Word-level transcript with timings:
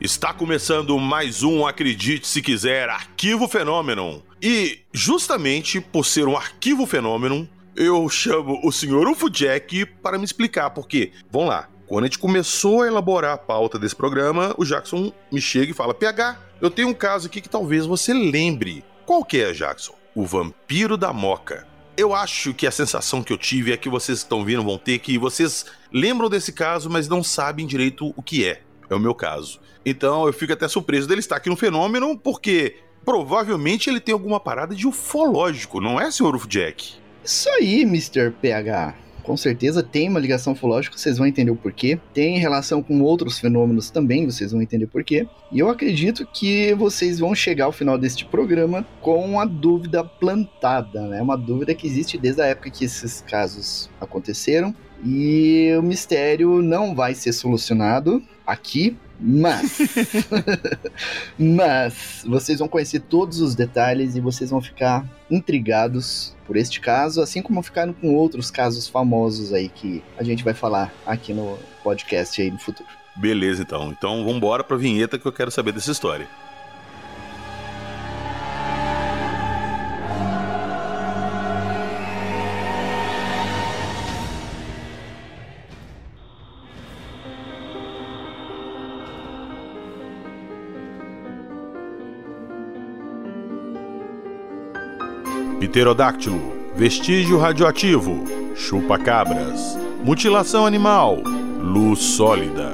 Está 0.00 0.32
começando 0.32 0.98
mais 0.98 1.42
um 1.42 1.66
Acredite 1.66 2.26
Se 2.26 2.40
Quiser 2.40 2.88
Arquivo 2.88 3.46
Fenômeno. 3.46 4.22
E, 4.40 4.78
justamente 4.94 5.78
por 5.78 6.06
ser 6.06 6.26
um 6.26 6.38
arquivo 6.38 6.86
fenômeno, 6.86 7.46
eu 7.76 8.08
chamo 8.08 8.58
o 8.64 8.72
senhor 8.72 9.06
Ufo 9.06 9.28
Jack 9.28 9.84
para 9.84 10.16
me 10.16 10.24
explicar, 10.24 10.70
porque, 10.70 11.12
vamos 11.30 11.50
lá, 11.50 11.68
quando 11.86 12.04
a 12.04 12.06
gente 12.06 12.18
começou 12.18 12.80
a 12.80 12.86
elaborar 12.86 13.34
a 13.34 13.38
pauta 13.38 13.78
desse 13.78 13.94
programa, 13.94 14.54
o 14.56 14.64
Jackson 14.64 15.12
me 15.30 15.38
chega 15.38 15.72
e 15.72 15.74
fala: 15.74 15.92
PH, 15.92 16.38
eu 16.62 16.70
tenho 16.70 16.88
um 16.88 16.94
caso 16.94 17.26
aqui 17.26 17.42
que 17.42 17.48
talvez 17.50 17.84
você 17.84 18.14
lembre. 18.14 18.82
Qual 19.04 19.22
que 19.22 19.38
é, 19.38 19.52
Jackson? 19.52 19.94
O 20.14 20.24
Vampiro 20.24 20.96
da 20.96 21.12
Moca. 21.12 21.68
Eu 21.94 22.14
acho 22.14 22.54
que 22.54 22.66
a 22.66 22.70
sensação 22.70 23.22
que 23.22 23.34
eu 23.34 23.36
tive 23.36 23.70
é 23.70 23.76
que 23.76 23.90
vocês 23.90 24.20
estão 24.20 24.46
vindo 24.46 24.64
vão 24.64 24.78
ter 24.78 24.98
que 24.98 25.18
vocês 25.18 25.66
lembram 25.92 26.30
desse 26.30 26.54
caso, 26.54 26.88
mas 26.88 27.06
não 27.06 27.22
sabem 27.22 27.66
direito 27.66 28.14
o 28.16 28.22
que 28.22 28.46
é. 28.46 28.62
É 28.90 28.94
o 28.94 29.00
meu 29.00 29.14
caso. 29.14 29.60
Então 29.86 30.26
eu 30.26 30.32
fico 30.32 30.52
até 30.52 30.66
surpreso 30.68 31.08
dele 31.08 31.20
estar 31.20 31.36
aqui 31.36 31.48
no 31.48 31.56
fenômeno, 31.56 32.18
porque 32.18 32.76
provavelmente 33.04 33.88
ele 33.88 34.00
tem 34.00 34.12
alguma 34.12 34.40
parada 34.40 34.74
de 34.74 34.86
ufológico, 34.86 35.80
não 35.80 35.98
é, 36.00 36.10
senhor 36.10 36.36
Jack? 36.46 36.94
Isso 37.24 37.48
aí, 37.50 37.82
Mr. 37.82 38.30
PH. 38.42 38.94
Com 39.22 39.36
certeza 39.36 39.82
tem 39.82 40.08
uma 40.08 40.18
ligação 40.18 40.54
ufológica, 40.54 40.96
vocês 40.96 41.18
vão 41.18 41.26
entender 41.26 41.50
o 41.50 41.56
porquê. 41.56 42.00
Tem 42.12 42.38
relação 42.38 42.82
com 42.82 43.00
outros 43.02 43.38
fenômenos 43.38 43.90
também, 43.90 44.26
vocês 44.26 44.50
vão 44.50 44.62
entender 44.62 44.86
porquê. 44.86 45.28
E 45.52 45.58
eu 45.58 45.68
acredito 45.68 46.26
que 46.26 46.74
vocês 46.74 47.18
vão 47.18 47.34
chegar 47.34 47.66
ao 47.66 47.72
final 47.72 47.98
deste 47.98 48.24
programa 48.24 48.84
com 49.00 49.38
a 49.38 49.44
dúvida 49.44 50.02
plantada, 50.02 51.06
né? 51.06 51.20
Uma 51.20 51.36
dúvida 51.36 51.74
que 51.74 51.86
existe 51.86 52.18
desde 52.18 52.42
a 52.42 52.46
época 52.46 52.70
que 52.70 52.84
esses 52.84 53.20
casos 53.20 53.90
aconteceram. 54.00 54.74
E 55.04 55.74
o 55.78 55.82
mistério 55.82 56.60
não 56.62 56.94
vai 56.94 57.14
ser 57.14 57.32
solucionado 57.32 58.22
aqui, 58.50 58.96
mas. 59.18 59.78
mas 61.38 62.24
vocês 62.26 62.58
vão 62.58 62.68
conhecer 62.68 63.00
todos 63.00 63.40
os 63.40 63.54
detalhes 63.54 64.16
e 64.16 64.20
vocês 64.20 64.50
vão 64.50 64.60
ficar 64.60 65.06
intrigados 65.30 66.34
por 66.46 66.56
este 66.56 66.80
caso, 66.80 67.20
assim 67.20 67.42
como 67.42 67.62
ficaram 67.62 67.92
com 67.92 68.14
outros 68.14 68.50
casos 68.50 68.88
famosos 68.88 69.52
aí 69.52 69.68
que 69.68 70.02
a 70.18 70.22
gente 70.22 70.42
vai 70.42 70.54
falar 70.54 70.92
aqui 71.06 71.32
no 71.32 71.58
podcast 71.82 72.40
aí 72.40 72.50
no 72.50 72.58
futuro. 72.58 72.88
Beleza, 73.16 73.62
então. 73.62 73.90
Então 73.90 74.18
vamos 74.18 74.36
embora 74.36 74.64
pra 74.64 74.76
vinheta 74.76 75.18
que 75.18 75.26
eu 75.26 75.32
quero 75.32 75.50
saber 75.50 75.72
dessa 75.72 75.90
história. 75.90 76.26
Pterodáctilo, 95.70 96.52
vestígio 96.74 97.38
radioativo, 97.38 98.24
chupa-cabras, 98.56 99.78
mutilação 100.02 100.66
animal, 100.66 101.18
luz 101.62 102.00
sólida. 102.00 102.72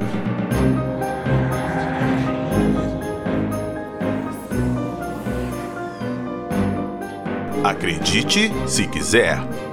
Acredite 7.63 8.51
se 8.67 8.87
quiser. 8.87 9.66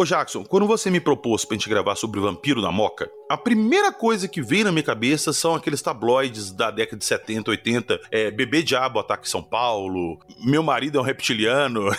Ô 0.00 0.04
Jackson, 0.04 0.44
quando 0.44 0.64
você 0.64 0.92
me 0.92 1.00
propôs 1.00 1.44
pra 1.44 1.56
gente 1.56 1.68
gravar 1.68 1.96
sobre 1.96 2.20
o 2.20 2.22
Vampiro 2.22 2.62
da 2.62 2.70
Moca, 2.70 3.10
a 3.28 3.36
primeira 3.36 3.90
coisa 3.90 4.28
que 4.28 4.40
veio 4.40 4.66
na 4.66 4.70
minha 4.70 4.84
cabeça 4.84 5.32
são 5.32 5.56
aqueles 5.56 5.82
tabloides 5.82 6.52
da 6.52 6.70
década 6.70 6.98
de 6.98 7.04
70, 7.04 7.50
80, 7.50 8.00
é, 8.12 8.30
Bebê 8.30 8.62
Diabo 8.62 9.00
Ataque 9.00 9.28
São 9.28 9.42
Paulo, 9.42 10.20
Meu 10.40 10.62
Marido 10.62 10.98
é 10.98 11.00
um 11.00 11.04
Reptiliano, 11.04 11.90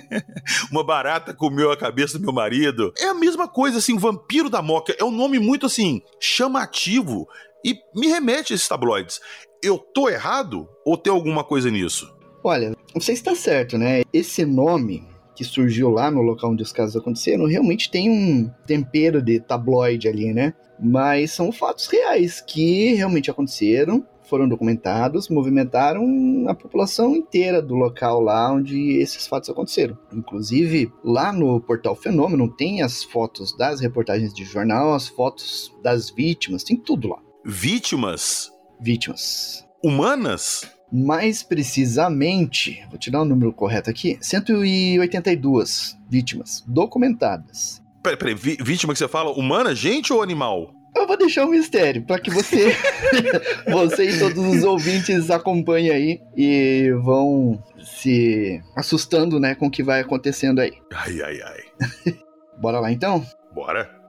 Uma 0.72 0.82
Barata 0.82 1.34
comeu 1.34 1.70
a 1.70 1.76
cabeça 1.76 2.18
do 2.18 2.24
meu 2.24 2.32
marido. 2.32 2.94
É 2.96 3.08
a 3.08 3.14
mesma 3.14 3.46
coisa, 3.46 3.76
assim, 3.76 3.92
o 3.92 3.98
Vampiro 3.98 4.48
da 4.48 4.62
Moca 4.62 4.96
é 4.98 5.04
um 5.04 5.10
nome 5.10 5.38
muito, 5.38 5.66
assim, 5.66 6.00
chamativo 6.18 7.28
e 7.62 7.76
me 7.94 8.06
remete 8.06 8.54
a 8.54 8.56
esses 8.56 8.66
tabloides. 8.66 9.20
Eu 9.62 9.76
tô 9.76 10.08
errado 10.08 10.66
ou 10.82 10.96
tem 10.96 11.12
alguma 11.12 11.44
coisa 11.44 11.70
nisso? 11.70 12.10
Olha, 12.42 12.74
você 12.94 13.12
está 13.12 13.34
certo, 13.34 13.76
né? 13.76 14.00
Esse 14.14 14.46
nome 14.46 15.12
que 15.34 15.44
surgiu 15.44 15.90
lá 15.90 16.10
no 16.10 16.22
local 16.22 16.52
onde 16.52 16.62
os 16.62 16.72
casos 16.72 16.96
aconteceram, 16.96 17.46
realmente 17.46 17.90
tem 17.90 18.10
um 18.10 18.50
tempero 18.66 19.20
de 19.20 19.40
tabloide 19.40 20.08
ali, 20.08 20.32
né? 20.32 20.54
Mas 20.80 21.32
são 21.32 21.52
fatos 21.52 21.86
reais 21.86 22.40
que 22.40 22.94
realmente 22.94 23.30
aconteceram, 23.30 24.04
foram 24.24 24.48
documentados, 24.48 25.28
movimentaram 25.28 26.46
a 26.48 26.54
população 26.54 27.14
inteira 27.14 27.60
do 27.60 27.74
local 27.74 28.20
lá 28.20 28.52
onde 28.52 28.96
esses 28.98 29.26
fatos 29.26 29.50
aconteceram. 29.50 29.96
Inclusive, 30.12 30.90
lá 31.04 31.32
no 31.32 31.60
portal 31.60 31.94
Fenômeno 31.94 32.48
tem 32.48 32.82
as 32.82 33.04
fotos 33.04 33.56
das 33.56 33.80
reportagens 33.80 34.32
de 34.32 34.44
jornal, 34.44 34.94
as 34.94 35.08
fotos 35.08 35.72
das 35.82 36.10
vítimas, 36.10 36.64
tem 36.64 36.76
tudo 36.76 37.08
lá. 37.08 37.18
Vítimas? 37.44 38.50
Vítimas. 38.80 39.64
Humanas? 39.82 40.68
Mais 40.96 41.42
precisamente, 41.42 42.80
vou 42.88 42.96
tirar 42.96 43.22
o 43.22 43.24
número 43.24 43.52
correto 43.52 43.90
aqui: 43.90 44.16
182 44.20 45.98
vítimas 46.08 46.62
documentadas. 46.68 47.82
Peraí, 48.00 48.16
peraí, 48.16 48.34
vítima 48.34 48.92
que 48.92 49.00
você 49.00 49.08
fala, 49.08 49.32
humana, 49.32 49.74
gente 49.74 50.12
ou 50.12 50.22
animal? 50.22 50.72
Eu 50.94 51.04
vou 51.08 51.16
deixar 51.16 51.46
um 51.46 51.50
mistério 51.50 52.04
para 52.04 52.20
que 52.20 52.30
você, 52.30 52.76
você 53.68 54.08
e 54.08 54.18
todos 54.20 54.38
os 54.38 54.62
ouvintes 54.62 55.32
acompanhem 55.32 55.90
aí 55.90 56.20
e 56.36 56.92
vão 57.02 57.60
se 57.82 58.62
assustando, 58.76 59.40
né, 59.40 59.56
com 59.56 59.66
o 59.66 59.70
que 59.70 59.82
vai 59.82 60.00
acontecendo 60.00 60.60
aí. 60.60 60.74
Ai, 60.92 61.20
ai, 61.20 61.40
ai. 61.42 62.14
Bora 62.60 62.78
lá 62.78 62.92
então? 62.92 63.26
Bora. 63.52 64.03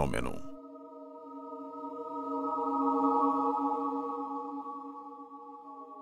Fenômeno. 0.00 0.40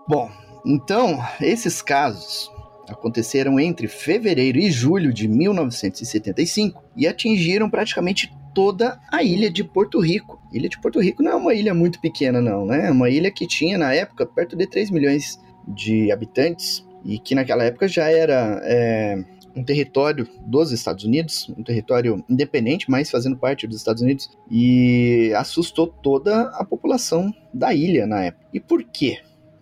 Bom, 0.08 0.30
então, 0.64 1.18
esses 1.40 1.82
casos 1.82 2.50
aconteceram 2.88 3.60
entre 3.60 3.86
fevereiro 3.88 4.58
e 4.58 4.70
julho 4.70 5.12
de 5.12 5.28
1975 5.28 6.82
e 6.96 7.06
atingiram 7.06 7.68
praticamente 7.68 8.32
toda 8.54 8.98
a 9.12 9.22
ilha 9.22 9.50
de 9.50 9.62
Porto 9.62 10.00
Rico. 10.00 10.40
Ilha 10.52 10.68
de 10.68 10.80
Porto 10.80 10.98
Rico 11.00 11.22
não 11.22 11.32
é 11.32 11.34
uma 11.34 11.54
ilha 11.54 11.74
muito 11.74 12.00
pequena, 12.00 12.40
não, 12.40 12.64
né? 12.64 12.88
É 12.88 12.90
uma 12.90 13.10
ilha 13.10 13.30
que 13.30 13.46
tinha 13.46 13.76
na 13.76 13.92
época 13.92 14.24
perto 14.24 14.56
de 14.56 14.66
3 14.66 14.90
milhões 14.90 15.38
de 15.66 16.10
habitantes 16.10 16.86
e 17.04 17.18
que 17.18 17.34
naquela 17.34 17.64
época 17.64 17.86
já 17.86 18.10
era 18.10 18.60
é, 18.64 19.22
um 19.58 19.64
território 19.64 20.28
dos 20.46 20.70
Estados 20.70 21.04
Unidos, 21.04 21.50
um 21.56 21.62
território 21.62 22.24
independente, 22.28 22.88
mas 22.88 23.10
fazendo 23.10 23.36
parte 23.36 23.66
dos 23.66 23.78
Estados 23.78 24.02
Unidos, 24.02 24.30
e 24.50 25.32
assustou 25.36 25.86
toda 25.86 26.42
a 26.50 26.64
população 26.64 27.34
da 27.52 27.74
ilha 27.74 28.06
na 28.06 28.24
época. 28.24 28.46
E 28.54 28.60
por 28.60 28.84
quê? 28.84 29.18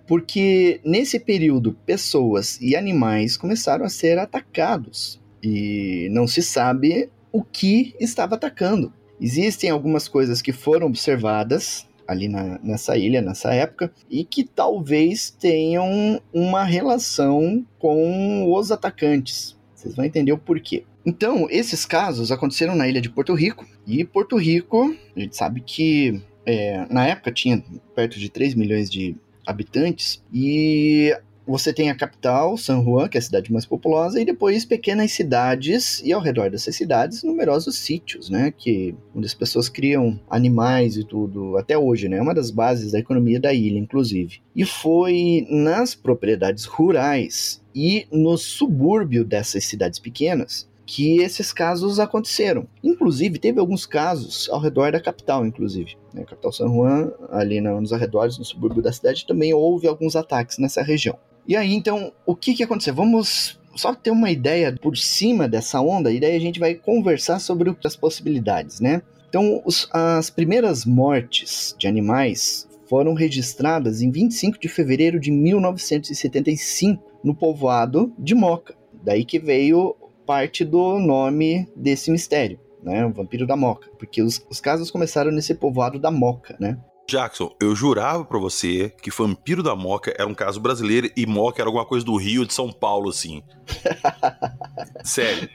Porque 0.06 0.80
nesse 0.84 1.18
período 1.18 1.76
pessoas 1.84 2.60
e 2.60 2.76
animais 2.76 3.36
começaram 3.36 3.84
a 3.84 3.88
ser 3.88 4.18
atacados 4.18 5.20
e 5.42 6.08
não 6.12 6.26
se 6.26 6.42
sabe 6.42 7.10
o 7.32 7.42
que 7.42 7.94
estava 7.98 8.34
atacando. 8.34 8.92
Existem 9.20 9.70
algumas 9.70 10.06
coisas 10.06 10.42
que 10.42 10.52
foram 10.52 10.86
observadas 10.86 11.86
ali 12.06 12.28
na, 12.28 12.58
nessa 12.62 12.96
ilha, 12.96 13.20
nessa 13.20 13.52
época, 13.52 13.90
e 14.08 14.24
que 14.24 14.44
talvez 14.44 15.30
tenham 15.30 16.20
uma 16.32 16.62
relação 16.62 17.66
com 17.78 18.52
os 18.52 18.70
atacantes. 18.70 19.55
Vocês 19.86 19.94
vão 19.96 20.04
entender 20.04 20.32
o 20.32 20.38
porquê. 20.38 20.84
Então, 21.04 21.46
esses 21.48 21.86
casos 21.86 22.32
aconteceram 22.32 22.74
na 22.74 22.88
ilha 22.88 23.00
de 23.00 23.08
Porto 23.08 23.32
Rico. 23.34 23.64
E 23.86 24.04
Porto 24.04 24.36
Rico, 24.36 24.94
a 25.16 25.20
gente 25.20 25.36
sabe 25.36 25.60
que 25.60 26.20
é, 26.44 26.84
na 26.90 27.06
época 27.06 27.30
tinha 27.30 27.62
perto 27.94 28.18
de 28.18 28.28
3 28.28 28.54
milhões 28.54 28.90
de 28.90 29.16
habitantes. 29.46 30.20
E 30.32 31.16
você 31.46 31.72
tem 31.72 31.90
a 31.90 31.94
capital, 31.94 32.56
San 32.56 32.82
Juan, 32.82 33.08
que 33.08 33.16
é 33.16 33.20
a 33.20 33.22
cidade 33.22 33.52
mais 33.52 33.64
populosa, 33.64 34.20
e 34.20 34.24
depois 34.24 34.64
pequenas 34.64 35.12
cidades, 35.12 36.02
e 36.04 36.12
ao 36.12 36.20
redor 36.20 36.50
dessas 36.50 36.74
cidades, 36.74 37.22
numerosos 37.22 37.78
sítios, 37.78 38.28
né? 38.28 38.52
Que, 38.56 38.94
onde 39.14 39.26
as 39.26 39.34
pessoas 39.34 39.68
criam 39.68 40.18
animais 40.28 40.96
e 40.96 41.04
tudo, 41.04 41.56
até 41.56 41.78
hoje, 41.78 42.08
né? 42.08 42.18
É 42.18 42.22
uma 42.22 42.34
das 42.34 42.50
bases 42.50 42.92
da 42.92 42.98
economia 42.98 43.38
da 43.38 43.52
ilha, 43.54 43.78
inclusive. 43.78 44.40
E 44.54 44.64
foi 44.64 45.46
nas 45.48 45.94
propriedades 45.94 46.64
rurais 46.64 47.62
e 47.74 48.06
no 48.10 48.36
subúrbio 48.36 49.24
dessas 49.24 49.64
cidades 49.64 49.98
pequenas 49.98 50.68
que 50.86 51.20
esses 51.20 51.52
casos 51.52 51.98
aconteceram. 51.98 52.66
Inclusive, 52.82 53.40
teve 53.40 53.58
alguns 53.58 53.84
casos 53.84 54.48
ao 54.50 54.60
redor 54.60 54.92
da 54.92 55.00
capital, 55.00 55.44
inclusive. 55.44 55.96
Né? 56.14 56.24
Capital 56.24 56.52
San 56.52 56.68
Juan, 56.68 57.12
ali 57.30 57.60
nos 57.60 57.92
arredores, 57.92 58.38
no 58.38 58.44
subúrbio 58.44 58.80
da 58.80 58.92
cidade, 58.92 59.26
também 59.26 59.52
houve 59.52 59.88
alguns 59.88 60.14
ataques 60.14 60.58
nessa 60.58 60.82
região. 60.82 61.18
E 61.48 61.54
aí, 61.56 61.72
então, 61.74 62.12
o 62.24 62.34
que 62.34 62.54
que 62.54 62.62
aconteceu? 62.62 62.94
Vamos 62.94 63.58
só 63.76 63.94
ter 63.94 64.10
uma 64.10 64.30
ideia 64.30 64.74
por 64.80 64.96
cima 64.96 65.48
dessa 65.48 65.80
onda, 65.80 66.10
e 66.10 66.18
daí 66.18 66.34
a 66.34 66.40
gente 66.40 66.58
vai 66.58 66.74
conversar 66.74 67.38
sobre 67.38 67.74
as 67.84 67.96
possibilidades, 67.96 68.80
né? 68.80 69.02
Então, 69.28 69.62
os, 69.64 69.88
as 69.92 70.30
primeiras 70.30 70.84
mortes 70.84 71.74
de 71.78 71.86
animais 71.86 72.66
foram 72.88 73.14
registradas 73.14 74.00
em 74.00 74.10
25 74.10 74.58
de 74.58 74.68
fevereiro 74.68 75.20
de 75.20 75.30
1975 75.30 77.02
no 77.22 77.34
povoado 77.34 78.12
de 78.18 78.34
Moca. 78.34 78.74
Daí 79.04 79.24
que 79.24 79.38
veio 79.38 79.94
parte 80.24 80.64
do 80.64 80.98
nome 80.98 81.68
desse 81.76 82.10
mistério, 82.10 82.58
né? 82.82 83.04
O 83.04 83.12
vampiro 83.12 83.46
da 83.46 83.56
Moca, 83.56 83.88
porque 83.98 84.22
os, 84.22 84.44
os 84.50 84.60
casos 84.60 84.90
começaram 84.90 85.30
nesse 85.30 85.54
povoado 85.54 85.98
da 85.98 86.10
Moca, 86.10 86.56
né? 86.58 86.78
Jackson, 87.08 87.54
eu 87.60 87.74
jurava 87.74 88.24
pra 88.24 88.38
você 88.38 88.92
que 89.00 89.10
Vampiro 89.10 89.62
da 89.62 89.76
Moca 89.76 90.14
era 90.18 90.28
um 90.28 90.34
caso 90.34 90.60
brasileiro 90.60 91.10
e 91.16 91.26
Moca 91.26 91.62
era 91.62 91.68
alguma 91.68 91.84
coisa 91.84 92.04
do 92.04 92.16
Rio 92.16 92.44
de 92.44 92.52
São 92.52 92.72
Paulo, 92.72 93.10
assim. 93.10 93.42
Sério. 95.04 95.48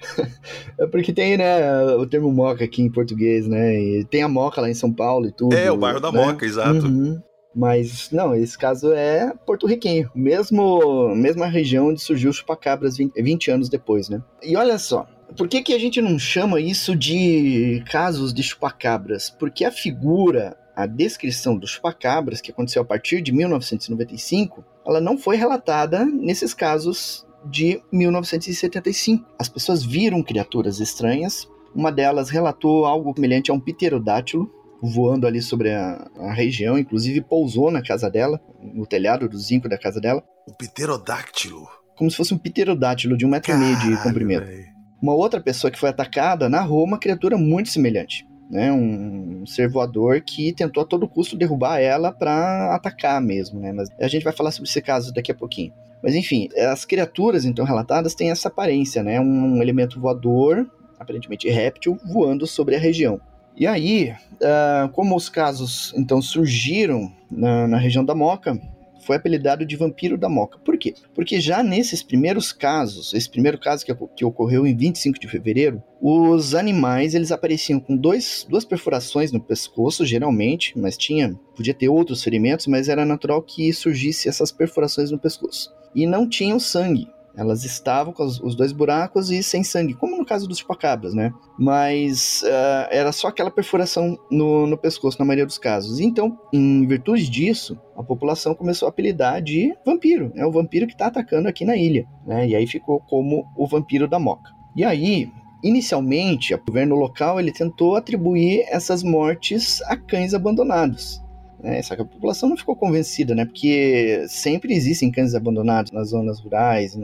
É 0.80 0.88
porque 0.88 1.12
tem, 1.12 1.38
né, 1.38 1.86
o 1.96 2.06
termo 2.06 2.32
Moca 2.32 2.64
aqui 2.64 2.82
em 2.82 2.92
português, 2.92 3.48
né? 3.48 3.80
E 3.80 4.06
tem 4.06 4.24
a 4.24 4.30
Moca 4.30 4.62
lá 4.62 4.70
em 4.70 4.74
São 4.74 4.92
Paulo 4.92 5.28
e 5.28 5.32
tudo. 5.32 5.56
É, 5.56 5.72
o 5.72 5.78
bairro 5.78 6.00
da 6.00 6.12
né? 6.12 6.26
Moca, 6.26 6.46
exato. 6.46 6.86
Uhum. 6.86 7.22
Mas, 7.54 8.10
não, 8.12 8.34
esse 8.34 8.58
caso 8.58 8.94
é 8.94 9.34
porto-riquenho. 9.46 10.10
Mesmo, 10.16 11.14
mesma 11.16 11.48
região 11.48 11.90
onde 11.90 12.02
surgiu 12.02 12.30
o 12.30 12.34
chupacabras 12.34 12.96
20, 12.96 13.22
20 13.22 13.52
anos 13.52 13.70
depois, 13.70 14.08
né? 14.08 14.24
E 14.42 14.56
olha 14.56 14.80
só, 14.80 15.06
por 15.36 15.48
que, 15.48 15.62
que 15.62 15.74
a 15.74 15.80
gente 15.80 16.02
não 16.02 16.18
chama 16.18 16.60
isso 16.62 16.96
de 16.96 17.84
casos 17.90 18.34
de 18.34 18.42
chupacabras? 18.42 19.30
Porque 19.30 19.66
a 19.66 19.72
figura 19.72 20.58
a 20.76 20.86
descrição 20.86 21.58
dos 21.58 21.72
chupacabras, 21.72 22.42
que 22.42 22.52
aconteceu 22.52 22.82
a 22.82 22.86
partir 22.86 23.22
de 23.22 23.32
1995, 23.32 24.64
ela 24.86 25.02
não 25.02 25.18
foi 25.18 25.36
relatada 25.36 26.06
nesses 26.06 26.54
casos 26.54 27.26
de 27.46 27.82
1975. 27.92 29.26
As 29.38 29.50
pessoas 29.50 29.84
viram 29.84 30.24
criaturas 30.24 30.80
estranhas. 30.80 31.48
Uma 31.74 31.92
delas 31.92 32.30
relatou 32.30 32.86
algo 32.86 33.14
semelhante 33.16 33.52
a 33.52 33.54
um 33.54 33.60
pterodátilo 33.60 34.52
voando 34.82 35.28
ali 35.28 35.42
sobre 35.44 35.72
a, 35.72 36.10
a, 36.18 36.34
região, 36.34 36.76
inclusive 36.76 37.22
pousou 37.22 37.70
na 37.70 37.84
casa 37.84 38.10
dela, 38.10 38.42
no 38.60 38.88
telhado 38.88 39.30
do 39.30 39.38
zinco 39.38 39.70
da 39.70 39.78
casa 39.78 40.02
dela. 40.02 40.24
Um 40.50 40.54
pterodáctilo? 40.54 41.68
Como 41.96 42.10
se 42.10 42.18
fosse 42.18 42.34
um 42.34 42.38
pterodátilo 42.38 43.16
de 43.16 43.24
um 43.24 43.30
metro 43.30 43.54
e 43.54 43.58
meio 43.58 43.78
de 43.78 44.02
comprimento. 44.02 44.48
Véio. 44.48 44.66
Uma 45.00 45.14
outra 45.14 45.40
pessoa 45.40 45.70
que 45.70 45.80
foi 45.80 45.90
atacada 45.90 46.50
narrou 46.50 46.84
uma 46.84 46.98
criatura 46.98 47.38
muito 47.38 47.70
semelhante 47.70 48.26
né, 48.52 48.70
um 48.72 49.46
ser 49.46 49.70
voador 49.70 50.20
que 50.22 50.52
tentou 50.52 50.84
a 50.84 50.86
todo 50.86 51.08
custo 51.08 51.38
derrubar 51.38 51.80
ela 51.80 52.12
para 52.12 52.76
atacar 52.76 53.22
mesmo, 53.22 53.62
né? 53.62 53.72
Mas 53.72 53.88
a 53.98 54.10
gente 54.10 54.24
vai 54.24 54.34
falar 54.34 54.52
sobre 54.52 54.70
esse 54.70 54.82
caso 54.82 55.14
daqui 55.14 55.32
a 55.32 55.36
pouquinho. 55.36 55.72
Mas 56.04 56.16
enfim, 56.16 56.50
as 56.70 56.84
criaturas 56.84 57.46
então 57.46 57.64
relatadas 57.64 58.14
têm 58.14 58.30
essa 58.30 58.50
aparência, 58.50 59.02
né? 59.02 59.22
Um 59.22 59.62
elemento 59.62 60.02
voador, 60.02 60.70
aparentemente 61.00 61.50
réptil, 61.50 61.98
voando 62.04 62.46
sobre 62.46 62.76
a 62.76 62.80
região. 62.80 63.22
E 63.56 63.66
aí, 63.66 64.14
uh, 64.34 64.90
como 64.90 65.16
os 65.16 65.30
casos 65.30 65.94
então 65.96 66.22
surgiram 66.22 67.10
na, 67.30 67.68
na 67.70 67.78
região 67.78 68.04
da 68.04 68.14
Moca, 68.14 68.60
foi 69.06 69.16
apelidado 69.16 69.66
de 69.66 69.76
vampiro 69.76 70.18
da 70.18 70.30
Moca. 70.30 70.60
Por 70.60 70.78
quê? 70.78 70.94
Porque 71.14 71.40
já 71.40 71.64
nesses 71.64 72.04
primeiros 72.04 72.52
casos, 72.52 73.14
esse 73.14 73.30
primeiro 73.30 73.60
caso 73.60 73.86
que, 73.86 73.94
que 74.16 74.26
ocorreu 74.26 74.66
em 74.66 74.76
25 74.76 75.20
de 75.20 75.28
fevereiro, 75.28 75.82
os 76.02 76.56
animais 76.56 77.14
eles 77.14 77.32
apareciam 77.32 77.80
com 77.80 77.96
dois, 77.96 78.46
duas 78.50 78.66
perfurações 78.66 79.32
no 79.32 79.40
pescoço, 79.40 80.06
geralmente, 80.06 80.78
mas 80.78 80.98
tinha, 80.98 81.34
podia 81.56 81.74
ter 81.74 81.90
outros 81.90 82.24
ferimentos, 82.24 82.68
mas 82.68 82.90
era 82.90 83.06
natural 83.06 83.42
que 83.42 83.72
surgisse 83.74 84.28
essas 84.28 84.52
perfurações 84.52 85.12
no 85.12 85.20
pescoço. 85.20 85.72
E 85.94 86.08
não 86.08 86.28
tinham 86.28 86.60
sangue. 86.60 87.08
Elas 87.36 87.64
estavam 87.64 88.14
com 88.14 88.24
os 88.24 88.56
dois 88.56 88.72
buracos 88.72 89.32
e 89.32 89.42
sem 89.42 89.64
sangue, 89.64 89.94
como 89.94 90.18
no 90.18 90.26
caso 90.26 90.48
dos 90.48 90.58
chupacabras, 90.58 91.14
né? 91.14 91.34
Mas 91.58 92.44
uh, 92.44 92.88
era 92.90 93.12
só 93.12 93.28
aquela 93.28 93.50
perfuração 93.50 94.18
no, 94.30 94.68
no 94.68 94.78
pescoço, 94.78 95.18
na 95.20 95.26
maioria 95.26 95.46
dos 95.46 95.58
casos. 95.58 96.00
Então, 96.00 96.38
em 96.52 96.86
virtude 96.86 97.30
disso, 97.30 97.80
a 97.96 98.04
população 98.04 98.54
começou 98.54 98.88
a 98.88 98.90
apelidar 98.90 99.42
de 99.42 99.74
vampiro. 99.86 100.32
É 100.36 100.40
né? 100.40 100.46
o 100.46 100.52
vampiro 100.52 100.88
que 100.88 100.94
está 100.94 101.08
atacando 101.08 101.48
aqui 101.48 101.64
na 101.64 101.76
ilha. 101.76 102.06
Né? 102.26 102.50
E 102.50 102.56
aí 102.56 102.68
ficou 102.68 103.00
como 103.00 103.46
o 103.56 103.68
vampiro 103.68 104.08
da 104.08 104.20
Moca. 104.20 104.52
E 104.76 104.84
aí, 104.84 105.30
inicialmente, 105.64 106.54
o 106.54 106.62
governo 106.66 106.96
local 106.96 107.40
ele 107.40 107.52
tentou 107.52 107.96
atribuir 107.96 108.66
essas 108.70 109.04
mortes 109.04 109.82
a 109.84 109.96
cães 109.96 110.34
abandonados. 110.34 111.22
Né? 111.62 111.82
Só 111.84 111.96
que 111.96 112.02
a 112.02 112.06
população 112.06 112.50
não 112.50 112.58
ficou 112.58 112.76
convencida, 112.76 113.36
né? 113.36 113.46
Porque 113.46 114.26
sempre 114.28 114.74
existem 114.74 115.12
cães 115.12 115.36
abandonados 115.36 115.92
nas 115.92 116.10
zonas 116.10 116.40
rurais, 116.40 116.98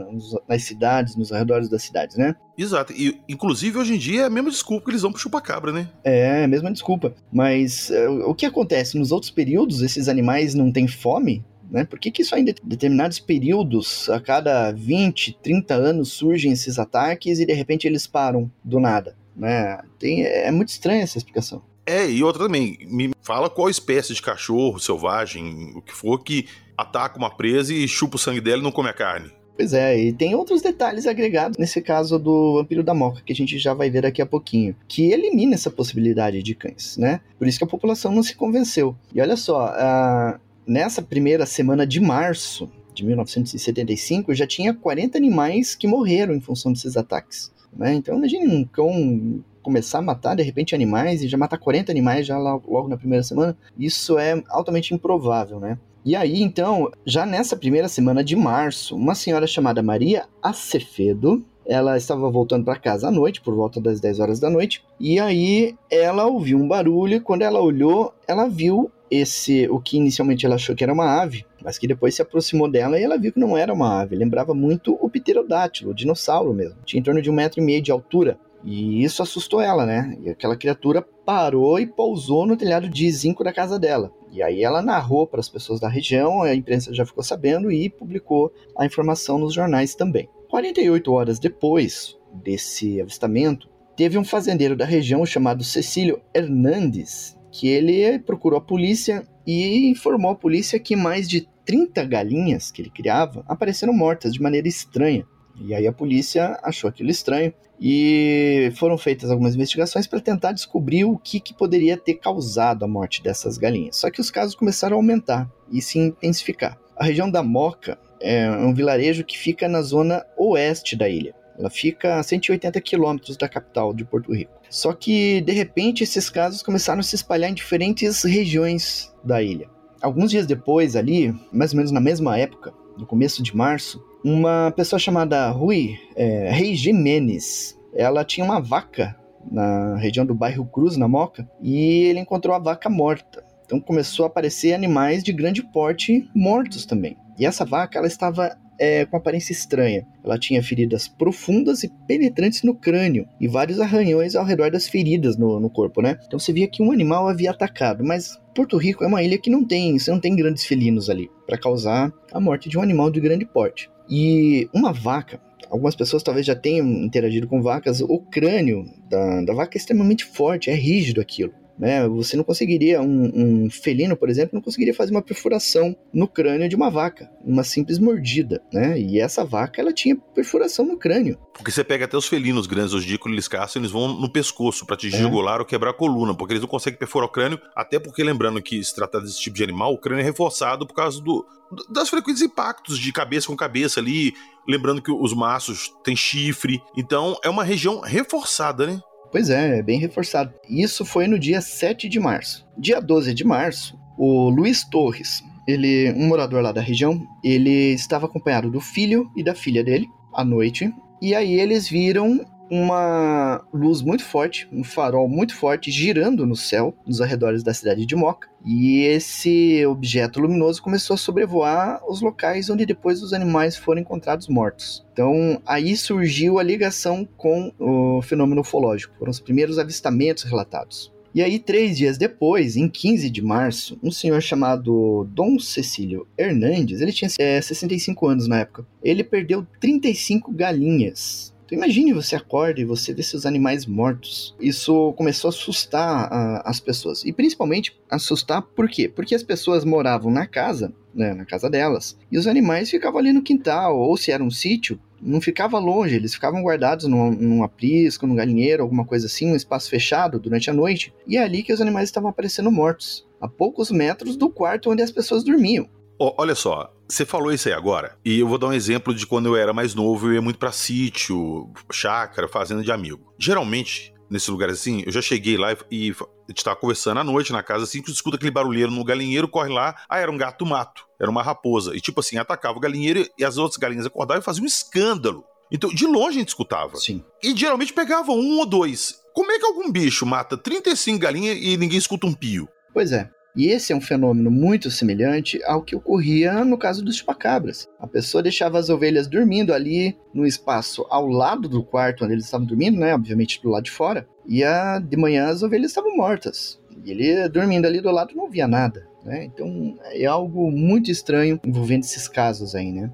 nas 0.48 0.62
cidades, 0.64 1.14
nos 1.16 1.32
arredores 1.32 1.68
das 1.68 1.82
cidades, 1.82 2.16
né? 2.16 2.34
Exato. 2.56 2.92
E, 2.92 3.20
inclusive, 3.28 3.78
hoje 3.78 3.94
em 3.94 3.98
dia 3.98 4.22
é 4.22 4.24
a 4.24 4.30
mesma 4.30 4.50
desculpa 4.50 4.86
que 4.86 4.90
eles 4.90 5.02
vão 5.02 5.12
pro 5.12 5.20
chupacabra, 5.20 5.70
né? 5.70 5.88
É, 6.02 6.42
a 6.44 6.48
mesma 6.48 6.72
desculpa. 6.72 7.14
Mas 7.32 7.90
uh, 7.90 8.28
o 8.28 8.34
que 8.34 8.46
acontece? 8.46 8.98
Nos 8.98 9.12
outros 9.12 9.30
períodos, 9.30 9.80
esses 9.80 10.08
animais 10.08 10.54
não 10.54 10.72
têm 10.72 10.88
fome? 10.88 11.44
Né? 11.70 11.84
Por 11.84 11.98
que, 11.98 12.10
que 12.10 12.24
só 12.24 12.36
em 12.36 12.44
determinados 12.44 13.20
períodos, 13.20 14.08
a 14.08 14.18
cada 14.18 14.72
20, 14.72 15.38
30 15.42 15.74
anos, 15.74 16.12
surgem 16.12 16.50
esses 16.50 16.78
ataques 16.78 17.38
e 17.38 17.46
de 17.46 17.52
repente 17.52 17.86
eles 17.86 18.06
param 18.06 18.50
do 18.64 18.80
nada? 18.80 19.16
Né? 19.36 19.78
Tem, 19.98 20.24
é 20.24 20.50
muito 20.50 20.70
estranha 20.70 21.02
essa 21.02 21.18
explicação. 21.18 21.62
É, 21.88 22.06
e 22.06 22.22
outra 22.22 22.44
também, 22.44 22.76
me 22.82 23.12
fala 23.22 23.48
qual 23.48 23.70
espécie 23.70 24.12
de 24.12 24.20
cachorro, 24.20 24.78
selvagem, 24.78 25.72
o 25.74 25.80
que 25.80 25.94
for, 25.94 26.22
que 26.22 26.46
ataca 26.76 27.16
uma 27.16 27.34
presa 27.34 27.72
e 27.72 27.88
chupa 27.88 28.16
o 28.16 28.18
sangue 28.18 28.42
dela 28.42 28.60
e 28.60 28.62
não 28.62 28.70
come 28.70 28.90
a 28.90 28.92
carne. 28.92 29.30
Pois 29.56 29.72
é, 29.72 29.98
e 29.98 30.12
tem 30.12 30.34
outros 30.34 30.60
detalhes 30.60 31.06
agregados 31.06 31.56
nesse 31.56 31.80
caso 31.80 32.18
do 32.18 32.58
vampiro 32.58 32.84
da 32.84 32.92
moca, 32.92 33.22
que 33.24 33.32
a 33.32 33.34
gente 33.34 33.58
já 33.58 33.72
vai 33.72 33.88
ver 33.88 34.02
daqui 34.02 34.20
a 34.20 34.26
pouquinho, 34.26 34.76
que 34.86 35.10
elimina 35.10 35.54
essa 35.54 35.70
possibilidade 35.70 36.42
de 36.42 36.54
cães, 36.54 36.98
né? 36.98 37.22
Por 37.38 37.48
isso 37.48 37.56
que 37.56 37.64
a 37.64 37.68
população 37.68 38.12
não 38.12 38.22
se 38.22 38.36
convenceu. 38.36 38.94
E 39.14 39.22
olha 39.22 39.36
só, 39.36 39.70
uh, 39.70 40.38
nessa 40.66 41.00
primeira 41.00 41.46
semana 41.46 41.86
de 41.86 42.00
março 42.00 42.70
de 42.92 43.02
1975, 43.02 44.34
já 44.34 44.46
tinha 44.46 44.74
40 44.74 45.16
animais 45.16 45.74
que 45.74 45.88
morreram 45.88 46.34
em 46.34 46.40
função 46.40 46.70
desses 46.70 46.98
ataques. 46.98 47.50
Né? 47.74 47.94
Então 47.94 48.18
imagine 48.18 48.46
um 48.46 48.64
cão 48.64 49.42
começar 49.68 49.98
a 49.98 50.02
matar 50.02 50.34
de 50.34 50.42
repente 50.42 50.74
animais 50.74 51.22
e 51.22 51.28
já 51.28 51.36
matar 51.36 51.58
40 51.58 51.92
animais 51.92 52.26
já 52.26 52.38
logo 52.38 52.88
na 52.88 52.96
primeira 52.96 53.22
semana, 53.22 53.54
isso 53.78 54.18
é 54.18 54.42
altamente 54.48 54.94
improvável, 54.94 55.60
né? 55.60 55.78
E 56.02 56.16
aí, 56.16 56.42
então, 56.42 56.90
já 57.04 57.26
nessa 57.26 57.54
primeira 57.54 57.86
semana 57.86 58.24
de 58.24 58.34
março, 58.34 58.96
uma 58.96 59.14
senhora 59.14 59.46
chamada 59.46 59.82
Maria 59.82 60.24
Acevedo, 60.42 61.44
ela 61.66 61.98
estava 61.98 62.30
voltando 62.30 62.64
para 62.64 62.78
casa 62.78 63.08
à 63.08 63.10
noite, 63.10 63.42
por 63.42 63.54
volta 63.54 63.78
das 63.78 64.00
10 64.00 64.20
horas 64.20 64.40
da 64.40 64.48
noite, 64.48 64.82
e 64.98 65.20
aí 65.20 65.76
ela 65.90 66.24
ouviu 66.24 66.56
um 66.56 66.66
barulho, 66.66 67.16
e 67.16 67.20
quando 67.20 67.42
ela 67.42 67.60
olhou, 67.60 68.14
ela 68.26 68.48
viu 68.48 68.90
esse, 69.10 69.68
o 69.68 69.78
que 69.78 69.98
inicialmente 69.98 70.46
ela 70.46 70.54
achou 70.54 70.74
que 70.74 70.82
era 70.82 70.94
uma 70.94 71.20
ave, 71.20 71.44
mas 71.62 71.76
que 71.76 71.86
depois 71.86 72.14
se 72.14 72.22
aproximou 72.22 72.70
dela 72.70 72.98
e 72.98 73.02
ela 73.02 73.18
viu 73.18 73.32
que 73.32 73.40
não 73.40 73.54
era 73.54 73.72
uma 73.72 74.00
ave, 74.00 74.16
lembrava 74.16 74.54
muito 74.54 74.96
o 74.98 75.10
pterodátilo, 75.10 75.90
o 75.90 75.94
dinossauro 75.94 76.54
mesmo, 76.54 76.78
tinha 76.86 77.00
em 77.00 77.02
torno 77.02 77.20
de 77.20 77.28
um 77.28 77.34
metro 77.34 77.60
e 77.60 77.64
meio 77.64 77.82
de 77.82 77.92
altura, 77.92 78.38
e 78.64 79.04
isso 79.04 79.22
assustou 79.22 79.60
ela, 79.60 79.86
né? 79.86 80.16
E 80.22 80.30
aquela 80.30 80.56
criatura 80.56 81.02
parou 81.02 81.78
e 81.78 81.86
pousou 81.86 82.46
no 82.46 82.56
telhado 82.56 82.88
de 82.88 83.10
zinco 83.10 83.44
da 83.44 83.52
casa 83.52 83.78
dela. 83.78 84.12
E 84.30 84.42
aí 84.42 84.62
ela 84.62 84.82
narrou 84.82 85.26
para 85.26 85.40
as 85.40 85.48
pessoas 85.48 85.80
da 85.80 85.88
região, 85.88 86.42
a 86.42 86.54
imprensa 86.54 86.92
já 86.92 87.06
ficou 87.06 87.22
sabendo 87.22 87.70
e 87.70 87.88
publicou 87.88 88.52
a 88.76 88.84
informação 88.84 89.38
nos 89.38 89.54
jornais 89.54 89.94
também. 89.94 90.28
48 90.50 91.12
horas 91.12 91.38
depois 91.38 92.16
desse 92.32 93.00
avistamento, 93.00 93.68
teve 93.96 94.18
um 94.18 94.24
fazendeiro 94.24 94.76
da 94.76 94.84
região 94.84 95.24
chamado 95.24 95.64
Cecílio 95.64 96.20
Hernandes, 96.34 97.36
que 97.50 97.68
ele 97.68 98.18
procurou 98.18 98.58
a 98.58 98.62
polícia 98.62 99.26
e 99.46 99.88
informou 99.88 100.32
a 100.32 100.36
polícia 100.36 100.78
que 100.78 100.94
mais 100.94 101.28
de 101.28 101.48
30 101.64 102.04
galinhas 102.04 102.70
que 102.70 102.82
ele 102.82 102.90
criava 102.90 103.44
apareceram 103.48 103.92
mortas 103.92 104.32
de 104.32 104.42
maneira 104.42 104.68
estranha 104.68 105.26
E 105.60 105.74
aí 105.74 105.86
a 105.86 105.92
polícia 105.92 106.58
achou 106.62 106.88
aquilo 106.88 107.10
estranho 107.10 107.52
e 107.80 108.72
foram 108.76 108.98
feitas 108.98 109.30
algumas 109.30 109.54
investigações 109.54 110.06
para 110.06 110.20
tentar 110.20 110.52
descobrir 110.52 111.04
o 111.04 111.16
que, 111.16 111.38
que, 111.38 111.54
poderia 111.54 111.96
ter 111.96 112.14
causado 112.14 112.84
a 112.84 112.88
morte 112.88 113.22
dessas 113.22 113.56
galinhas. 113.56 113.96
Só 113.96 114.10
que 114.10 114.20
os 114.20 114.30
casos 114.30 114.54
começaram 114.54 114.96
a 114.96 114.98
aumentar 114.98 115.50
e 115.70 115.80
se 115.80 115.98
intensificar. 115.98 116.78
A 116.96 117.04
região 117.04 117.30
da 117.30 117.42
Moca 117.42 117.98
é 118.20 118.50
um 118.50 118.74
vilarejo 118.74 119.24
que 119.24 119.38
fica 119.38 119.68
na 119.68 119.80
zona 119.82 120.24
oeste 120.36 120.96
da 120.96 121.08
ilha. 121.08 121.34
Ela 121.56 121.70
fica 121.70 122.18
a 122.18 122.22
180 122.22 122.80
quilômetros 122.80 123.36
da 123.36 123.48
capital 123.48 123.92
de 123.92 124.04
Porto 124.04 124.32
Rico. 124.32 124.52
Só 124.70 124.92
que, 124.92 125.40
de 125.40 125.52
repente, 125.52 126.04
esses 126.04 126.30
casos 126.30 126.62
começaram 126.62 127.00
a 127.00 127.02
se 127.02 127.16
espalhar 127.16 127.50
em 127.50 127.54
diferentes 127.54 128.22
regiões 128.22 129.12
da 129.24 129.42
ilha. 129.42 129.68
Alguns 130.00 130.30
dias 130.30 130.46
depois, 130.46 130.94
ali, 130.94 131.34
mais 131.52 131.72
ou 131.72 131.78
menos 131.78 131.90
na 131.90 132.00
mesma 132.00 132.38
época, 132.38 132.72
no 132.96 133.06
começo 133.06 133.42
de 133.42 133.56
março, 133.56 134.00
uma 134.24 134.72
pessoa 134.76 134.98
chamada 134.98 135.50
Rui 135.50 135.98
é, 136.16 136.50
Rei 136.50 136.74
Jimenez, 136.74 137.78
ela 137.94 138.24
tinha 138.24 138.44
uma 138.44 138.60
vaca 138.60 139.16
na 139.50 139.96
região 139.96 140.26
do 140.26 140.34
bairro 140.34 140.66
Cruz, 140.66 140.96
na 140.96 141.08
Moca, 141.08 141.48
e 141.60 142.04
ele 142.04 142.20
encontrou 142.20 142.54
a 142.54 142.58
vaca 142.58 142.88
morta. 142.88 143.44
Então 143.64 143.80
começou 143.80 144.24
a 144.24 144.28
aparecer 144.28 144.72
animais 144.72 145.22
de 145.22 145.32
grande 145.32 145.62
porte 145.62 146.28
mortos 146.34 146.86
também. 146.86 147.16
E 147.38 147.46
essa 147.46 147.64
vaca 147.64 147.98
ela 147.98 148.06
estava 148.06 148.56
é, 148.78 149.04
com 149.04 149.16
aparência 149.16 149.52
estranha. 149.52 150.06
Ela 150.24 150.38
tinha 150.38 150.62
feridas 150.62 151.08
profundas 151.08 151.82
e 151.82 151.92
penetrantes 152.06 152.62
no 152.62 152.74
crânio 152.74 153.28
e 153.40 153.48
vários 153.48 153.80
arranhões 153.80 154.34
ao 154.34 154.44
redor 154.44 154.70
das 154.70 154.88
feridas 154.88 155.36
no, 155.36 155.58
no 155.58 155.68
corpo, 155.68 156.00
né? 156.00 156.18
Então 156.26 156.38
você 156.38 156.52
via 156.52 156.68
que 156.68 156.82
um 156.82 156.92
animal 156.92 157.28
havia 157.28 157.50
atacado, 157.50 158.04
mas 158.04 158.38
Porto 158.54 158.76
Rico 158.76 159.04
é 159.04 159.06
uma 159.06 159.22
ilha 159.22 159.38
que 159.38 159.50
não 159.50 159.64
tem, 159.64 159.98
você 159.98 160.10
não 160.10 160.20
tem 160.20 160.34
grandes 160.34 160.64
felinos 160.64 161.10
ali 161.10 161.28
para 161.46 161.58
causar 161.58 162.12
a 162.32 162.40
morte 162.40 162.68
de 162.68 162.78
um 162.78 162.82
animal 162.82 163.10
de 163.10 163.20
grande 163.20 163.44
porte. 163.44 163.90
E 164.10 164.68
uma 164.72 164.92
vaca, 164.92 165.40
algumas 165.70 165.94
pessoas 165.94 166.22
talvez 166.22 166.46
já 166.46 166.54
tenham 166.54 166.86
interagido 166.86 167.46
com 167.46 167.62
vacas, 167.62 168.00
o 168.00 168.18
crânio 168.18 168.84
da, 169.08 169.42
da 169.42 169.54
vaca 169.54 169.76
é 169.76 169.78
extremamente 169.78 170.24
forte, 170.24 170.70
é 170.70 170.74
rígido 170.74 171.20
aquilo. 171.20 171.52
Né? 171.78 172.06
Você 172.08 172.36
não 172.36 172.42
conseguiria, 172.42 173.00
um, 173.00 173.30
um, 173.34 173.70
felino, 173.70 174.16
por 174.16 174.28
exemplo, 174.28 174.50
não 174.54 174.62
conseguiria 174.62 174.94
fazer 174.94 175.12
uma 175.12 175.22
perfuração 175.22 175.96
no 176.12 176.26
crânio 176.26 176.68
de 176.68 176.74
uma 176.74 176.90
vaca, 176.90 177.30
uma 177.44 177.62
simples 177.62 177.98
mordida, 177.98 178.60
né? 178.72 178.98
E 178.98 179.20
essa 179.20 179.44
vaca, 179.44 179.80
ela 179.80 179.92
tinha 179.92 180.16
perfuração 180.16 180.84
no 180.84 180.98
crânio. 180.98 181.38
Porque 181.54 181.70
você 181.70 181.84
pega 181.84 182.04
até 182.04 182.16
os 182.16 182.26
felinos 182.26 182.66
grandes, 182.66 182.92
os 182.92 183.04
eles 183.26 183.48
caçam, 183.48 183.80
eles 183.80 183.92
vão 183.92 184.08
no 184.08 184.30
pescoço 184.30 184.86
para 184.86 184.96
te 184.96 185.08
é. 185.08 185.10
jugular 185.10 185.60
ou 185.60 185.66
quebrar 185.66 185.90
a 185.90 185.94
coluna, 185.94 186.34
porque 186.34 186.52
eles 186.52 186.62
não 186.62 186.68
conseguem 186.68 186.98
perfurar 186.98 187.28
o 187.28 187.32
crânio, 187.32 187.60
até 187.76 187.98
porque, 187.98 188.22
lembrando 188.22 188.60
que 188.62 188.82
se 188.82 188.94
trata 188.94 189.20
desse 189.20 189.40
tipo 189.40 189.56
de 189.56 189.62
animal, 189.62 189.92
o 189.92 189.98
crânio 189.98 190.22
é 190.22 190.24
reforçado 190.24 190.86
por 190.86 190.94
causa 190.94 191.20
do, 191.20 191.46
das 191.90 192.08
frequentes 192.08 192.42
impactos 192.42 192.98
de 192.98 193.12
cabeça 193.12 193.46
com 193.46 193.56
cabeça 193.56 194.00
ali, 194.00 194.34
lembrando 194.66 195.02
que 195.02 195.10
os 195.10 195.34
maços 195.34 195.92
têm 196.02 196.16
chifre, 196.16 196.80
então 196.96 197.36
é 197.42 197.48
uma 197.48 197.64
região 197.64 198.00
reforçada, 198.00 198.86
né? 198.86 199.00
Pois 199.30 199.50
é, 199.50 199.78
é 199.78 199.82
bem 199.82 199.98
reforçado. 199.98 200.52
Isso 200.68 201.04
foi 201.04 201.26
no 201.26 201.38
dia 201.38 201.60
7 201.60 202.08
de 202.08 202.18
março. 202.18 202.66
Dia 202.76 203.00
12 203.00 203.34
de 203.34 203.44
março, 203.44 203.98
o 204.16 204.48
Luiz 204.48 204.84
Torres, 204.84 205.42
ele, 205.66 206.12
um 206.12 206.26
morador 206.26 206.62
lá 206.62 206.72
da 206.72 206.80
região, 206.80 207.22
ele 207.44 207.92
estava 207.92 208.26
acompanhado 208.26 208.70
do 208.70 208.80
filho 208.80 209.30
e 209.36 209.44
da 209.44 209.54
filha 209.54 209.84
dele 209.84 210.08
à 210.34 210.44
noite. 210.44 210.90
E 211.20 211.34
aí 211.34 211.60
eles 211.60 211.88
viram 211.88 212.40
uma 212.70 213.64
luz 213.72 214.02
muito 214.02 214.24
forte, 214.24 214.68
um 214.72 214.84
farol 214.84 215.28
muito 215.28 215.54
forte 215.54 215.90
girando 215.90 216.46
no 216.46 216.56
céu, 216.56 216.94
nos 217.06 217.20
arredores 217.20 217.62
da 217.62 217.74
cidade 217.74 218.04
de 218.06 218.16
Moca. 218.16 218.48
E 218.64 219.02
esse 219.02 219.84
objeto 219.86 220.40
luminoso 220.40 220.82
começou 220.82 221.14
a 221.14 221.18
sobrevoar 221.18 222.00
os 222.08 222.20
locais 222.20 222.68
onde 222.68 222.84
depois 222.84 223.22
os 223.22 223.32
animais 223.32 223.76
foram 223.76 224.00
encontrados 224.00 224.48
mortos. 224.48 225.06
Então 225.12 225.60
aí 225.66 225.96
surgiu 225.96 226.58
a 226.58 226.62
ligação 226.62 227.26
com 227.36 227.72
o 227.78 228.20
fenômeno 228.22 228.60
ufológico. 228.60 229.14
Foram 229.18 229.30
os 229.30 229.40
primeiros 229.40 229.78
avistamentos 229.78 230.42
relatados. 230.42 231.12
E 231.34 231.42
aí, 231.42 231.58
três 231.58 231.96
dias 231.96 232.16
depois, 232.16 232.74
em 232.74 232.88
15 232.88 233.28
de 233.28 233.42
março, 233.42 233.98
um 234.02 234.10
senhor 234.10 234.40
chamado 234.40 235.28
Dom 235.30 235.58
Cecílio 235.58 236.26
Hernandes, 236.38 237.00
ele 237.00 237.12
tinha 237.12 237.30
é, 237.38 237.60
65 237.60 238.26
anos 238.26 238.48
na 238.48 238.60
época, 238.60 238.86
ele 239.04 239.22
perdeu 239.22 239.64
35 239.78 240.50
galinhas 240.50 241.54
então 241.68 241.76
imagine 241.76 242.14
você 242.14 242.34
acorda 242.34 242.80
e 242.80 242.84
você 242.84 243.12
vê 243.12 243.22
seus 243.22 243.44
animais 243.44 243.84
mortos. 243.84 244.56
Isso 244.58 245.12
começou 245.18 245.48
a 245.48 245.50
assustar 245.50 246.32
a, 246.32 246.62
as 246.64 246.80
pessoas. 246.80 247.26
E 247.26 247.32
principalmente 247.32 247.94
assustar 248.10 248.62
por 248.62 248.88
quê? 248.88 249.06
Porque 249.06 249.34
as 249.34 249.42
pessoas 249.42 249.84
moravam 249.84 250.32
na 250.32 250.46
casa, 250.46 250.94
né, 251.14 251.34
na 251.34 251.44
casa 251.44 251.68
delas, 251.68 252.16
e 252.32 252.38
os 252.38 252.46
animais 252.46 252.88
ficavam 252.88 253.18
ali 253.18 253.34
no 253.34 253.42
quintal, 253.42 253.98
ou 253.98 254.16
se 254.16 254.32
era 254.32 254.42
um 254.42 254.50
sítio, 254.50 254.98
não 255.20 255.42
ficava 255.42 255.78
longe, 255.78 256.16
eles 256.16 256.32
ficavam 256.32 256.62
guardados 256.62 257.04
num, 257.06 257.32
num 257.32 257.62
aprisco, 257.62 258.26
num 258.26 258.36
galinheiro, 258.36 258.82
alguma 258.82 259.04
coisa 259.04 259.26
assim, 259.26 259.52
um 259.52 259.56
espaço 259.56 259.90
fechado 259.90 260.40
durante 260.40 260.70
a 260.70 260.72
noite, 260.72 261.12
e 261.26 261.36
é 261.36 261.42
ali 261.42 261.62
que 261.62 261.72
os 261.72 261.82
animais 261.82 262.08
estavam 262.08 262.30
aparecendo 262.30 262.72
mortos, 262.72 263.26
a 263.38 263.46
poucos 263.46 263.90
metros 263.90 264.38
do 264.38 264.48
quarto 264.48 264.90
onde 264.90 265.02
as 265.02 265.10
pessoas 265.10 265.44
dormiam. 265.44 265.86
Oh, 266.18 266.34
olha 266.36 266.54
só, 266.54 266.92
você 267.08 267.24
falou 267.24 267.52
isso 267.52 267.68
aí 267.68 267.74
agora, 267.74 268.18
e 268.24 268.40
eu 268.40 268.48
vou 268.48 268.58
dar 268.58 268.66
um 268.66 268.72
exemplo 268.72 269.14
de 269.14 269.24
quando 269.24 269.46
eu 269.46 269.56
era 269.56 269.72
mais 269.72 269.94
novo, 269.94 270.26
eu 270.26 270.34
ia 270.34 270.42
muito 270.42 270.58
para 270.58 270.72
sítio, 270.72 271.72
chácara, 271.92 272.48
fazenda 272.48 272.82
de 272.82 272.90
amigo. 272.90 273.32
Geralmente, 273.38 274.12
nesse 274.28 274.50
lugar 274.50 274.68
assim, 274.68 275.02
eu 275.06 275.12
já 275.12 275.22
cheguei 275.22 275.56
lá 275.56 275.76
e, 275.90 276.10
a 276.10 276.50
gente 276.50 276.64
tava 276.64 276.76
conversando 276.76 277.20
à 277.20 277.24
noite 277.24 277.52
na 277.52 277.62
casa, 277.62 277.84
assim, 277.84 278.02
que 278.02 278.10
escuta 278.10 278.36
aquele 278.36 278.50
barulheiro 278.50 278.90
no 278.90 279.04
galinheiro, 279.04 279.46
corre 279.46 279.72
lá, 279.72 279.94
ah, 280.08 280.18
era 280.18 280.30
um 280.30 280.36
gato 280.36 280.66
mato, 280.66 281.06
era 281.20 281.30
uma 281.30 281.42
raposa. 281.42 281.94
E 281.94 282.00
tipo 282.00 282.20
assim, 282.20 282.36
atacava 282.36 282.76
o 282.76 282.80
galinheiro 282.80 283.24
e 283.38 283.44
as 283.44 283.56
outras 283.56 283.76
galinhas 283.76 284.06
acordavam 284.06 284.40
e 284.40 284.44
faziam 284.44 284.64
um 284.64 284.66
escândalo. 284.66 285.44
Então, 285.70 285.90
de 285.90 286.06
longe 286.06 286.38
a 286.38 286.40
gente 286.40 286.48
escutava. 286.48 286.96
Sim. 286.96 287.22
E 287.42 287.54
geralmente 287.54 287.92
pegavam 287.92 288.36
um 288.36 288.58
ou 288.58 288.66
dois. 288.66 289.20
Como 289.34 289.52
é 289.52 289.58
que 289.58 289.66
algum 289.66 289.92
bicho 289.92 290.24
mata 290.26 290.56
35 290.56 291.18
galinhas 291.18 291.58
e 291.60 291.76
ninguém 291.76 291.98
escuta 291.98 292.26
um 292.26 292.32
pio? 292.32 292.68
Pois 292.92 293.12
é. 293.12 293.30
E 293.58 293.66
esse 293.66 293.92
é 293.92 293.96
um 293.96 294.00
fenômeno 294.00 294.52
muito 294.52 294.88
semelhante 294.88 295.60
ao 295.64 295.82
que 295.82 295.96
ocorria 295.96 296.64
no 296.64 296.78
caso 296.78 297.04
dos 297.04 297.16
chupacabras. 297.16 297.88
A 297.98 298.06
pessoa 298.06 298.40
deixava 298.40 298.78
as 298.78 298.88
ovelhas 298.88 299.26
dormindo 299.26 299.74
ali 299.74 300.16
no 300.32 300.46
espaço 300.46 301.04
ao 301.10 301.26
lado 301.26 301.68
do 301.68 301.82
quarto 301.82 302.24
onde 302.24 302.34
eles 302.34 302.44
estavam 302.44 302.64
dormindo, 302.64 303.00
né? 303.00 303.12
Obviamente 303.12 303.60
do 303.60 303.70
lado 303.70 303.82
de 303.82 303.90
fora. 303.90 304.28
E 304.46 304.62
a, 304.62 305.00
de 305.00 305.16
manhã 305.16 305.48
as 305.48 305.64
ovelhas 305.64 305.90
estavam 305.90 306.16
mortas. 306.16 306.80
E 307.04 307.10
ele 307.10 307.48
dormindo 307.48 307.86
ali 307.86 308.00
do 308.00 308.12
lado 308.12 308.32
não 308.32 308.48
via 308.48 308.68
nada. 308.68 309.08
Né? 309.24 309.46
Então 309.46 309.98
é 310.12 310.24
algo 310.24 310.70
muito 310.70 311.10
estranho 311.10 311.58
envolvendo 311.64 312.04
esses 312.04 312.28
casos 312.28 312.76
aí, 312.76 312.92
né? 312.92 313.10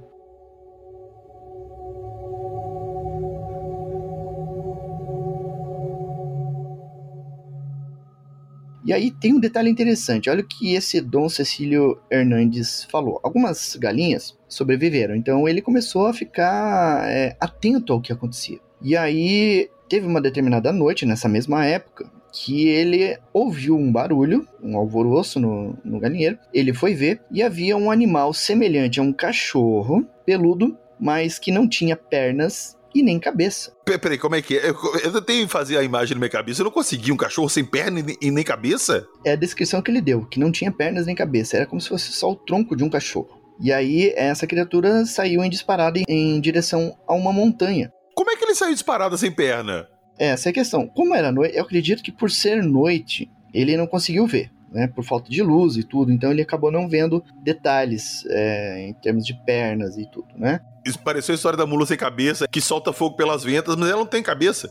E 8.84 8.92
aí 8.92 9.10
tem 9.10 9.32
um 9.32 9.40
detalhe 9.40 9.70
interessante, 9.70 10.28
olha 10.28 10.42
o 10.42 10.46
que 10.46 10.74
esse 10.74 11.00
Dom 11.00 11.26
Cecílio 11.28 11.98
Hernandes 12.10 12.84
falou. 12.84 13.18
Algumas 13.22 13.76
galinhas 13.76 14.36
sobreviveram, 14.46 15.16
então 15.16 15.48
ele 15.48 15.62
começou 15.62 16.06
a 16.06 16.12
ficar 16.12 17.08
é, 17.08 17.34
atento 17.40 17.94
ao 17.94 18.00
que 18.00 18.12
acontecia. 18.12 18.58
E 18.82 18.94
aí 18.94 19.70
teve 19.88 20.06
uma 20.06 20.20
determinada 20.20 20.70
noite, 20.70 21.06
nessa 21.06 21.28
mesma 21.28 21.64
época, 21.64 22.10
que 22.30 22.68
ele 22.68 23.16
ouviu 23.32 23.76
um 23.76 23.90
barulho, 23.90 24.46
um 24.62 24.76
alvoroço 24.76 25.40
no, 25.40 25.78
no 25.84 25.98
galinheiro. 25.98 26.36
Ele 26.52 26.74
foi 26.74 26.92
ver 26.92 27.20
e 27.30 27.42
havia 27.42 27.76
um 27.76 27.90
animal 27.90 28.34
semelhante 28.34 29.00
a 29.00 29.02
um 29.02 29.12
cachorro 29.12 30.04
peludo, 30.26 30.76
mas 31.00 31.38
que 31.38 31.52
não 31.52 31.68
tinha 31.68 31.96
pernas 31.96 32.76
e 32.94 33.02
nem 33.02 33.18
cabeça. 33.18 33.72
Peraí, 33.84 34.16
como 34.16 34.36
é 34.36 34.42
que 34.42 34.56
é? 34.56 34.70
Eu, 34.70 34.76
eu 35.02 35.22
tenho 35.22 35.46
que 35.46 35.52
fazer 35.52 35.76
a 35.76 35.82
imagem 35.82 36.14
na 36.14 36.20
minha 36.20 36.30
cabeça. 36.30 36.60
Eu 36.60 36.64
não 36.64 36.70
consegui 36.70 37.10
um 37.10 37.16
cachorro 37.16 37.48
sem 37.48 37.64
perna 37.64 38.00
e 38.20 38.30
nem 38.30 38.44
cabeça? 38.44 39.06
É 39.24 39.32
a 39.32 39.36
descrição 39.36 39.82
que 39.82 39.90
ele 39.90 40.00
deu, 40.00 40.24
que 40.24 40.38
não 40.38 40.52
tinha 40.52 40.70
pernas 40.70 41.06
nem 41.06 41.14
cabeça. 41.14 41.56
Era 41.56 41.66
como 41.66 41.80
se 41.80 41.88
fosse 41.88 42.12
só 42.12 42.30
o 42.30 42.36
tronco 42.36 42.76
de 42.76 42.84
um 42.84 42.88
cachorro. 42.88 43.42
E 43.60 43.72
aí, 43.72 44.12
essa 44.16 44.46
criatura 44.46 45.04
saiu 45.06 45.42
em 45.44 45.50
disparada 45.50 46.00
em 46.08 46.40
direção 46.40 46.96
a 47.06 47.14
uma 47.14 47.32
montanha. 47.32 47.92
Como 48.14 48.30
é 48.30 48.36
que 48.36 48.44
ele 48.44 48.54
saiu 48.54 48.72
disparada 48.72 49.16
sem 49.16 49.30
perna? 49.30 49.88
Essa 50.18 50.48
é 50.48 50.50
a 50.50 50.54
questão. 50.54 50.86
Como 50.88 51.14
era 51.14 51.32
noite, 51.32 51.56
eu 51.56 51.62
acredito 51.62 52.02
que 52.02 52.12
por 52.12 52.30
ser 52.30 52.62
noite, 52.62 53.30
ele 53.52 53.76
não 53.76 53.86
conseguiu 53.86 54.26
ver. 54.26 54.50
Né, 54.72 54.88
por 54.88 55.04
falta 55.04 55.30
de 55.30 55.40
luz 55.40 55.76
e 55.76 55.84
tudo, 55.84 56.10
então 56.10 56.32
ele 56.32 56.42
acabou 56.42 56.68
não 56.68 56.88
vendo 56.88 57.22
detalhes 57.44 58.24
é, 58.28 58.88
em 58.88 58.92
termos 58.94 59.24
de 59.24 59.32
pernas 59.44 59.96
e 59.96 60.04
tudo, 60.10 60.26
né? 60.36 60.58
Isso 60.84 60.98
pareceu 60.98 61.32
a 61.32 61.36
história 61.36 61.56
da 61.56 61.66
mula 61.66 61.86
sem 61.86 61.96
cabeça, 61.96 62.46
que 62.46 62.60
solta 62.60 62.92
fogo 62.92 63.16
pelas 63.16 63.42
ventas, 63.42 63.74
mas 63.76 63.88
ela 63.88 63.98
não 63.98 64.06
tem 64.06 64.22
cabeça. 64.22 64.70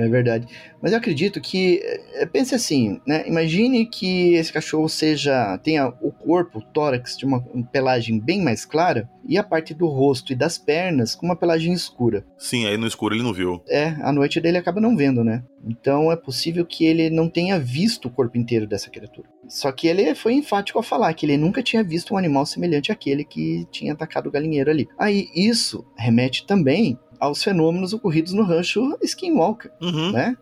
É 0.00 0.08
verdade. 0.08 0.46
Mas 0.80 0.92
eu 0.92 0.98
acredito 0.98 1.42
que, 1.42 1.78
é, 2.14 2.24
pense 2.24 2.54
assim, 2.54 2.98
né? 3.06 3.22
Imagine 3.28 3.84
que 3.84 4.32
esse 4.32 4.50
cachorro 4.50 4.88
seja 4.88 5.58
tenha 5.58 5.88
o 6.00 6.10
corpo, 6.10 6.58
o 6.58 6.62
tórax 6.62 7.18
de 7.18 7.26
uma 7.26 7.42
pelagem 7.70 8.18
bem 8.18 8.42
mais 8.42 8.64
clara 8.64 9.10
e 9.28 9.36
a 9.36 9.44
parte 9.44 9.74
do 9.74 9.86
rosto 9.86 10.32
e 10.32 10.36
das 10.36 10.56
pernas 10.56 11.14
com 11.14 11.26
uma 11.26 11.36
pelagem 11.36 11.74
escura. 11.74 12.24
Sim, 12.38 12.66
aí 12.66 12.78
no 12.78 12.86
escuro 12.86 13.14
ele 13.14 13.22
não 13.22 13.34
viu. 13.34 13.62
É, 13.68 13.88
a 14.00 14.10
noite 14.10 14.40
dele 14.40 14.56
acaba 14.56 14.80
não 14.80 14.96
vendo, 14.96 15.22
né? 15.22 15.44
Então 15.68 16.10
é 16.10 16.16
possível 16.16 16.64
que 16.64 16.86
ele 16.86 17.10
não 17.10 17.28
tenha 17.28 17.58
visto 17.58 18.08
o 18.08 18.10
corpo 18.10 18.38
inteiro 18.38 18.66
dessa 18.66 18.88
criatura. 18.88 19.28
Só 19.48 19.70
que 19.70 19.86
ele 19.86 20.14
foi 20.14 20.32
enfático 20.32 20.78
a 20.78 20.82
falar 20.82 21.12
que 21.12 21.26
ele 21.26 21.36
nunca 21.36 21.62
tinha 21.62 21.84
visto 21.84 22.14
um 22.14 22.16
animal 22.16 22.46
semelhante 22.46 22.90
àquele 22.90 23.22
que 23.22 23.66
tinha 23.70 23.92
atacado 23.92 24.28
o 24.28 24.32
galinheiro 24.32 24.70
ali. 24.70 24.88
Aí 24.98 25.28
isso 25.36 25.84
remete 25.94 26.46
também 26.46 26.98
aos 27.20 27.42
fenômenos 27.42 27.92
ocorridos 27.92 28.32
no 28.32 28.42
rancho 28.42 28.96
Skinwalker, 29.02 29.70
Uhum. 29.80 30.12
né? 30.12 30.36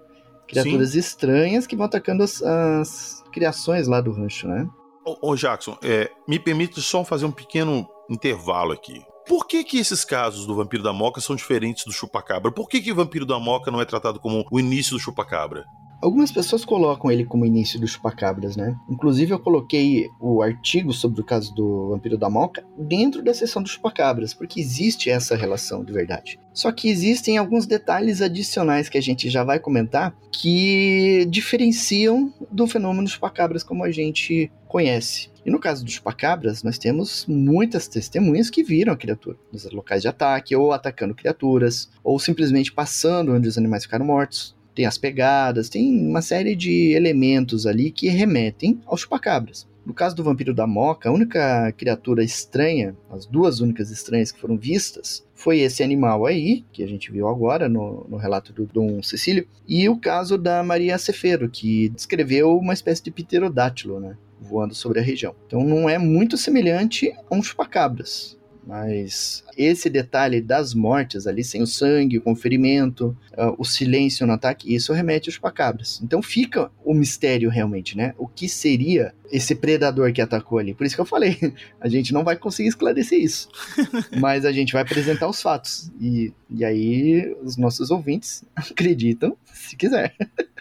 Criaturas 0.46 0.94
estranhas 0.94 1.66
que 1.66 1.76
vão 1.76 1.84
atacando 1.84 2.22
as, 2.22 2.42
as 2.42 3.22
criações 3.32 3.86
lá 3.86 4.00
do 4.00 4.12
rancho, 4.12 4.48
né? 4.48 4.66
Ô, 5.04 5.30
ô, 5.30 5.36
Jackson, 5.36 5.76
é, 5.82 6.10
me 6.26 6.38
permite 6.38 6.80
só 6.80 7.04
fazer 7.04 7.26
um 7.26 7.30
pequeno 7.30 7.86
intervalo 8.08 8.72
aqui. 8.72 9.02
Por 9.26 9.46
que, 9.46 9.62
que 9.62 9.78
esses 9.78 10.06
casos 10.06 10.46
do 10.46 10.54
vampiro 10.54 10.82
da 10.82 10.92
moca 10.92 11.20
são 11.20 11.36
diferentes 11.36 11.84
do 11.84 11.92
chupacabra? 11.92 12.50
Por 12.50 12.66
que, 12.66 12.80
que 12.80 12.90
o 12.90 12.94
vampiro 12.94 13.26
da 13.26 13.38
moca 13.38 13.70
não 13.70 13.80
é 13.80 13.84
tratado 13.84 14.18
como 14.18 14.46
o 14.50 14.58
início 14.58 14.96
do 14.96 15.00
chupacabra? 15.00 15.66
Algumas 16.00 16.30
pessoas 16.30 16.64
colocam 16.64 17.10
ele 17.10 17.24
como 17.24 17.44
início 17.44 17.80
dos 17.80 17.90
chupacabras, 17.90 18.56
né? 18.56 18.76
Inclusive 18.88 19.32
eu 19.32 19.38
coloquei 19.38 20.08
o 20.20 20.42
artigo 20.42 20.92
sobre 20.92 21.20
o 21.20 21.24
caso 21.24 21.52
do 21.52 21.88
vampiro 21.88 22.16
da 22.16 22.30
moca 22.30 22.64
dentro 22.78 23.20
da 23.20 23.34
seção 23.34 23.60
dos 23.60 23.72
chupacabras, 23.72 24.32
porque 24.32 24.60
existe 24.60 25.10
essa 25.10 25.34
relação 25.34 25.82
de 25.84 25.92
verdade. 25.92 26.38
Só 26.54 26.70
que 26.70 26.88
existem 26.88 27.36
alguns 27.36 27.66
detalhes 27.66 28.22
adicionais 28.22 28.88
que 28.88 28.96
a 28.96 29.02
gente 29.02 29.28
já 29.28 29.42
vai 29.42 29.58
comentar 29.58 30.16
que 30.32 31.26
diferenciam 31.28 32.32
do 32.50 32.68
fenômeno 32.68 33.08
chupacabras 33.08 33.64
como 33.64 33.82
a 33.82 33.90
gente 33.90 34.52
conhece. 34.68 35.30
E 35.44 35.50
no 35.50 35.58
caso 35.58 35.84
dos 35.84 35.94
chupacabras, 35.94 36.62
nós 36.62 36.78
temos 36.78 37.24
muitas 37.26 37.88
testemunhas 37.88 38.50
que 38.50 38.62
viram 38.62 38.92
a 38.92 38.96
criatura 38.96 39.36
nos 39.52 39.64
locais 39.72 40.02
de 40.02 40.08
ataque, 40.08 40.54
ou 40.54 40.72
atacando 40.72 41.14
criaturas, 41.14 41.90
ou 42.04 42.18
simplesmente 42.18 42.72
passando 42.72 43.32
onde 43.32 43.48
os 43.48 43.56
animais 43.56 43.84
ficaram 43.84 44.04
mortos 44.04 44.57
tem 44.78 44.86
as 44.86 44.96
pegadas, 44.96 45.68
tem 45.68 45.92
uma 45.92 46.22
série 46.22 46.54
de 46.54 46.92
elementos 46.92 47.66
ali 47.66 47.90
que 47.90 48.08
remetem 48.08 48.80
aos 48.86 49.00
chupacabras. 49.00 49.66
No 49.84 49.92
caso 49.92 50.14
do 50.14 50.22
vampiro 50.22 50.54
da 50.54 50.68
Moca, 50.68 51.08
a 51.08 51.12
única 51.12 51.72
criatura 51.72 52.22
estranha, 52.22 52.94
as 53.10 53.26
duas 53.26 53.58
únicas 53.58 53.90
estranhas 53.90 54.30
que 54.30 54.38
foram 54.38 54.56
vistas, 54.56 55.26
foi 55.34 55.58
esse 55.58 55.82
animal 55.82 56.26
aí, 56.26 56.64
que 56.72 56.84
a 56.84 56.86
gente 56.86 57.10
viu 57.10 57.26
agora 57.26 57.68
no, 57.68 58.06
no 58.08 58.16
relato 58.16 58.52
do 58.52 58.66
Dom 58.66 59.02
Cecílio, 59.02 59.48
e 59.66 59.88
o 59.88 59.96
caso 59.96 60.38
da 60.38 60.62
Maria 60.62 60.96
Cefero, 60.96 61.50
que 61.50 61.88
descreveu 61.88 62.56
uma 62.56 62.72
espécie 62.72 63.02
de 63.02 63.10
pterodátilo, 63.10 63.98
né? 63.98 64.16
Voando 64.40 64.76
sobre 64.76 65.00
a 65.00 65.02
região. 65.02 65.34
Então 65.48 65.64
não 65.64 65.88
é 65.88 65.98
muito 65.98 66.36
semelhante 66.36 67.12
a 67.28 67.34
um 67.34 67.42
chupacabras. 67.42 68.37
Mas 68.68 69.42
esse 69.56 69.88
detalhe 69.88 70.42
das 70.42 70.74
mortes 70.74 71.26
ali, 71.26 71.42
sem 71.42 71.62
o 71.62 71.66
sangue, 71.66 72.20
o 72.22 72.36
ferimento, 72.36 73.16
uh, 73.32 73.54
o 73.56 73.64
silêncio 73.64 74.26
no 74.26 74.34
ataque, 74.34 74.74
isso 74.74 74.92
remete 74.92 75.30
aos 75.30 75.36
chupacabras. 75.36 75.98
Então 76.04 76.20
fica 76.20 76.70
o 76.84 76.92
mistério 76.92 77.48
realmente, 77.48 77.96
né? 77.96 78.14
O 78.18 78.28
que 78.28 78.46
seria 78.46 79.14
esse 79.32 79.54
predador 79.54 80.12
que 80.12 80.20
atacou 80.20 80.58
ali? 80.58 80.74
Por 80.74 80.84
isso 80.84 80.94
que 80.94 81.00
eu 81.00 81.06
falei, 81.06 81.38
a 81.80 81.88
gente 81.88 82.12
não 82.12 82.22
vai 82.22 82.36
conseguir 82.36 82.68
esclarecer 82.68 83.18
isso. 83.18 83.48
mas 84.20 84.44
a 84.44 84.52
gente 84.52 84.74
vai 84.74 84.82
apresentar 84.82 85.28
os 85.28 85.40
fatos. 85.40 85.90
E, 85.98 86.30
e 86.50 86.62
aí 86.62 87.34
os 87.42 87.56
nossos 87.56 87.90
ouvintes 87.90 88.44
acreditam 88.54 89.34
se 89.46 89.76
quiser. 89.76 90.14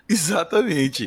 Exatamente. 0.07 1.03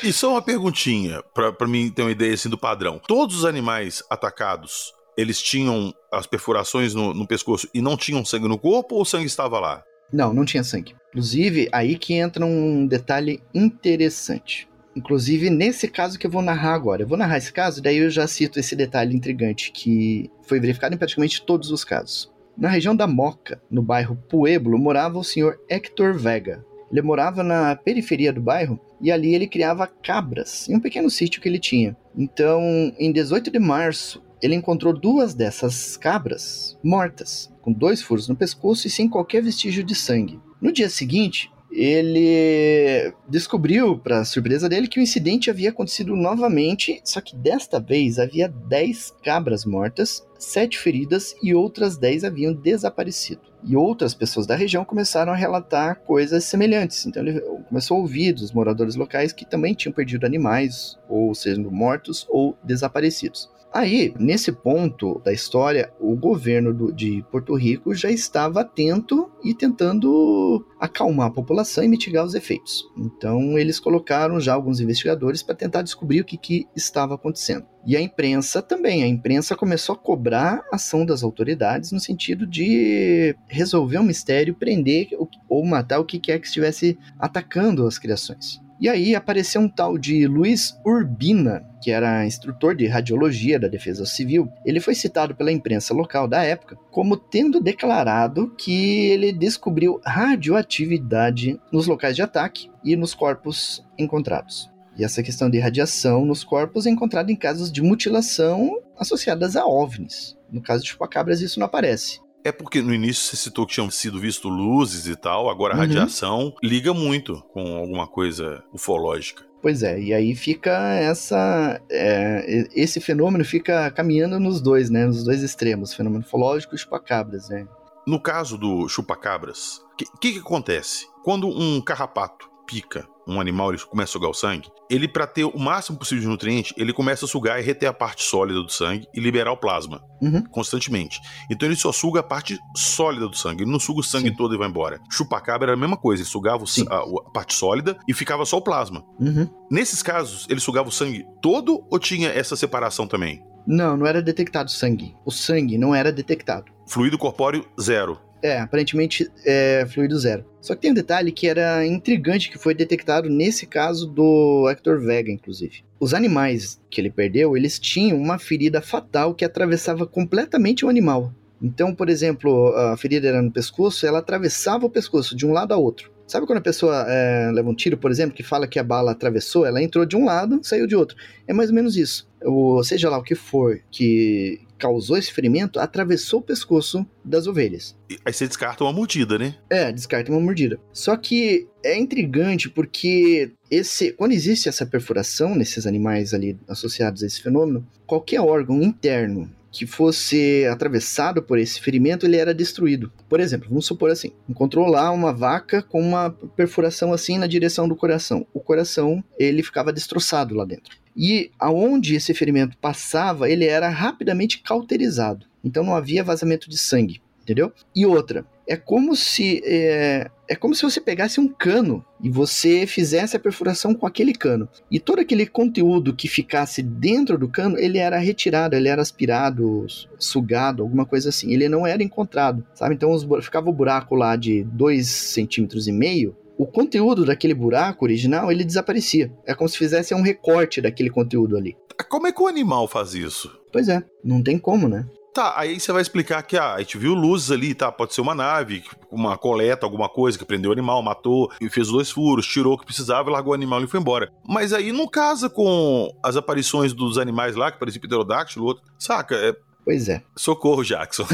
E 0.00 0.12
só 0.12 0.30
uma 0.30 0.42
perguntinha, 0.42 1.20
para 1.34 1.66
mim 1.66 1.90
ter 1.90 2.02
uma 2.02 2.12
ideia 2.12 2.34
assim 2.34 2.48
do 2.48 2.56
padrão. 2.56 3.00
Todos 3.04 3.38
os 3.38 3.44
animais 3.44 4.00
atacados 4.08 4.94
eles 5.16 5.40
tinham 5.40 5.94
as 6.12 6.26
perfurações 6.26 6.94
no, 6.94 7.14
no, 7.14 7.26
pescoço 7.26 7.68
e 7.72 7.80
não 7.80 7.96
tinham 7.96 8.24
sangue 8.24 8.48
no 8.48 8.58
corpo 8.58 8.96
ou 8.96 9.02
o 9.02 9.04
sangue 9.04 9.26
estava 9.26 9.58
lá? 9.58 9.82
Não, 10.12 10.32
não 10.32 10.44
tinha 10.44 10.62
sangue. 10.62 10.94
Inclusive, 11.08 11.68
aí 11.72 11.98
que 11.98 12.14
entra 12.14 12.44
um 12.44 12.86
detalhe 12.86 13.42
interessante. 13.54 14.68
Inclusive, 14.94 15.50
nesse 15.50 15.88
caso 15.88 16.18
que 16.18 16.26
eu 16.26 16.30
vou 16.30 16.42
narrar 16.42 16.74
agora. 16.74 17.02
Eu 17.02 17.08
vou 17.08 17.18
narrar 17.18 17.38
esse 17.38 17.52
caso, 17.52 17.82
daí 17.82 17.98
eu 17.98 18.10
já 18.10 18.26
cito 18.26 18.58
esse 18.58 18.74
detalhe 18.76 19.14
intrigante 19.14 19.72
que 19.72 20.30
foi 20.42 20.60
verificado 20.60 20.94
em 20.94 20.98
praticamente 20.98 21.44
todos 21.44 21.70
os 21.70 21.84
casos. 21.84 22.32
Na 22.56 22.68
região 22.68 22.96
da 22.96 23.06
Moca, 23.06 23.60
no 23.70 23.82
bairro 23.82 24.16
Pueblo, 24.28 24.78
morava 24.78 25.18
o 25.18 25.24
senhor 25.24 25.60
Hector 25.68 26.14
Vega. 26.14 26.64
Ele 26.90 27.02
morava 27.02 27.42
na 27.42 27.76
periferia 27.76 28.32
do 28.32 28.40
bairro 28.40 28.80
e 29.00 29.12
ali 29.12 29.34
ele 29.34 29.46
criava 29.46 29.86
cabras 29.86 30.68
em 30.68 30.76
um 30.76 30.80
pequeno 30.80 31.10
sítio 31.10 31.42
que 31.42 31.48
ele 31.48 31.58
tinha. 31.58 31.94
Então, 32.16 32.62
em 32.98 33.12
18 33.12 33.50
de 33.50 33.58
março 33.58 34.22
ele 34.42 34.54
encontrou 34.54 34.92
duas 34.92 35.34
dessas 35.34 35.96
cabras 35.96 36.78
mortas, 36.82 37.52
com 37.62 37.72
dois 37.72 38.02
furos 38.02 38.28
no 38.28 38.36
pescoço 38.36 38.86
e 38.86 38.90
sem 38.90 39.08
qualquer 39.08 39.42
vestígio 39.42 39.82
de 39.82 39.94
sangue. 39.94 40.40
No 40.60 40.72
dia 40.72 40.88
seguinte, 40.88 41.50
ele 41.70 43.12
descobriu, 43.28 43.98
para 43.98 44.24
surpresa 44.24 44.68
dele, 44.68 44.88
que 44.88 44.98
o 44.98 45.02
incidente 45.02 45.50
havia 45.50 45.68
acontecido 45.68 46.16
novamente, 46.16 47.00
só 47.04 47.20
que 47.20 47.36
desta 47.36 47.78
vez 47.78 48.18
havia 48.18 48.48
10 48.48 49.14
cabras 49.22 49.64
mortas, 49.66 50.26
7 50.38 50.78
feridas 50.78 51.34
e 51.42 51.54
outras 51.54 51.98
10 51.98 52.24
haviam 52.24 52.54
desaparecido. 52.54 53.42
E 53.62 53.76
outras 53.76 54.14
pessoas 54.14 54.46
da 54.46 54.54
região 54.54 54.84
começaram 54.84 55.32
a 55.32 55.36
relatar 55.36 56.00
coisas 56.00 56.44
semelhantes. 56.44 57.04
Então 57.04 57.22
ele 57.22 57.40
começou 57.68 57.96
a 57.96 58.00
ouvir 58.00 58.32
dos 58.32 58.52
moradores 58.52 58.94
locais 58.94 59.32
que 59.32 59.44
também 59.44 59.74
tinham 59.74 59.92
perdido 59.92 60.24
animais, 60.24 60.96
ou 61.08 61.34
sendo 61.34 61.70
mortos 61.70 62.26
ou 62.30 62.56
desaparecidos. 62.62 63.50
Aí, 63.76 64.14
nesse 64.18 64.50
ponto 64.52 65.20
da 65.22 65.34
história, 65.34 65.92
o 66.00 66.16
governo 66.16 66.72
do, 66.72 66.90
de 66.90 67.22
Porto 67.30 67.54
Rico 67.54 67.94
já 67.94 68.10
estava 68.10 68.62
atento 68.62 69.30
e 69.44 69.52
tentando 69.52 70.66
acalmar 70.80 71.26
a 71.26 71.30
população 71.30 71.84
e 71.84 71.88
mitigar 71.88 72.24
os 72.24 72.34
efeitos. 72.34 72.90
Então, 72.96 73.58
eles 73.58 73.78
colocaram 73.78 74.40
já 74.40 74.54
alguns 74.54 74.80
investigadores 74.80 75.42
para 75.42 75.54
tentar 75.54 75.82
descobrir 75.82 76.22
o 76.22 76.24
que, 76.24 76.38
que 76.38 76.66
estava 76.74 77.16
acontecendo. 77.16 77.66
E 77.84 77.94
a 77.94 78.00
imprensa 78.00 78.62
também. 78.62 79.02
A 79.02 79.08
imprensa 79.08 79.54
começou 79.54 79.94
a 79.94 79.98
cobrar 79.98 80.64
a 80.72 80.76
ação 80.76 81.04
das 81.04 81.22
autoridades 81.22 81.92
no 81.92 82.00
sentido 82.00 82.46
de 82.46 83.36
resolver 83.46 83.98
um 83.98 84.04
mistério, 84.04 84.54
prender 84.54 85.10
ou 85.50 85.66
matar 85.66 85.98
o 85.98 86.06
que 86.06 86.18
quer 86.18 86.40
que 86.40 86.46
estivesse 86.46 86.98
atacando 87.18 87.86
as 87.86 87.98
criações. 87.98 88.58
E 88.78 88.88
aí 88.88 89.14
apareceu 89.14 89.60
um 89.60 89.68
tal 89.68 89.96
de 89.96 90.26
Luiz 90.26 90.78
Urbina, 90.84 91.64
que 91.82 91.90
era 91.90 92.26
instrutor 92.26 92.74
de 92.74 92.86
radiologia 92.86 93.58
da 93.58 93.68
Defesa 93.68 94.04
Civil. 94.04 94.52
Ele 94.64 94.80
foi 94.80 94.94
citado 94.94 95.34
pela 95.34 95.50
imprensa 95.50 95.94
local 95.94 96.28
da 96.28 96.42
época 96.42 96.76
como 96.90 97.16
tendo 97.16 97.60
declarado 97.60 98.54
que 98.56 99.06
ele 99.06 99.32
descobriu 99.32 100.00
radioatividade 100.04 101.58
nos 101.72 101.86
locais 101.86 102.14
de 102.14 102.22
ataque 102.22 102.70
e 102.84 102.96
nos 102.96 103.14
corpos 103.14 103.82
encontrados. 103.98 104.70
E 104.98 105.04
essa 105.04 105.22
questão 105.22 105.48
de 105.48 105.58
radiação 105.58 106.24
nos 106.24 106.44
corpos 106.44 106.86
é 106.86 106.90
encontrada 106.90 107.30
em 107.30 107.36
casos 107.36 107.70
de 107.70 107.82
mutilação 107.82 108.82
associadas 108.98 109.56
a 109.56 109.66
OVNIs. 109.66 110.36
No 110.50 110.62
caso 110.62 110.82
de 110.82 110.90
chupacabras, 110.90 111.40
isso 111.40 111.58
não 111.58 111.66
aparece. 111.66 112.20
É 112.46 112.52
porque 112.52 112.80
no 112.80 112.94
início 112.94 113.24
você 113.24 113.36
citou 113.36 113.66
que 113.66 113.74
tinham 113.74 113.90
sido 113.90 114.20
visto 114.20 114.48
luzes 114.48 115.06
e 115.06 115.16
tal, 115.16 115.50
agora 115.50 115.74
a 115.74 115.76
Uhum. 115.76 115.82
radiação 115.82 116.54
liga 116.62 116.94
muito 116.94 117.42
com 117.52 117.76
alguma 117.76 118.06
coisa 118.06 118.62
ufológica. 118.72 119.44
Pois 119.60 119.82
é, 119.82 119.98
e 120.00 120.14
aí 120.14 120.34
fica 120.36 120.70
essa. 120.94 121.80
é, 121.90 122.68
esse 122.74 123.00
fenômeno 123.00 123.44
fica 123.44 123.90
caminhando 123.90 124.38
nos 124.38 124.60
dois, 124.60 124.90
né? 124.90 125.06
Nos 125.06 125.24
dois 125.24 125.42
extremos, 125.42 125.92
fenômeno 125.92 126.22
ufológico 126.24 126.74
e 126.74 126.78
chupacabras, 126.78 127.48
né? 127.48 127.66
No 128.06 128.20
caso 128.20 128.56
do 128.56 128.88
chupacabras, 128.88 129.78
o 129.92 129.96
que, 129.96 130.04
que, 130.20 130.32
que 130.34 130.38
acontece? 130.38 131.06
Quando 131.24 131.48
um 131.48 131.80
carrapato 131.80 132.48
pica 132.64 133.08
um 133.26 133.40
animal, 133.40 133.70
ele 133.72 133.82
começa 133.82 134.10
a 134.10 134.12
sugar 134.12 134.30
o 134.30 134.34
sangue, 134.34 134.68
ele, 134.88 135.08
para 135.08 135.26
ter 135.26 135.44
o 135.44 135.58
máximo 135.58 135.98
possível 135.98 136.22
de 136.22 136.28
nutriente, 136.28 136.72
ele 136.76 136.92
começa 136.92 137.24
a 137.24 137.28
sugar 137.28 137.58
e 137.58 137.62
reter 137.62 137.86
a 137.88 137.92
parte 137.92 138.22
sólida 138.22 138.62
do 138.62 138.70
sangue 138.70 139.06
e 139.14 139.20
liberar 139.20 139.52
o 139.52 139.56
plasma 139.56 140.00
Uhum. 140.22 140.42
constantemente. 140.44 141.20
Então 141.50 141.68
ele 141.68 141.76
só 141.76 141.92
suga 141.92 142.20
a 142.20 142.22
parte 142.22 142.58
sólida 142.74 143.28
do 143.28 143.36
sangue, 143.36 143.64
ele 143.64 143.70
não 143.70 143.78
suga 143.78 144.00
o 144.00 144.02
sangue 144.04 144.30
Sim. 144.30 144.36
todo 144.36 144.54
e 144.54 144.58
vai 144.58 144.68
embora. 144.68 144.98
Chupacabra 145.10 145.66
era 145.66 145.74
a 145.74 145.80
mesma 145.80 145.96
coisa, 145.96 146.22
ele 146.22 146.28
sugava 146.28 146.64
a, 146.88 146.96
a 146.96 147.30
parte 147.32 147.52
sólida 147.54 147.98
e 148.08 148.14
ficava 148.14 148.44
só 148.46 148.56
o 148.56 148.62
plasma. 148.62 149.04
Uhum. 149.20 149.48
Nesses 149.70 150.02
casos, 150.02 150.46
ele 150.48 150.60
sugava 150.60 150.88
o 150.88 150.92
sangue 150.92 151.26
todo 151.42 151.84
ou 151.90 151.98
tinha 151.98 152.28
essa 152.30 152.56
separação 152.56 153.06
também? 153.06 153.42
Não, 153.66 153.96
não 153.96 154.06
era 154.06 154.22
detectado 154.22 154.70
sangue. 154.70 155.14
O 155.24 155.30
sangue 155.32 155.76
não 155.76 155.92
era 155.94 156.12
detectado. 156.12 156.70
Fluido 156.86 157.18
corpóreo, 157.18 157.66
zero. 157.80 158.18
É, 158.42 158.58
aparentemente 158.58 159.30
é 159.44 159.86
fluido 159.88 160.18
zero. 160.18 160.44
Só 160.60 160.74
que 160.74 160.82
tem 160.82 160.90
um 160.90 160.94
detalhe 160.94 161.32
que 161.32 161.46
era 161.46 161.86
intrigante 161.86 162.50
que 162.50 162.58
foi 162.58 162.74
detectado 162.74 163.28
nesse 163.28 163.66
caso 163.66 164.06
do 164.06 164.68
Hector 164.68 165.00
Vega, 165.00 165.30
inclusive. 165.30 165.84
Os 165.98 166.12
animais 166.12 166.80
que 166.90 167.00
ele 167.00 167.10
perdeu, 167.10 167.56
eles 167.56 167.78
tinham 167.78 168.18
uma 168.18 168.38
ferida 168.38 168.80
fatal 168.80 169.34
que 169.34 169.44
atravessava 169.44 170.06
completamente 170.06 170.84
o 170.84 170.88
animal. 170.88 171.32
Então, 171.62 171.94
por 171.94 172.08
exemplo, 172.08 172.74
a 172.76 172.96
ferida 172.96 173.28
era 173.28 173.40
no 173.40 173.50
pescoço, 173.50 174.06
ela 174.06 174.18
atravessava 174.18 174.86
o 174.86 174.90
pescoço 174.90 175.34
de 175.34 175.46
um 175.46 175.52
lado 175.52 175.72
a 175.72 175.76
outro. 175.76 176.10
Sabe 176.26 176.46
quando 176.46 176.58
a 176.58 176.62
pessoa 176.62 177.06
é, 177.08 177.50
leva 177.52 177.68
um 177.68 177.74
tiro, 177.74 177.96
por 177.96 178.10
exemplo, 178.10 178.36
que 178.36 178.42
fala 178.42 178.66
que 178.66 178.78
a 178.78 178.84
bala 178.84 179.12
atravessou, 179.12 179.64
ela 179.64 179.82
entrou 179.82 180.04
de 180.04 180.16
um 180.16 180.24
lado, 180.24 180.60
saiu 180.62 180.86
de 180.86 180.96
outro. 180.96 181.16
É 181.46 181.52
mais 181.52 181.70
ou 181.70 181.74
menos 181.74 181.96
isso. 181.96 182.28
O, 182.44 182.82
seja 182.82 183.08
lá 183.08 183.18
o 183.18 183.22
que 183.22 183.34
for 183.34 183.80
que 183.90 184.60
causou 184.78 185.16
esse 185.16 185.32
ferimento, 185.32 185.80
atravessou 185.80 186.40
o 186.40 186.42
pescoço 186.42 187.06
das 187.24 187.46
ovelhas. 187.46 187.96
Aí 188.24 188.32
você 188.32 188.46
descarta 188.46 188.84
uma 188.84 188.92
mordida, 188.92 189.38
né? 189.38 189.54
É, 189.70 189.90
descarta 189.90 190.30
uma 190.30 190.40
mordida. 190.40 190.78
Só 190.92 191.16
que 191.16 191.66
é 191.82 191.96
intrigante 191.98 192.68
porque 192.68 193.52
esse, 193.70 194.12
quando 194.12 194.32
existe 194.32 194.68
essa 194.68 194.84
perfuração 194.84 195.54
nesses 195.54 195.86
animais 195.86 196.34
ali 196.34 196.58
associados 196.68 197.22
a 197.22 197.26
esse 197.26 197.42
fenômeno, 197.42 197.86
qualquer 198.06 198.40
órgão 198.40 198.82
interno 198.82 199.50
que 199.76 199.86
fosse 199.86 200.66
atravessado 200.72 201.42
por 201.42 201.58
esse 201.58 201.78
ferimento, 201.80 202.24
ele 202.24 202.36
era 202.36 202.54
destruído. 202.54 203.12
Por 203.28 203.40
exemplo, 203.40 203.68
vamos 203.68 203.84
supor 203.84 204.10
assim: 204.10 204.32
encontrou 204.48 204.86
lá 204.86 205.10
uma 205.10 205.34
vaca 205.34 205.82
com 205.82 206.00
uma 206.00 206.30
perfuração 206.56 207.12
assim 207.12 207.36
na 207.36 207.46
direção 207.46 207.86
do 207.86 207.94
coração. 207.94 208.46
O 208.54 208.60
coração 208.60 209.22
ele 209.38 209.62
ficava 209.62 209.92
destroçado 209.92 210.54
lá 210.54 210.64
dentro. 210.64 210.96
E 211.14 211.50
aonde 211.58 212.14
esse 212.14 212.32
ferimento 212.32 212.76
passava, 212.78 213.50
ele 213.50 213.66
era 213.66 213.88
rapidamente 213.88 214.62
cauterizado. 214.62 215.46
Então 215.62 215.84
não 215.84 215.94
havia 215.94 216.24
vazamento 216.24 216.70
de 216.70 216.78
sangue, 216.78 217.20
entendeu? 217.42 217.70
E 217.94 218.06
outra, 218.06 218.46
é 218.66 218.76
como 218.76 219.14
se 219.14 219.62
é, 219.64 220.30
é 220.48 220.54
como 220.54 220.74
se 220.74 220.82
você 220.82 221.00
pegasse 221.00 221.40
um 221.40 221.48
cano 221.48 222.04
e 222.22 222.30
você 222.30 222.86
fizesse 222.86 223.36
a 223.36 223.40
perfuração 223.40 223.94
com 223.94 224.06
aquele 224.06 224.32
cano. 224.32 224.68
E 224.90 225.00
todo 225.00 225.20
aquele 225.20 225.46
conteúdo 225.46 226.14
que 226.14 226.28
ficasse 226.28 226.82
dentro 226.82 227.36
do 227.38 227.48
cano, 227.48 227.78
ele 227.78 227.98
era 227.98 228.18
retirado, 228.18 228.76
ele 228.76 228.88
era 228.88 229.02
aspirado, 229.02 229.86
sugado, 230.18 230.82
alguma 230.82 231.04
coisa 231.04 231.28
assim. 231.28 231.52
Ele 231.52 231.68
não 231.68 231.86
era 231.86 232.02
encontrado, 232.02 232.64
sabe? 232.74 232.94
Então 232.94 233.10
os, 233.10 233.26
ficava 233.44 233.68
o 233.68 233.72
buraco 233.72 234.14
lá 234.14 234.36
de 234.36 234.64
2 234.64 235.06
centímetros 235.06 235.88
e 235.88 235.92
meio 235.92 236.36
o 236.58 236.66
conteúdo 236.66 237.24
daquele 237.24 237.52
buraco 237.52 238.04
original 238.04 238.50
ele 238.50 238.64
desaparecia. 238.64 239.30
É 239.44 239.54
como 239.54 239.68
se 239.68 239.76
fizesse 239.76 240.14
um 240.14 240.22
recorte 240.22 240.80
daquele 240.80 241.10
conteúdo 241.10 241.56
ali. 241.56 241.76
Como 242.08 242.26
é 242.26 242.32
que 242.32 242.42
o 242.42 242.46
animal 242.46 242.88
faz 242.88 243.14
isso? 243.14 243.50
Pois 243.70 243.88
é, 243.88 244.02
não 244.24 244.42
tem 244.42 244.58
como, 244.58 244.88
né? 244.88 245.06
Tá, 245.36 245.52
aí 245.54 245.78
você 245.78 245.92
vai 245.92 246.00
explicar 246.00 246.42
que 246.42 246.56
ah, 246.56 246.72
a 246.72 246.78
gente 246.78 246.96
viu 246.96 247.12
luzes 247.12 247.50
ali, 247.50 247.74
tá? 247.74 247.92
Pode 247.92 248.14
ser 248.14 248.22
uma 248.22 248.34
nave, 248.34 248.82
uma 249.10 249.36
coleta, 249.36 249.84
alguma 249.84 250.08
coisa 250.08 250.38
que 250.38 250.46
prendeu 250.46 250.70
o 250.70 250.72
animal, 250.72 251.02
matou, 251.02 251.52
e 251.60 251.68
fez 251.68 251.88
dois 251.88 252.10
furos, 252.10 252.46
tirou 252.46 252.72
o 252.72 252.78
que 252.78 252.86
precisava, 252.86 253.30
largou 253.30 253.52
o 253.52 253.54
animal 253.54 253.84
e 253.84 253.86
foi 253.86 254.00
embora. 254.00 254.32
Mas 254.48 254.72
aí 254.72 254.92
não 254.92 255.06
casa 255.06 255.50
com 255.50 256.08
as 256.22 256.36
aparições 256.36 256.94
dos 256.94 257.18
animais 257.18 257.54
lá, 257.54 257.70
que 257.70 257.78
parecia 257.78 258.00
pterodáctilo, 258.00 258.64
outro. 258.64 258.82
Saca? 258.98 259.36
É, 259.36 259.54
Pois 259.86 260.08
é. 260.08 260.20
Socorro, 260.34 260.82
Jackson. 260.82 261.24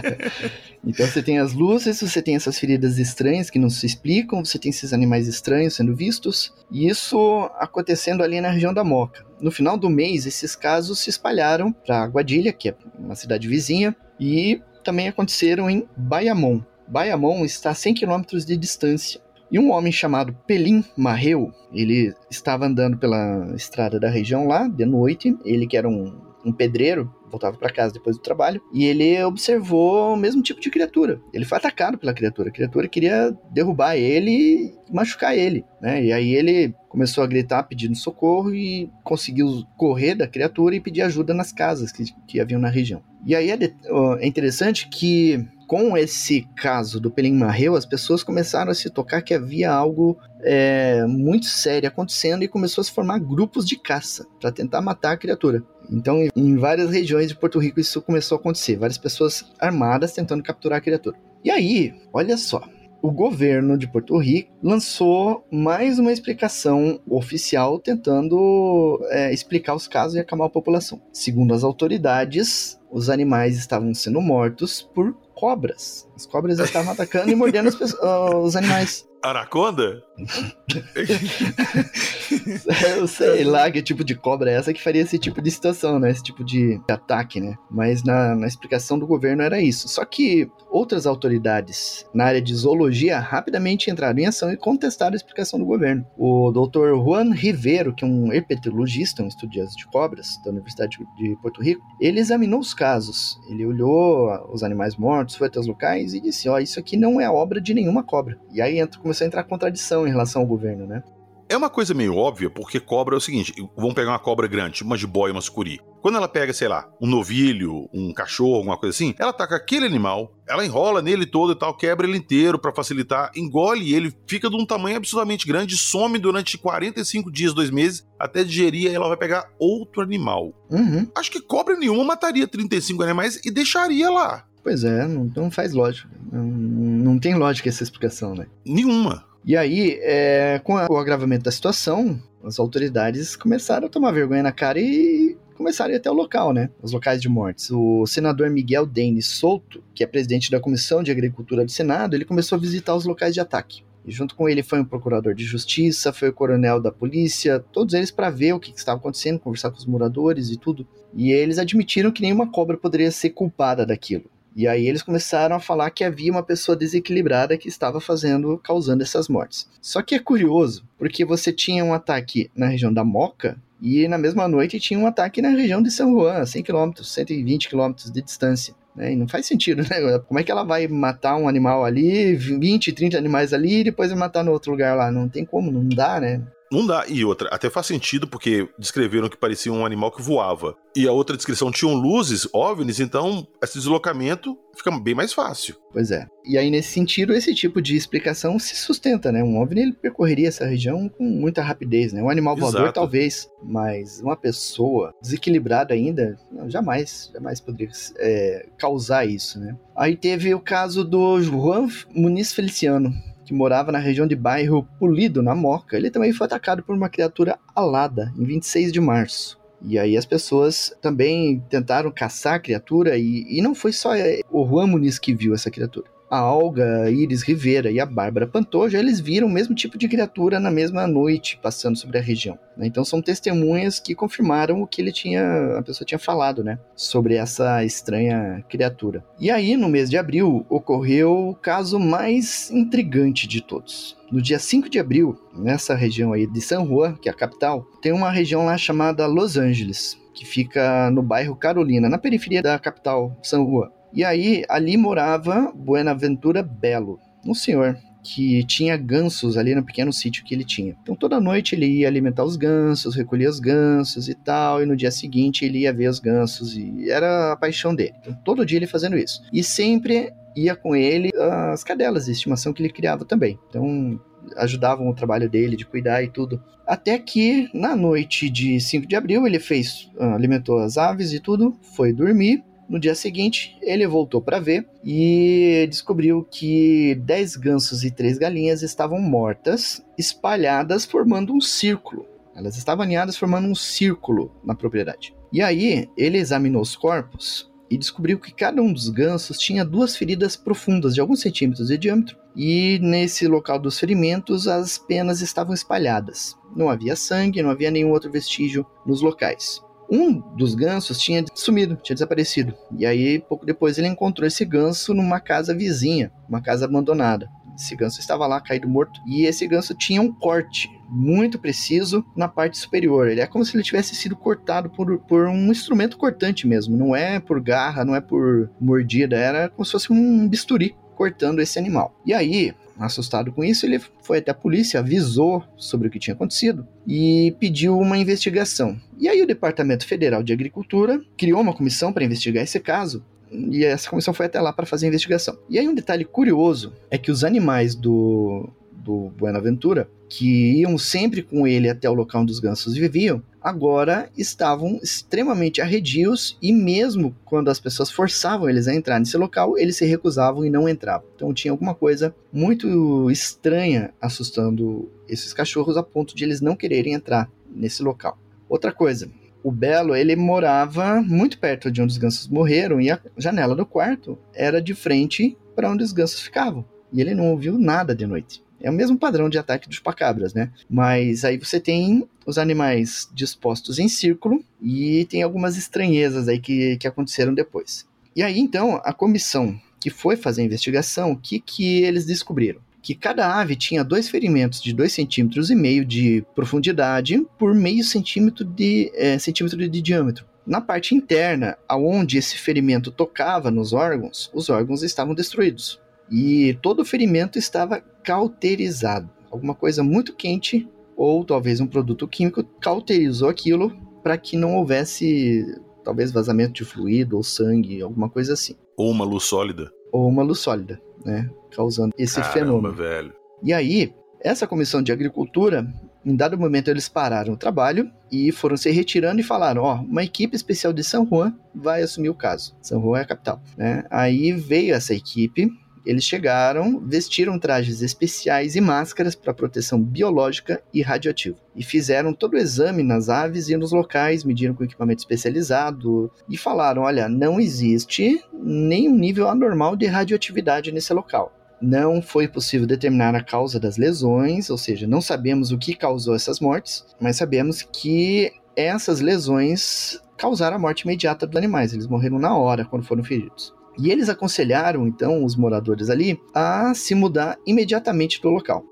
então 0.82 1.06
você 1.06 1.22
tem 1.22 1.38
as 1.38 1.52
luzes, 1.52 2.00
você 2.00 2.22
tem 2.22 2.34
essas 2.34 2.58
feridas 2.58 2.98
estranhas 2.98 3.50
que 3.50 3.58
não 3.58 3.68
se 3.68 3.84
explicam, 3.84 4.42
você 4.42 4.58
tem 4.58 4.70
esses 4.70 4.94
animais 4.94 5.28
estranhos 5.28 5.74
sendo 5.74 5.94
vistos, 5.94 6.54
e 6.70 6.88
isso 6.88 7.50
acontecendo 7.58 8.22
ali 8.22 8.40
na 8.40 8.48
região 8.48 8.72
da 8.72 8.82
Moca. 8.82 9.26
No 9.38 9.50
final 9.50 9.76
do 9.76 9.90
mês, 9.90 10.24
esses 10.24 10.56
casos 10.56 11.00
se 11.00 11.10
espalharam 11.10 11.70
para 11.70 12.06
Guadilha, 12.06 12.50
que 12.50 12.70
é 12.70 12.74
uma 12.98 13.14
cidade 13.14 13.46
vizinha, 13.46 13.94
e 14.18 14.62
também 14.82 15.08
aconteceram 15.08 15.68
em 15.68 15.86
Bayamon. 15.94 16.62
Bayamon 16.88 17.44
está 17.44 17.72
a 17.72 17.74
100 17.74 17.92
quilômetros 17.92 18.46
de 18.46 18.56
distância. 18.56 19.20
E 19.52 19.58
um 19.58 19.70
homem 19.70 19.92
chamado 19.92 20.34
Pelim 20.46 20.82
Marreu, 20.96 21.52
ele 21.74 22.14
estava 22.30 22.64
andando 22.64 22.96
pela 22.96 23.52
estrada 23.54 24.00
da 24.00 24.08
região 24.08 24.46
lá, 24.46 24.66
de 24.66 24.86
noite, 24.86 25.36
ele 25.44 25.66
que 25.66 25.76
era 25.76 25.86
um 25.86 26.30
um 26.44 26.52
pedreiro, 26.52 27.12
voltava 27.30 27.56
para 27.56 27.72
casa 27.72 27.94
depois 27.94 28.16
do 28.16 28.22
trabalho, 28.22 28.60
e 28.72 28.84
ele 28.84 29.22
observou 29.24 30.14
o 30.14 30.16
mesmo 30.16 30.42
tipo 30.42 30.60
de 30.60 30.70
criatura. 30.70 31.20
Ele 31.32 31.44
foi 31.44 31.58
atacado 31.58 31.96
pela 31.96 32.12
criatura. 32.12 32.48
A 32.48 32.52
criatura 32.52 32.88
queria 32.88 33.36
derrubar 33.50 33.96
ele 33.96 34.30
e 34.30 34.74
machucar 34.92 35.36
ele, 35.36 35.64
né? 35.80 36.04
E 36.04 36.12
aí 36.12 36.34
ele 36.34 36.74
começou 36.88 37.22
a 37.22 37.26
gritar 37.26 37.62
pedindo 37.62 37.94
socorro 37.94 38.52
e 38.52 38.90
conseguiu 39.04 39.64
correr 39.76 40.14
da 40.14 40.26
criatura 40.26 40.74
e 40.74 40.80
pedir 40.80 41.02
ajuda 41.02 41.32
nas 41.32 41.52
casas 41.52 41.92
que, 41.92 42.04
que 42.26 42.40
haviam 42.40 42.60
na 42.60 42.68
região. 42.68 43.02
E 43.24 43.34
aí 43.34 43.50
é, 43.50 43.56
de, 43.56 43.74
é 44.18 44.26
interessante 44.26 44.88
que 44.88 45.46
com 45.70 45.96
esse 45.96 46.48
caso 46.56 46.98
do 46.98 47.12
Pelim 47.12 47.36
Marreu, 47.36 47.76
as 47.76 47.86
pessoas 47.86 48.24
começaram 48.24 48.72
a 48.72 48.74
se 48.74 48.90
tocar 48.90 49.22
que 49.22 49.32
havia 49.32 49.70
algo 49.70 50.18
é, 50.42 51.06
muito 51.06 51.46
sério 51.46 51.88
acontecendo 51.88 52.42
e 52.42 52.48
começou 52.48 52.82
a 52.82 52.84
se 52.84 52.90
formar 52.90 53.20
grupos 53.20 53.64
de 53.64 53.76
caça 53.76 54.26
para 54.40 54.50
tentar 54.50 54.80
matar 54.80 55.12
a 55.12 55.16
criatura. 55.16 55.62
Então, 55.88 56.28
em 56.34 56.56
várias 56.56 56.90
regiões 56.90 57.28
de 57.28 57.36
Porto 57.36 57.60
Rico 57.60 57.78
isso 57.78 58.02
começou 58.02 58.36
a 58.36 58.40
acontecer, 58.40 58.78
várias 58.78 58.98
pessoas 58.98 59.44
armadas 59.60 60.12
tentando 60.12 60.42
capturar 60.42 60.78
a 60.78 60.82
criatura. 60.82 61.16
E 61.44 61.52
aí, 61.52 61.94
olha 62.12 62.36
só, 62.36 62.68
o 63.00 63.12
governo 63.12 63.78
de 63.78 63.86
Porto 63.86 64.18
Rico 64.18 64.50
lançou 64.60 65.46
mais 65.52 66.00
uma 66.00 66.12
explicação 66.12 67.00
oficial 67.08 67.78
tentando 67.78 69.00
é, 69.10 69.32
explicar 69.32 69.76
os 69.76 69.86
casos 69.86 70.16
e 70.16 70.18
acalmar 70.18 70.48
a 70.48 70.50
população. 70.50 71.00
Segundo 71.12 71.54
as 71.54 71.62
autoridades, 71.62 72.76
os 72.90 73.08
animais 73.08 73.56
estavam 73.56 73.94
sendo 73.94 74.20
mortos 74.20 74.82
por 74.82 75.16
cobras. 75.40 76.06
As 76.14 76.26
cobras 76.26 76.58
estavam 76.58 76.92
atacando 76.92 77.30
e 77.30 77.34
mordendo 77.34 77.70
os 78.44 78.54
animais. 78.54 79.08
Anaconda? 79.22 80.02
eu 82.96 83.06
sei 83.06 83.44
lá 83.44 83.70
que 83.70 83.82
tipo 83.82 84.02
de 84.04 84.14
cobra 84.14 84.50
é 84.50 84.54
essa 84.54 84.72
que 84.72 84.82
faria 84.82 85.02
esse 85.02 85.18
tipo 85.18 85.42
de 85.42 85.50
situação, 85.50 85.98
né? 85.98 86.10
Esse 86.10 86.22
tipo 86.22 86.44
de 86.44 86.80
ataque, 86.88 87.40
né? 87.40 87.56
Mas 87.70 88.02
na, 88.02 88.34
na 88.34 88.46
explicação 88.46 88.98
do 88.98 89.06
governo 89.06 89.42
era 89.42 89.60
isso. 89.60 89.88
Só 89.88 90.04
que 90.04 90.50
outras 90.70 91.06
autoridades 91.06 92.06
na 92.14 92.24
área 92.24 92.40
de 92.40 92.54
zoologia 92.54 93.18
rapidamente 93.18 93.90
entraram 93.90 94.18
em 94.18 94.26
ação 94.26 94.52
e 94.52 94.56
contestaram 94.56 95.14
a 95.14 95.16
explicação 95.16 95.58
do 95.58 95.66
governo. 95.66 96.06
O 96.16 96.52
Dr. 96.52 96.94
Juan 96.94 97.32
Rivero, 97.32 97.94
que 97.94 98.04
é 98.04 98.06
um 98.06 98.32
herpetologista, 98.32 99.22
um 99.22 99.28
estudioso 99.28 99.76
de 99.76 99.86
cobras 99.86 100.40
da 100.44 100.50
Universidade 100.50 100.98
de 101.16 101.36
Porto 101.42 101.62
Rico, 101.62 101.82
ele 102.00 102.20
examinou 102.20 102.60
os 102.60 102.74
casos. 102.74 103.38
Ele 103.48 103.66
olhou 103.66 104.30
os 104.52 104.62
animais 104.62 104.96
mortos, 104.96 105.36
foi 105.36 105.48
até 105.48 105.58
os 105.58 105.66
locais 105.66 106.14
e 106.14 106.20
disse: 106.20 106.48
Ó, 106.48 106.54
oh, 106.54 106.58
isso 106.58 106.78
aqui 106.78 106.96
não 106.96 107.20
é 107.20 107.28
obra 107.28 107.60
de 107.60 107.74
nenhuma 107.74 108.02
cobra. 108.02 108.38
E 108.52 108.60
aí 108.60 108.78
entra 108.78 109.00
começou 109.00 109.24
a 109.24 109.28
entrar 109.28 109.44
contradição 109.44 110.06
em 110.10 110.12
relação 110.12 110.42
ao 110.42 110.48
governo, 110.48 110.86
né? 110.86 111.02
É 111.50 111.56
uma 111.56 111.68
coisa 111.68 111.92
meio 111.92 112.14
óbvia, 112.14 112.48
porque 112.48 112.78
cobra 112.78 113.16
é 113.16 113.18
o 113.18 113.20
seguinte: 113.20 113.52
vamos 113.76 113.94
pegar 113.94 114.12
uma 114.12 114.20
cobra 114.20 114.46
grande, 114.46 114.84
uma 114.84 114.96
jiboia, 114.96 115.32
uma 115.32 115.40
sucuri. 115.40 115.80
Quando 116.00 116.16
ela 116.16 116.28
pega, 116.28 116.52
sei 116.52 116.68
lá, 116.68 116.88
um 117.00 117.08
novilho, 117.08 117.88
um 117.92 118.12
cachorro, 118.12 118.54
alguma 118.54 118.78
coisa 118.78 118.94
assim, 118.94 119.16
ela 119.18 119.30
ataca 119.30 119.56
aquele 119.56 119.84
animal, 119.84 120.32
ela 120.48 120.64
enrola 120.64 121.02
nele 121.02 121.26
todo 121.26 121.52
e 121.52 121.56
tal, 121.56 121.76
quebra 121.76 122.06
ele 122.06 122.16
inteiro 122.16 122.56
para 122.56 122.72
facilitar, 122.72 123.32
engole 123.34 123.92
ele, 123.92 124.14
fica 124.28 124.48
de 124.48 124.54
um 124.54 124.64
tamanho 124.64 124.96
absurdamente 124.96 125.44
grande, 125.44 125.76
some 125.76 126.20
durante 126.20 126.56
45 126.56 127.32
dias, 127.32 127.52
dois 127.52 127.68
meses, 127.68 128.06
até 128.16 128.44
digerir, 128.44 128.88
e 128.88 128.94
ela 128.94 129.08
vai 129.08 129.16
pegar 129.16 129.50
outro 129.58 130.02
animal. 130.02 130.54
Uhum. 130.70 131.08
Acho 131.16 131.32
que 131.32 131.40
cobra 131.40 131.76
nenhuma 131.76 132.04
mataria 132.04 132.46
35 132.46 133.02
animais 133.02 133.40
e 133.44 133.50
deixaria 133.50 134.08
lá. 134.08 134.46
Pois 134.62 134.84
é, 134.84 135.06
não, 135.06 135.24
não 135.34 135.50
faz 135.50 135.72
lógica. 135.72 136.08
Não, 136.30 136.44
não 136.44 137.18
tem 137.18 137.34
lógica 137.34 137.68
essa 137.68 137.82
explicação, 137.82 138.36
né? 138.36 138.46
Nenhuma. 138.64 139.24
E 139.44 139.56
aí, 139.56 139.98
é, 140.02 140.60
com 140.62 140.74
o 140.74 140.96
agravamento 140.96 141.44
da 141.44 141.50
situação, 141.50 142.20
as 142.44 142.58
autoridades 142.58 143.36
começaram 143.36 143.86
a 143.86 143.90
tomar 143.90 144.12
vergonha 144.12 144.42
na 144.42 144.52
cara 144.52 144.78
e 144.78 145.36
começaram 145.56 145.90
a 145.90 145.94
ir 145.94 145.96
até 145.96 146.10
o 146.10 146.14
local, 146.14 146.52
né? 146.52 146.70
Os 146.82 146.92
locais 146.92 147.20
de 147.20 147.28
mortes. 147.28 147.70
O 147.70 148.06
senador 148.06 148.50
Miguel 148.50 148.86
Denis 148.86 149.26
Souto, 149.26 149.82
que 149.94 150.02
é 150.02 150.06
presidente 150.06 150.50
da 150.50 150.60
Comissão 150.60 151.02
de 151.02 151.10
Agricultura 151.10 151.64
do 151.64 151.70
Senado, 151.70 152.14
ele 152.14 152.24
começou 152.24 152.56
a 152.56 152.60
visitar 152.60 152.94
os 152.94 153.04
locais 153.04 153.34
de 153.34 153.40
ataque. 153.40 153.82
E 154.06 154.10
junto 154.10 154.34
com 154.34 154.48
ele 154.48 154.62
foi 154.62 154.80
um 154.80 154.84
procurador 154.84 155.34
de 155.34 155.44
justiça, 155.44 156.12
foi 156.12 156.30
o 156.30 156.32
coronel 156.32 156.80
da 156.80 156.90
polícia, 156.90 157.60
todos 157.72 157.94
eles 157.94 158.10
para 158.10 158.30
ver 158.30 158.54
o 158.54 158.60
que, 158.60 158.72
que 158.72 158.78
estava 158.78 158.98
acontecendo, 158.98 159.38
conversar 159.38 159.70
com 159.70 159.76
os 159.76 159.86
moradores 159.86 160.50
e 160.50 160.56
tudo. 160.56 160.86
E 161.14 161.30
eles 161.30 161.58
admitiram 161.58 162.10
que 162.10 162.22
nenhuma 162.22 162.50
cobra 162.50 162.76
poderia 162.76 163.10
ser 163.10 163.30
culpada 163.30 163.84
daquilo. 163.84 164.24
E 164.54 164.66
aí 164.66 164.86
eles 164.86 165.02
começaram 165.02 165.56
a 165.56 165.60
falar 165.60 165.90
que 165.90 166.04
havia 166.04 166.32
uma 166.32 166.42
pessoa 166.42 166.76
desequilibrada 166.76 167.56
que 167.56 167.68
estava 167.68 168.00
fazendo, 168.00 168.58
causando 168.58 169.02
essas 169.02 169.28
mortes. 169.28 169.68
Só 169.80 170.02
que 170.02 170.14
é 170.14 170.18
curioso, 170.18 170.84
porque 170.98 171.24
você 171.24 171.52
tinha 171.52 171.84
um 171.84 171.94
ataque 171.94 172.50
na 172.54 172.66
região 172.66 172.92
da 172.92 173.04
Moca 173.04 173.56
e 173.80 174.06
na 174.08 174.18
mesma 174.18 174.46
noite 174.46 174.80
tinha 174.80 174.98
um 174.98 175.06
ataque 175.06 175.40
na 175.40 175.50
região 175.50 175.82
de 175.82 175.90
São 175.90 176.12
Juan, 176.12 176.44
100 176.44 176.62
km, 176.62 176.90
120 177.02 177.68
km 177.68 177.92
de 178.12 178.22
distância. 178.22 178.74
Né? 178.94 179.12
E 179.12 179.16
não 179.16 179.28
faz 179.28 179.46
sentido, 179.46 179.82
né? 179.88 180.18
Como 180.26 180.38
é 180.38 180.42
que 180.42 180.50
ela 180.50 180.64
vai 180.64 180.86
matar 180.88 181.36
um 181.36 181.48
animal 181.48 181.84
ali, 181.84 182.34
20, 182.34 182.92
30 182.92 183.16
animais 183.16 183.52
ali 183.52 183.80
e 183.80 183.84
depois 183.84 184.10
vai 184.10 184.18
matar 184.18 184.44
no 184.44 184.52
outro 184.52 184.72
lugar 184.72 184.96
lá? 184.96 185.10
Não 185.10 185.28
tem 185.28 185.44
como, 185.44 185.70
não 185.70 185.88
dá, 185.88 186.20
né? 186.20 186.42
Não 186.70 186.86
dá. 186.86 187.04
E 187.08 187.24
outra, 187.24 187.48
até 187.48 187.68
faz 187.68 187.86
sentido 187.86 188.28
porque 188.28 188.68
descreveram 188.78 189.28
que 189.28 189.36
parecia 189.36 189.72
um 189.72 189.84
animal 189.84 190.12
que 190.12 190.22
voava. 190.22 190.76
E 190.94 191.06
a 191.06 191.12
outra 191.12 191.36
descrição 191.36 191.70
tinham 191.70 191.94
luzes, 191.94 192.48
OVNIs, 192.52 193.00
então 193.00 193.46
esse 193.62 193.78
deslocamento 193.78 194.56
fica 194.76 194.90
bem 194.98 195.14
mais 195.14 195.32
fácil. 195.32 195.76
Pois 195.92 196.10
é. 196.10 196.26
E 196.44 196.56
aí, 196.56 196.70
nesse 196.70 196.92
sentido, 196.92 197.32
esse 197.32 197.54
tipo 197.54 197.82
de 197.82 197.96
explicação 197.96 198.58
se 198.58 198.76
sustenta, 198.76 199.30
né? 199.30 199.42
Um 199.42 199.60
OVNI 199.60 199.80
ele 199.80 199.92
percorreria 199.92 200.48
essa 200.48 200.64
região 200.64 201.08
com 201.08 201.24
muita 201.24 201.62
rapidez, 201.62 202.12
né? 202.12 202.22
Um 202.22 202.30
animal 202.30 202.56
voador, 202.56 202.82
Exato. 202.82 202.94
talvez, 202.94 203.48
mas 203.62 204.20
uma 204.20 204.36
pessoa 204.36 205.14
desequilibrada 205.20 205.92
ainda, 205.92 206.38
não, 206.50 206.70
jamais, 206.70 207.30
jamais 207.32 207.60
poderia 207.60 207.92
é, 208.18 208.66
causar 208.78 209.26
isso, 209.26 209.58
né? 209.58 209.76
Aí 209.96 210.16
teve 210.16 210.54
o 210.54 210.60
caso 210.60 211.04
do 211.04 211.40
Juan 211.40 211.88
Muniz 212.14 212.52
Feliciano, 212.52 213.12
que 213.50 213.54
morava 213.54 213.90
na 213.90 213.98
região 213.98 214.28
de 214.28 214.36
bairro 214.36 214.86
Polido, 214.96 215.42
na 215.42 215.56
Moca, 215.56 215.96
ele 215.96 216.08
também 216.08 216.32
foi 216.32 216.46
atacado 216.46 216.84
por 216.84 216.94
uma 216.94 217.08
criatura 217.08 217.58
alada 217.74 218.32
em 218.38 218.44
26 218.44 218.92
de 218.92 219.00
março. 219.00 219.58
E 219.82 219.98
aí 219.98 220.16
as 220.16 220.24
pessoas 220.24 220.96
também 221.02 221.60
tentaram 221.68 222.12
caçar 222.12 222.54
a 222.54 222.60
criatura 222.60 223.18
e, 223.18 223.44
e 223.48 223.60
não 223.60 223.74
foi 223.74 223.92
só 223.92 224.14
é, 224.14 224.38
o 224.48 224.64
Juan 224.64 224.86
Muniz 224.86 225.18
que 225.18 225.34
viu 225.34 225.52
essa 225.52 225.68
criatura. 225.68 226.06
A 226.30 226.44
Olga 226.44 227.10
Iris 227.10 227.42
Rivera 227.42 227.90
e 227.90 227.98
a 227.98 228.06
Bárbara 228.06 228.46
Pantoja, 228.46 228.98
eles 228.98 229.18
viram 229.18 229.48
o 229.48 229.50
mesmo 229.50 229.74
tipo 229.74 229.98
de 229.98 230.08
criatura 230.08 230.60
na 230.60 230.70
mesma 230.70 231.06
noite 231.06 231.58
passando 231.60 231.96
sobre 231.96 232.18
a 232.18 232.22
região. 232.22 232.56
Né? 232.76 232.86
Então 232.86 233.04
são 233.04 233.20
testemunhas 233.20 233.98
que 233.98 234.14
confirmaram 234.14 234.80
o 234.80 234.86
que 234.86 235.02
ele 235.02 235.10
tinha, 235.10 235.76
a 235.76 235.82
pessoa 235.82 236.06
tinha 236.06 236.18
falado, 236.18 236.62
né, 236.62 236.78
sobre 236.94 237.34
essa 237.34 237.84
estranha 237.84 238.64
criatura. 238.68 239.24
E 239.40 239.50
aí, 239.50 239.76
no 239.76 239.88
mês 239.88 240.08
de 240.08 240.16
abril, 240.16 240.64
ocorreu 240.68 241.48
o 241.48 241.54
caso 241.54 241.98
mais 241.98 242.70
intrigante 242.70 243.48
de 243.48 243.60
todos. 243.60 244.16
No 244.30 244.40
dia 244.40 244.60
5 244.60 244.88
de 244.88 245.00
abril, 245.00 245.36
nessa 245.52 245.96
região 245.96 246.32
aí 246.32 246.46
de 246.46 246.60
San 246.60 246.86
Juan, 246.86 247.14
que 247.14 247.28
é 247.28 247.32
a 247.32 247.34
capital, 247.34 247.84
tem 248.00 248.12
uma 248.12 248.30
região 248.30 248.64
lá 248.64 248.78
chamada 248.78 249.26
Los 249.26 249.56
Angeles, 249.56 250.16
que 250.32 250.46
fica 250.46 251.10
no 251.10 251.22
bairro 251.22 251.56
Carolina, 251.56 252.08
na 252.08 252.18
periferia 252.18 252.62
da 252.62 252.78
capital 252.78 253.36
San 253.42 253.64
Juan. 253.64 253.90
E 254.12 254.24
aí, 254.24 254.64
ali 254.68 254.96
morava 254.96 255.72
Buenaventura 255.74 256.62
Belo, 256.62 257.18
um 257.44 257.54
senhor 257.54 257.96
que 258.22 258.64
tinha 258.64 258.96
gansos 258.96 259.56
ali 259.56 259.74
no 259.74 259.84
pequeno 259.84 260.12
sítio 260.12 260.44
que 260.44 260.54
ele 260.54 260.64
tinha. 260.64 260.96
Então 261.02 261.14
toda 261.14 261.40
noite 261.40 261.74
ele 261.74 261.86
ia 261.86 262.08
alimentar 262.08 262.44
os 262.44 262.56
gansos, 262.56 263.14
recolhia 263.14 263.48
os 263.48 263.58
gansos 263.58 264.28
e 264.28 264.34
tal, 264.34 264.82
e 264.82 264.86
no 264.86 264.96
dia 264.96 265.10
seguinte 265.10 265.64
ele 265.64 265.80
ia 265.80 265.92
ver 265.92 266.08
os 266.08 266.18
gansos 266.18 266.76
e 266.76 267.10
era 267.10 267.52
a 267.52 267.56
paixão 267.56 267.94
dele. 267.94 268.14
Então 268.20 268.34
todo 268.44 268.66
dia 268.66 268.78
ele 268.78 268.86
fazendo 268.86 269.16
isso. 269.16 269.42
E 269.52 269.62
sempre 269.62 270.32
ia 270.54 270.74
com 270.74 270.94
ele 270.94 271.30
as 271.72 271.82
cadelas 271.82 272.26
de 272.26 272.32
estimação 272.32 272.72
que 272.72 272.82
ele 272.82 272.92
criava 272.92 273.24
também. 273.24 273.58
Então 273.68 274.20
ajudavam 274.56 275.08
o 275.08 275.14
trabalho 275.14 275.48
dele 275.48 275.76
de 275.76 275.86
cuidar 275.86 276.22
e 276.22 276.28
tudo. 276.28 276.62
Até 276.86 277.18
que 277.18 277.70
na 277.72 277.94
noite 277.94 278.50
de 278.50 278.80
5 278.80 279.06
de 279.06 279.14
abril 279.14 279.46
ele 279.46 279.60
fez, 279.60 280.10
ah, 280.18 280.34
alimentou 280.34 280.78
as 280.78 280.98
aves 280.98 281.32
e 281.32 281.38
tudo, 281.38 281.78
foi 281.94 282.12
dormir 282.12 282.64
no 282.90 282.98
dia 282.98 283.14
seguinte, 283.14 283.78
ele 283.80 284.04
voltou 284.04 284.42
para 284.42 284.58
ver 284.58 284.84
e 285.04 285.86
descobriu 285.88 286.44
que 286.50 287.14
10 287.24 287.56
gansos 287.56 288.02
e 288.02 288.10
3 288.10 288.36
galinhas 288.36 288.82
estavam 288.82 289.20
mortas, 289.20 290.04
espalhadas 290.18 291.04
formando 291.04 291.54
um 291.54 291.60
círculo. 291.60 292.26
Elas 292.52 292.76
estavam 292.76 293.04
aninhadas 293.04 293.36
formando 293.36 293.68
um 293.68 293.76
círculo 293.76 294.52
na 294.64 294.74
propriedade. 294.74 295.32
E 295.52 295.62
aí, 295.62 296.08
ele 296.16 296.38
examinou 296.38 296.82
os 296.82 296.96
corpos 296.96 297.70
e 297.88 297.96
descobriu 297.96 298.40
que 298.40 298.52
cada 298.52 298.82
um 298.82 298.92
dos 298.92 299.08
gansos 299.08 299.56
tinha 299.58 299.84
duas 299.84 300.16
feridas 300.16 300.56
profundas 300.56 301.14
de 301.14 301.20
alguns 301.20 301.40
centímetros 301.40 301.88
de 301.88 301.96
diâmetro, 301.96 302.36
e 302.56 302.98
nesse 303.00 303.46
local 303.46 303.78
dos 303.78 303.98
ferimentos 303.98 304.66
as 304.66 304.98
penas 304.98 305.40
estavam 305.40 305.72
espalhadas. 305.72 306.56
Não 306.74 306.90
havia 306.90 307.14
sangue, 307.14 307.62
não 307.62 307.70
havia 307.70 307.90
nenhum 307.90 308.10
outro 308.10 308.30
vestígio 308.30 308.84
nos 309.06 309.22
locais. 309.22 309.80
Um 310.10 310.40
dos 310.56 310.74
gansos 310.74 311.18
tinha 311.18 311.44
sumido, 311.54 311.96
tinha 312.02 312.14
desaparecido. 312.14 312.74
E 312.98 313.06
aí, 313.06 313.38
pouco 313.38 313.64
depois, 313.64 313.96
ele 313.96 314.08
encontrou 314.08 314.46
esse 314.46 314.64
ganso 314.64 315.14
numa 315.14 315.38
casa 315.38 315.74
vizinha, 315.74 316.32
uma 316.48 316.60
casa 316.60 316.84
abandonada. 316.84 317.48
Esse 317.76 317.96
ganso 317.96 318.20
estava 318.20 318.46
lá 318.46 318.60
caído 318.60 318.88
morto 318.88 319.20
e 319.26 319.46
esse 319.46 319.66
ganso 319.66 319.94
tinha 319.94 320.20
um 320.20 320.30
corte 320.30 320.90
muito 321.08 321.58
preciso 321.58 322.24
na 322.36 322.46
parte 322.46 322.76
superior. 322.76 323.28
Ele 323.28 323.40
é 323.40 323.46
como 323.46 323.64
se 323.64 323.74
ele 323.74 323.82
tivesse 323.82 324.14
sido 324.14 324.36
cortado 324.36 324.90
por, 324.90 325.18
por 325.20 325.46
um 325.46 325.70
instrumento 325.70 326.18
cortante 326.18 326.66
mesmo. 326.66 326.96
Não 326.96 327.16
é 327.16 327.40
por 327.40 327.60
garra, 327.60 328.04
não 328.04 328.14
é 328.14 328.20
por 328.20 328.68
mordida, 328.78 329.36
era 329.36 329.68
como 329.68 329.84
se 329.84 329.92
fosse 329.92 330.12
um 330.12 330.46
bisturi 330.46 330.94
cortando 331.14 331.60
esse 331.60 331.78
animal. 331.78 332.14
E 332.26 332.34
aí, 332.34 332.74
assustado 333.00 333.52
com 333.52 333.64
isso, 333.64 333.86
ele 333.86 334.00
foi 334.22 334.38
até 334.38 334.50
a 334.50 334.54
polícia, 334.54 335.00
avisou 335.00 335.64
sobre 335.76 336.08
o 336.08 336.10
que 336.10 336.18
tinha 336.18 336.34
acontecido 336.34 336.86
e 337.06 337.54
pediu 337.58 337.98
uma 337.98 338.18
investigação. 338.18 339.00
E 339.18 339.28
aí 339.28 339.40
o 339.42 339.46
Departamento 339.46 340.06
Federal 340.06 340.42
de 340.42 340.52
Agricultura 340.52 341.20
criou 341.36 341.60
uma 341.60 341.74
comissão 341.74 342.12
para 342.12 342.24
investigar 342.24 342.62
esse 342.62 342.78
caso. 342.78 343.24
E 343.52 343.84
essa 343.84 344.08
comissão 344.08 344.32
foi 344.32 344.46
até 344.46 344.60
lá 344.60 344.72
para 344.72 344.86
fazer 344.86 345.06
a 345.06 345.08
investigação. 345.08 345.58
E 345.68 345.78
aí 345.78 345.88
um 345.88 345.94
detalhe 345.94 346.24
curioso 346.24 346.92
é 347.10 347.18
que 347.18 347.32
os 347.32 347.42
animais 347.42 347.94
do, 347.94 348.68
do 349.04 349.30
Buenaventura, 349.36 350.08
que 350.28 350.80
iam 350.80 350.96
sempre 350.96 351.42
com 351.42 351.66
ele 351.66 351.88
até 351.88 352.08
o 352.08 352.14
local 352.14 352.42
onde 352.42 352.52
os 352.52 352.60
gansos 352.60 352.94
viviam, 352.94 353.42
agora 353.60 354.30
estavam 354.36 354.98
extremamente 355.02 355.80
arredios 355.80 356.56
e 356.62 356.72
mesmo 356.72 357.34
quando 357.44 357.68
as 357.68 357.80
pessoas 357.80 358.10
forçavam 358.10 358.68
eles 358.68 358.86
a 358.86 358.94
entrar 358.94 359.18
nesse 359.18 359.36
local, 359.36 359.76
eles 359.76 359.96
se 359.96 360.04
recusavam 360.04 360.64
e 360.64 360.70
não 360.70 360.88
entravam. 360.88 361.26
Então 361.34 361.52
tinha 361.52 361.72
alguma 361.72 361.94
coisa 361.94 362.34
muito 362.52 363.30
estranha 363.30 364.14
assustando 364.20 365.10
esses 365.28 365.52
cachorros 365.52 365.96
a 365.96 366.02
ponto 366.02 366.34
de 366.34 366.44
eles 366.44 366.60
não 366.60 366.76
quererem 366.76 367.12
entrar 367.12 367.50
nesse 367.68 368.02
local. 368.02 368.38
Outra 368.68 368.92
coisa, 368.92 369.28
o 369.62 369.70
Belo 369.70 370.14
ele 370.14 370.36
morava 370.36 371.20
muito 371.20 371.58
perto 371.58 371.90
de 371.90 372.00
onde 372.00 372.12
os 372.12 372.18
gansos 372.18 372.48
morreram 372.48 373.00
e 373.00 373.10
a 373.10 373.20
janela 373.36 373.74
do 373.74 373.84
quarto 373.84 374.38
era 374.54 374.80
de 374.80 374.94
frente 374.94 375.56
para 375.74 375.90
onde 375.90 376.04
os 376.04 376.12
gansos 376.12 376.40
ficavam. 376.40 376.84
E 377.12 377.20
ele 377.20 377.34
não 377.34 377.50
ouviu 377.50 377.78
nada 377.78 378.14
de 378.14 378.26
noite. 378.26 378.62
É 378.80 378.90
o 378.90 378.94
mesmo 378.94 379.18
padrão 379.18 379.48
de 379.48 379.58
ataque 379.58 379.88
dos 379.88 379.98
pacabras, 379.98 380.54
né? 380.54 380.70
Mas 380.88 381.44
aí 381.44 381.58
você 381.58 381.78
tem 381.78 382.26
os 382.46 382.58
animais 382.58 383.28
dispostos 383.32 383.98
em 383.98 384.08
círculo 384.08 384.64
e 384.82 385.26
tem 385.26 385.42
algumas 385.42 385.76
estranhezas 385.76 386.48
aí 386.48 386.58
que, 386.58 386.96
que 386.96 387.06
aconteceram 387.06 387.54
depois. 387.54 388.06
E 388.34 388.42
aí 388.42 388.58
então 388.58 389.00
a 389.04 389.12
comissão 389.12 389.78
que 390.00 390.08
foi 390.10 390.36
fazer 390.36 390.62
a 390.62 390.64
investigação, 390.64 391.32
o 391.32 391.36
que, 391.36 391.60
que 391.60 392.02
eles 392.02 392.24
descobriram? 392.24 392.80
Que 393.02 393.14
cada 393.14 393.58
ave 393.60 393.76
tinha 393.76 394.02
dois 394.02 394.28
ferimentos 394.28 394.82
de 394.82 394.94
2,5 394.94 395.08
centímetros 395.08 395.70
e 395.70 395.74
meio 395.74 396.04
de 396.04 396.44
profundidade 396.54 397.46
por 397.58 397.74
meio 397.74 398.02
centímetro 398.02 398.64
de, 398.64 399.10
é, 399.14 399.38
centímetro 399.38 399.76
de 399.76 400.02
diâmetro. 400.02 400.46
Na 400.66 400.80
parte 400.80 401.14
interna, 401.14 401.76
aonde 401.88 402.38
esse 402.38 402.56
ferimento 402.56 403.10
tocava 403.10 403.70
nos 403.70 403.92
órgãos, 403.92 404.50
os 404.54 404.68
órgãos 404.68 405.02
estavam 405.02 405.34
destruídos. 405.34 405.98
E 406.30 406.78
todo 406.80 407.00
o 407.00 407.04
ferimento 407.04 407.58
estava 407.58 408.00
cauterizado. 408.00 409.28
Alguma 409.50 409.74
coisa 409.74 410.02
muito 410.02 410.34
quente, 410.34 410.88
ou 411.16 411.44
talvez 411.44 411.80
um 411.80 411.86
produto 411.86 412.28
químico, 412.28 412.62
cauterizou 412.80 413.48
aquilo 413.48 413.92
para 414.22 414.38
que 414.38 414.56
não 414.56 414.76
houvesse 414.76 415.64
talvez 416.04 416.30
vazamento 416.30 416.72
de 416.72 416.84
fluido 416.84 417.36
ou 417.36 417.42
sangue, 417.42 418.00
alguma 418.00 418.28
coisa 418.28 418.52
assim. 418.52 418.74
Ou 418.96 419.10
uma 419.10 419.24
luz 419.24 419.44
sólida. 419.44 419.90
Ou 420.12 420.28
uma 420.28 420.42
luz 420.42 420.60
sólida, 420.60 421.00
né? 421.24 421.50
Causando 421.70 422.12
esse 422.16 422.36
Caramba, 422.36 422.52
fenômeno. 422.52 422.94
velho. 422.94 423.32
E 423.62 423.72
aí, 423.72 424.14
essa 424.40 424.66
comissão 424.66 425.02
de 425.02 425.12
agricultura, 425.12 425.86
em 426.24 426.34
dado 426.34 426.58
momento 426.58 426.88
eles 426.88 427.08
pararam 427.08 427.54
o 427.54 427.56
trabalho 427.56 428.10
e 428.30 428.50
foram 428.52 428.76
se 428.76 428.90
retirando 428.90 429.40
e 429.40 429.44
falaram, 429.44 429.82
ó, 429.82 429.94
uma 429.96 430.24
equipe 430.24 430.56
especial 430.56 430.92
de 430.92 431.04
São 431.04 431.26
Juan 431.26 431.54
vai 431.74 432.02
assumir 432.02 432.30
o 432.30 432.34
caso. 432.34 432.74
São 432.80 433.00
Juan 433.00 433.18
é 433.18 433.22
a 433.22 433.26
capital, 433.26 433.60
né? 433.76 434.04
Aí 434.10 434.52
veio 434.52 434.94
essa 434.94 435.14
equipe, 435.14 435.70
eles 436.04 436.24
chegaram, 436.24 437.00
vestiram 437.00 437.58
trajes 437.58 438.02
especiais 438.02 438.76
e 438.76 438.80
máscaras 438.80 439.34
para 439.34 439.54
proteção 439.54 440.02
biológica 440.02 440.82
e 440.92 441.02
radioativa. 441.02 441.56
E 441.76 441.84
fizeram 441.84 442.32
todo 442.32 442.54
o 442.54 442.58
exame 442.58 443.02
nas 443.02 443.28
aves 443.28 443.68
e 443.68 443.76
nos 443.76 443.92
locais, 443.92 444.44
mediram 444.44 444.74
com 444.74 444.84
equipamento 444.84 445.20
especializado 445.20 446.30
e 446.48 446.56
falaram: 446.56 447.02
olha, 447.02 447.28
não 447.28 447.60
existe 447.60 448.42
nenhum 448.52 449.16
nível 449.16 449.48
anormal 449.48 449.96
de 449.96 450.06
radioatividade 450.06 450.92
nesse 450.92 451.12
local. 451.12 451.52
Não 451.80 452.20
foi 452.20 452.46
possível 452.46 452.86
determinar 452.86 453.34
a 453.34 453.42
causa 453.42 453.80
das 453.80 453.96
lesões, 453.96 454.68
ou 454.68 454.76
seja, 454.76 455.06
não 455.06 455.20
sabemos 455.20 455.72
o 455.72 455.78
que 455.78 455.94
causou 455.94 456.34
essas 456.34 456.60
mortes, 456.60 457.06
mas 457.18 457.36
sabemos 457.36 457.82
que 457.82 458.52
essas 458.76 459.20
lesões 459.20 460.20
causaram 460.36 460.76
a 460.76 460.78
morte 460.78 461.02
imediata 461.02 461.46
dos 461.46 461.56
animais. 461.56 461.92
Eles 461.92 462.06
morreram 462.06 462.38
na 462.38 462.56
hora 462.56 462.84
quando 462.84 463.06
foram 463.06 463.24
feridos. 463.24 463.74
E 463.98 464.10
eles 464.10 464.28
aconselharam, 464.28 465.06
então, 465.06 465.44
os 465.44 465.56
moradores 465.56 466.10
ali 466.10 466.38
a 466.54 466.94
se 466.94 467.14
mudar 467.14 467.58
imediatamente 467.66 468.40
do 468.40 468.48
local. 468.48 468.84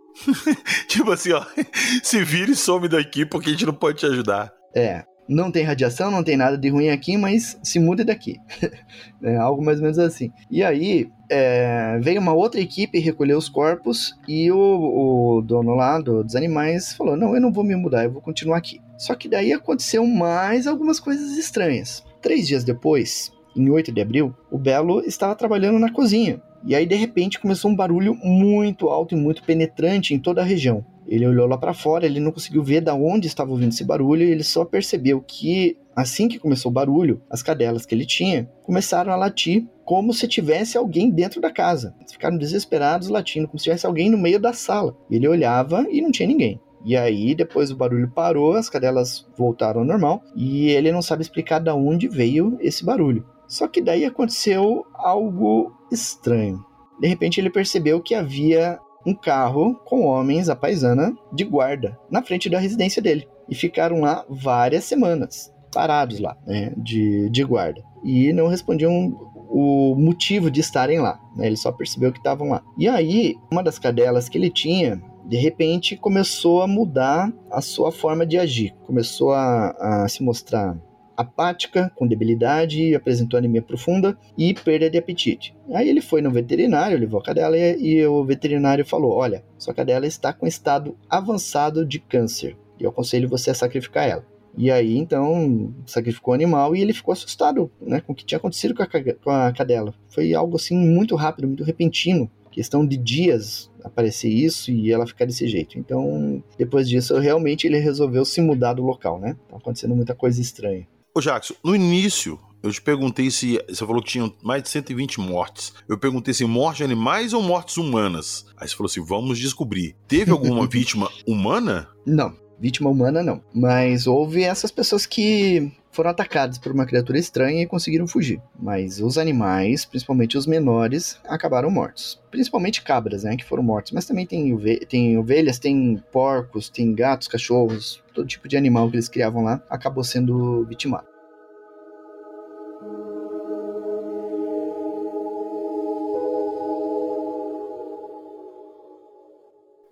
tipo 0.89 1.11
assim, 1.13 1.33
ó, 1.33 1.45
se 2.03 2.23
vira 2.25 2.51
e 2.51 2.57
some 2.57 2.89
daqui 2.89 3.25
porque 3.25 3.51
a 3.51 3.53
gente 3.53 3.67
não 3.67 3.75
pode 3.75 3.99
te 3.99 4.07
ajudar. 4.07 4.53
É, 4.75 5.05
não 5.29 5.51
tem 5.51 5.63
radiação, 5.63 6.11
não 6.11 6.25
tem 6.25 6.37
nada 6.37 6.57
de 6.57 6.69
ruim 6.69 6.89
aqui, 6.89 7.17
mas 7.17 7.59
se 7.63 7.79
mude 7.79 8.03
daqui. 8.03 8.37
é 9.23 9.37
algo 9.37 9.63
mais 9.63 9.79
ou 9.79 9.83
menos 9.83 9.99
assim. 9.99 10.33
E 10.51 10.63
aí, 10.63 11.09
é, 11.31 11.99
veio 12.01 12.21
uma 12.21 12.33
outra 12.33 12.61
equipe 12.61 12.99
recolher 12.99 13.35
os 13.35 13.49
corpos 13.49 14.15
e 14.27 14.51
o, 14.51 14.57
o 14.59 15.43
dono 15.43 15.75
lá 15.75 16.01
do, 16.01 16.25
dos 16.25 16.35
animais 16.35 16.95
falou: 16.95 17.17
Não, 17.17 17.35
eu 17.35 17.41
não 17.41 17.53
vou 17.53 17.63
me 17.63 17.77
mudar, 17.77 18.05
eu 18.05 18.13
vou 18.13 18.23
continuar 18.23 18.57
aqui. 18.57 18.81
Só 18.97 19.15
que 19.15 19.29
daí 19.29 19.53
aconteceu 19.53 20.07
mais 20.07 20.67
algumas 20.67 20.99
coisas 20.99 21.37
estranhas. 21.37 22.03
Três 22.23 22.49
dias 22.49 22.65
depois, 22.65 23.31
em 23.61 23.71
8 23.71 23.93
de 23.93 24.01
abril, 24.01 24.35
o 24.51 24.59
Belo 24.59 25.01
estava 25.01 25.35
trabalhando 25.35 25.79
na 25.79 25.93
cozinha. 25.93 26.41
E 26.65 26.75
aí, 26.75 26.87
de 26.87 26.95
repente, 26.95 27.39
começou 27.39 27.71
um 27.71 27.77
barulho 27.77 28.15
muito 28.15 28.89
alto 28.89 29.15
e 29.15 29.19
muito 29.19 29.43
penetrante 29.45 30.13
em 30.13 30.19
toda 30.19 30.41
a 30.41 30.45
região. 30.45 30.85
Ele 31.07 31.27
olhou 31.27 31.47
lá 31.47 31.57
para 31.57 31.73
fora, 31.73 32.05
ele 32.05 32.21
não 32.21 32.33
conseguiu 32.33 32.63
ver 32.63 32.83
da 32.83 32.95
onde 32.95 33.27
estava 33.27 33.51
ouvindo 33.51 33.71
esse 33.71 33.85
barulho, 33.85 34.25
e 34.25 34.31
ele 34.31 34.45
só 34.45 34.65
percebeu 34.65 35.23
que 35.27 35.77
assim 35.97 36.29
que 36.29 36.39
começou 36.39 36.71
o 36.71 36.75
barulho, 36.75 37.23
as 37.31 37.43
cadelas 37.43 37.87
que 37.87 37.95
ele 37.95 38.07
tinha 38.07 38.49
começaram 38.63 39.13
a 39.13 39.17
latir 39.17 39.67
como 39.85 40.13
se 40.13 40.29
tivesse 40.29 40.77
alguém 40.77 41.11
dentro 41.11 41.41
da 41.41 41.51
casa. 41.51 41.95
Eles 41.99 42.13
ficaram 42.13 42.37
desesperados 42.37 43.09
latindo 43.09 43.49
como 43.49 43.59
se 43.59 43.65
tivesse 43.65 43.87
alguém 43.87 44.11
no 44.11 44.19
meio 44.19 44.39
da 44.39 44.53
sala. 44.53 44.95
Ele 45.11 45.27
olhava 45.27 45.87
e 45.91 46.03
não 46.03 46.11
tinha 46.11 46.29
ninguém. 46.29 46.61
E 46.85 46.97
aí, 46.97 47.35
depois 47.35 47.71
o 47.71 47.77
barulho 47.77 48.11
parou, 48.11 48.53
as 48.53 48.69
cadelas 48.69 49.27
voltaram 49.37 49.81
ao 49.81 49.87
normal 49.87 50.23
e 50.37 50.69
ele 50.69 50.93
não 50.93 51.03
sabe 51.03 51.23
explicar 51.23 51.59
de 51.59 51.71
onde 51.71 52.07
veio 52.07 52.57
esse 52.61 52.85
barulho. 52.85 53.27
Só 53.49 53.67
que 53.67 53.81
daí 53.81 54.05
aconteceu 54.05 54.85
algo 54.95 55.73
estranho. 55.91 56.65
de 57.01 57.09
repente 57.09 57.41
ele 57.41 57.49
percebeu 57.49 58.01
que 58.01 58.15
havia 58.15 58.79
um 59.07 59.15
carro 59.15 59.75
com 59.87 60.05
homens 60.05 60.49
à 60.49 60.57
paisana 60.57 61.17
de 61.33 61.45
guarda 61.45 61.99
na 62.11 62.23
frente 62.23 62.51
da 62.51 62.59
residência 62.59 63.01
dele. 63.01 63.27
E 63.49 63.55
ficaram 63.55 64.01
lá 64.01 64.25
várias 64.29 64.85
semanas, 64.85 65.51
parados 65.73 66.21
lá, 66.21 66.37
né, 66.47 66.75
de, 66.77 67.31
de 67.31 67.43
guarda. 67.43 67.83
E 68.05 68.33
não 68.33 68.49
respondiam 68.49 69.17
o 69.49 69.95
motivo 69.97 70.51
de 70.51 70.61
estarem 70.61 71.01
lá. 71.01 71.19
Né? 71.35 71.47
Ele 71.47 71.57
só 71.57 71.73
percebeu 71.73 72.13
que 72.13 72.19
estavam 72.19 72.51
lá. 72.51 72.63
E 72.77 72.87
aí, 72.87 73.37
uma 73.51 73.63
das 73.63 73.79
cadelas 73.79 74.29
que 74.29 74.37
ele 74.37 74.51
tinha, 74.51 75.01
de 75.25 75.39
repente, 75.39 75.97
começou 75.97 76.63
a 76.63 76.67
mudar 76.67 77.33
a 77.51 77.63
sua 77.63 77.91
forma 77.91 78.27
de 78.27 78.37
agir. 78.37 78.75
Começou 78.87 79.33
a, 79.33 79.71
a 80.03 80.09
se 80.09 80.23
mostrar 80.23 80.77
apática, 81.19 81.91
com 81.97 82.07
debilidade, 82.07 82.95
apresentou 82.95 83.37
anemia 83.37 83.61
profunda 83.61 84.17
e 84.39 84.55
perda 84.55 84.89
de 84.89 84.97
apetite. 84.97 85.53
Aí 85.75 85.89
ele 85.89 86.01
foi 86.01 86.23
no 86.23 86.31
veterinário, 86.31 86.97
levou 86.97 87.19
a 87.19 87.23
cadela 87.25 87.59
e, 87.59 88.07
o 88.07 88.25
veterinário 88.25 88.87
falou: 88.87 89.13
Olha, 89.13 89.45
sua 89.59 89.75
cadela 89.75 90.07
está 90.07 90.33
com 90.33 90.47
estado 90.47 90.97
avançado 91.11 91.85
de 91.85 91.99
câncer 91.99 92.57
e 92.79 92.85
eu 92.85 92.91
aconselho 92.91 93.29
você 93.29 93.51
a 93.51 93.55
sacrificar 93.55 94.09
ela. 94.09 94.25
E 94.57 94.71
aí, 94.71 94.97
então, 94.97 95.75
sacrificou 95.87 96.33
o 96.33 96.35
animal 96.35 96.75
e 96.75 96.81
ele 96.81 96.93
ficou 96.93 97.13
assustado 97.13 97.71
né, 97.81 98.01
com 98.01 98.13
o 98.13 98.15
que 98.15 98.25
tinha 98.25 98.39
acontecido 98.39 98.75
com 98.75 98.83
a, 98.83 98.87
com 98.87 99.31
a 99.31 99.53
cadela. 99.53 99.95
Foi 100.09 100.35
algo 100.35 100.57
assim 100.57 100.77
muito 100.77 101.17
rápido, 101.17 101.49
muito 101.49 101.65
repentino. 101.65 102.31
Questão 102.51 102.85
de 102.85 102.97
dias 102.97 103.71
aparecer 103.85 104.29
isso 104.29 104.73
e 104.73 104.91
ela 104.91 105.07
ficar 105.07 105.27
desse 105.27 105.47
jeito. 105.47 105.79
Então, 105.79 106.43
depois 106.57 106.89
disso, 106.89 107.17
realmente 107.19 107.67
ele 107.67 107.79
resolveu 107.79 108.25
se 108.25 108.41
mudar 108.41 108.73
do 108.73 108.83
local, 108.83 109.21
né? 109.21 109.37
Tá 109.49 109.57
acontecendo 109.57 109.95
muita 109.95 110.15
coisa 110.15 110.41
estranha. 110.41 110.87
Ô 111.15 111.21
Jackson, 111.21 111.55
no 111.65 111.75
início 111.75 112.39
eu 112.63 112.73
te 112.73 112.81
perguntei 112.81 113.31
se. 113.31 113.63
Você 113.69 113.87
falou 113.87 114.03
que 114.03 114.11
tinha 114.11 114.33
mais 114.43 114.63
de 114.63 114.69
120 114.69 115.21
mortes. 115.21 115.73
Eu 115.89 115.99
perguntei 115.99 116.35
se 116.35 116.45
mortes 116.45 116.79
de 116.79 116.85
animais 116.85 117.33
ou 117.33 117.43
mortes 117.43 117.77
humanas. 117.77 118.47
Aí 118.57 118.69
você 118.69 118.75
falou 118.77 118.89
assim: 118.89 119.05
vamos 119.05 119.39
descobrir. 119.39 119.97
Teve 120.09 120.33
alguma 120.33 120.67
vítima 120.69 121.09
humana? 121.27 121.89
Não, 122.05 122.35
vítima 122.59 122.91
humana 122.91 123.23
não. 123.23 123.41
Mas 123.55 124.07
houve 124.07 124.43
essas 124.43 124.71
pessoas 124.71 125.07
que 125.07 125.73
foram 125.91 126.11
atacadas 126.11 126.59
por 126.59 126.71
uma 126.71 126.87
criatura 126.87 127.19
estranha 127.19 127.63
e 127.63 127.67
conseguiram 127.67 128.07
fugir. 128.07 128.41
Mas 128.59 129.01
os 129.01 129.19
animais, 129.19 129.85
principalmente 129.85 130.39
os 130.39 130.47
menores, 130.47 131.19
acabaram 131.27 131.71
mortos. 131.71 132.21
Principalmente 132.31 132.83
cabras, 132.83 133.25
né, 133.25 133.37
que 133.37 133.45
foram 133.45 133.63
mortos. 133.63 133.93
Mas 133.93 134.07
também 134.07 134.27
tem, 134.27 134.57
tem 134.89 135.19
ovelhas, 135.19 135.59
tem 135.59 136.03
porcos, 136.13 136.69
tem 136.69 136.95
gatos, 136.95 137.29
cachorros, 137.29 138.03
todo 138.15 138.29
tipo 138.29 138.47
de 138.47 138.57
animal 138.57 138.89
que 138.89 138.97
eles 138.97 139.09
criavam 139.09 139.43
lá 139.43 139.63
acabou 139.69 140.05
sendo 140.05 140.65
vitimado. 140.67 141.18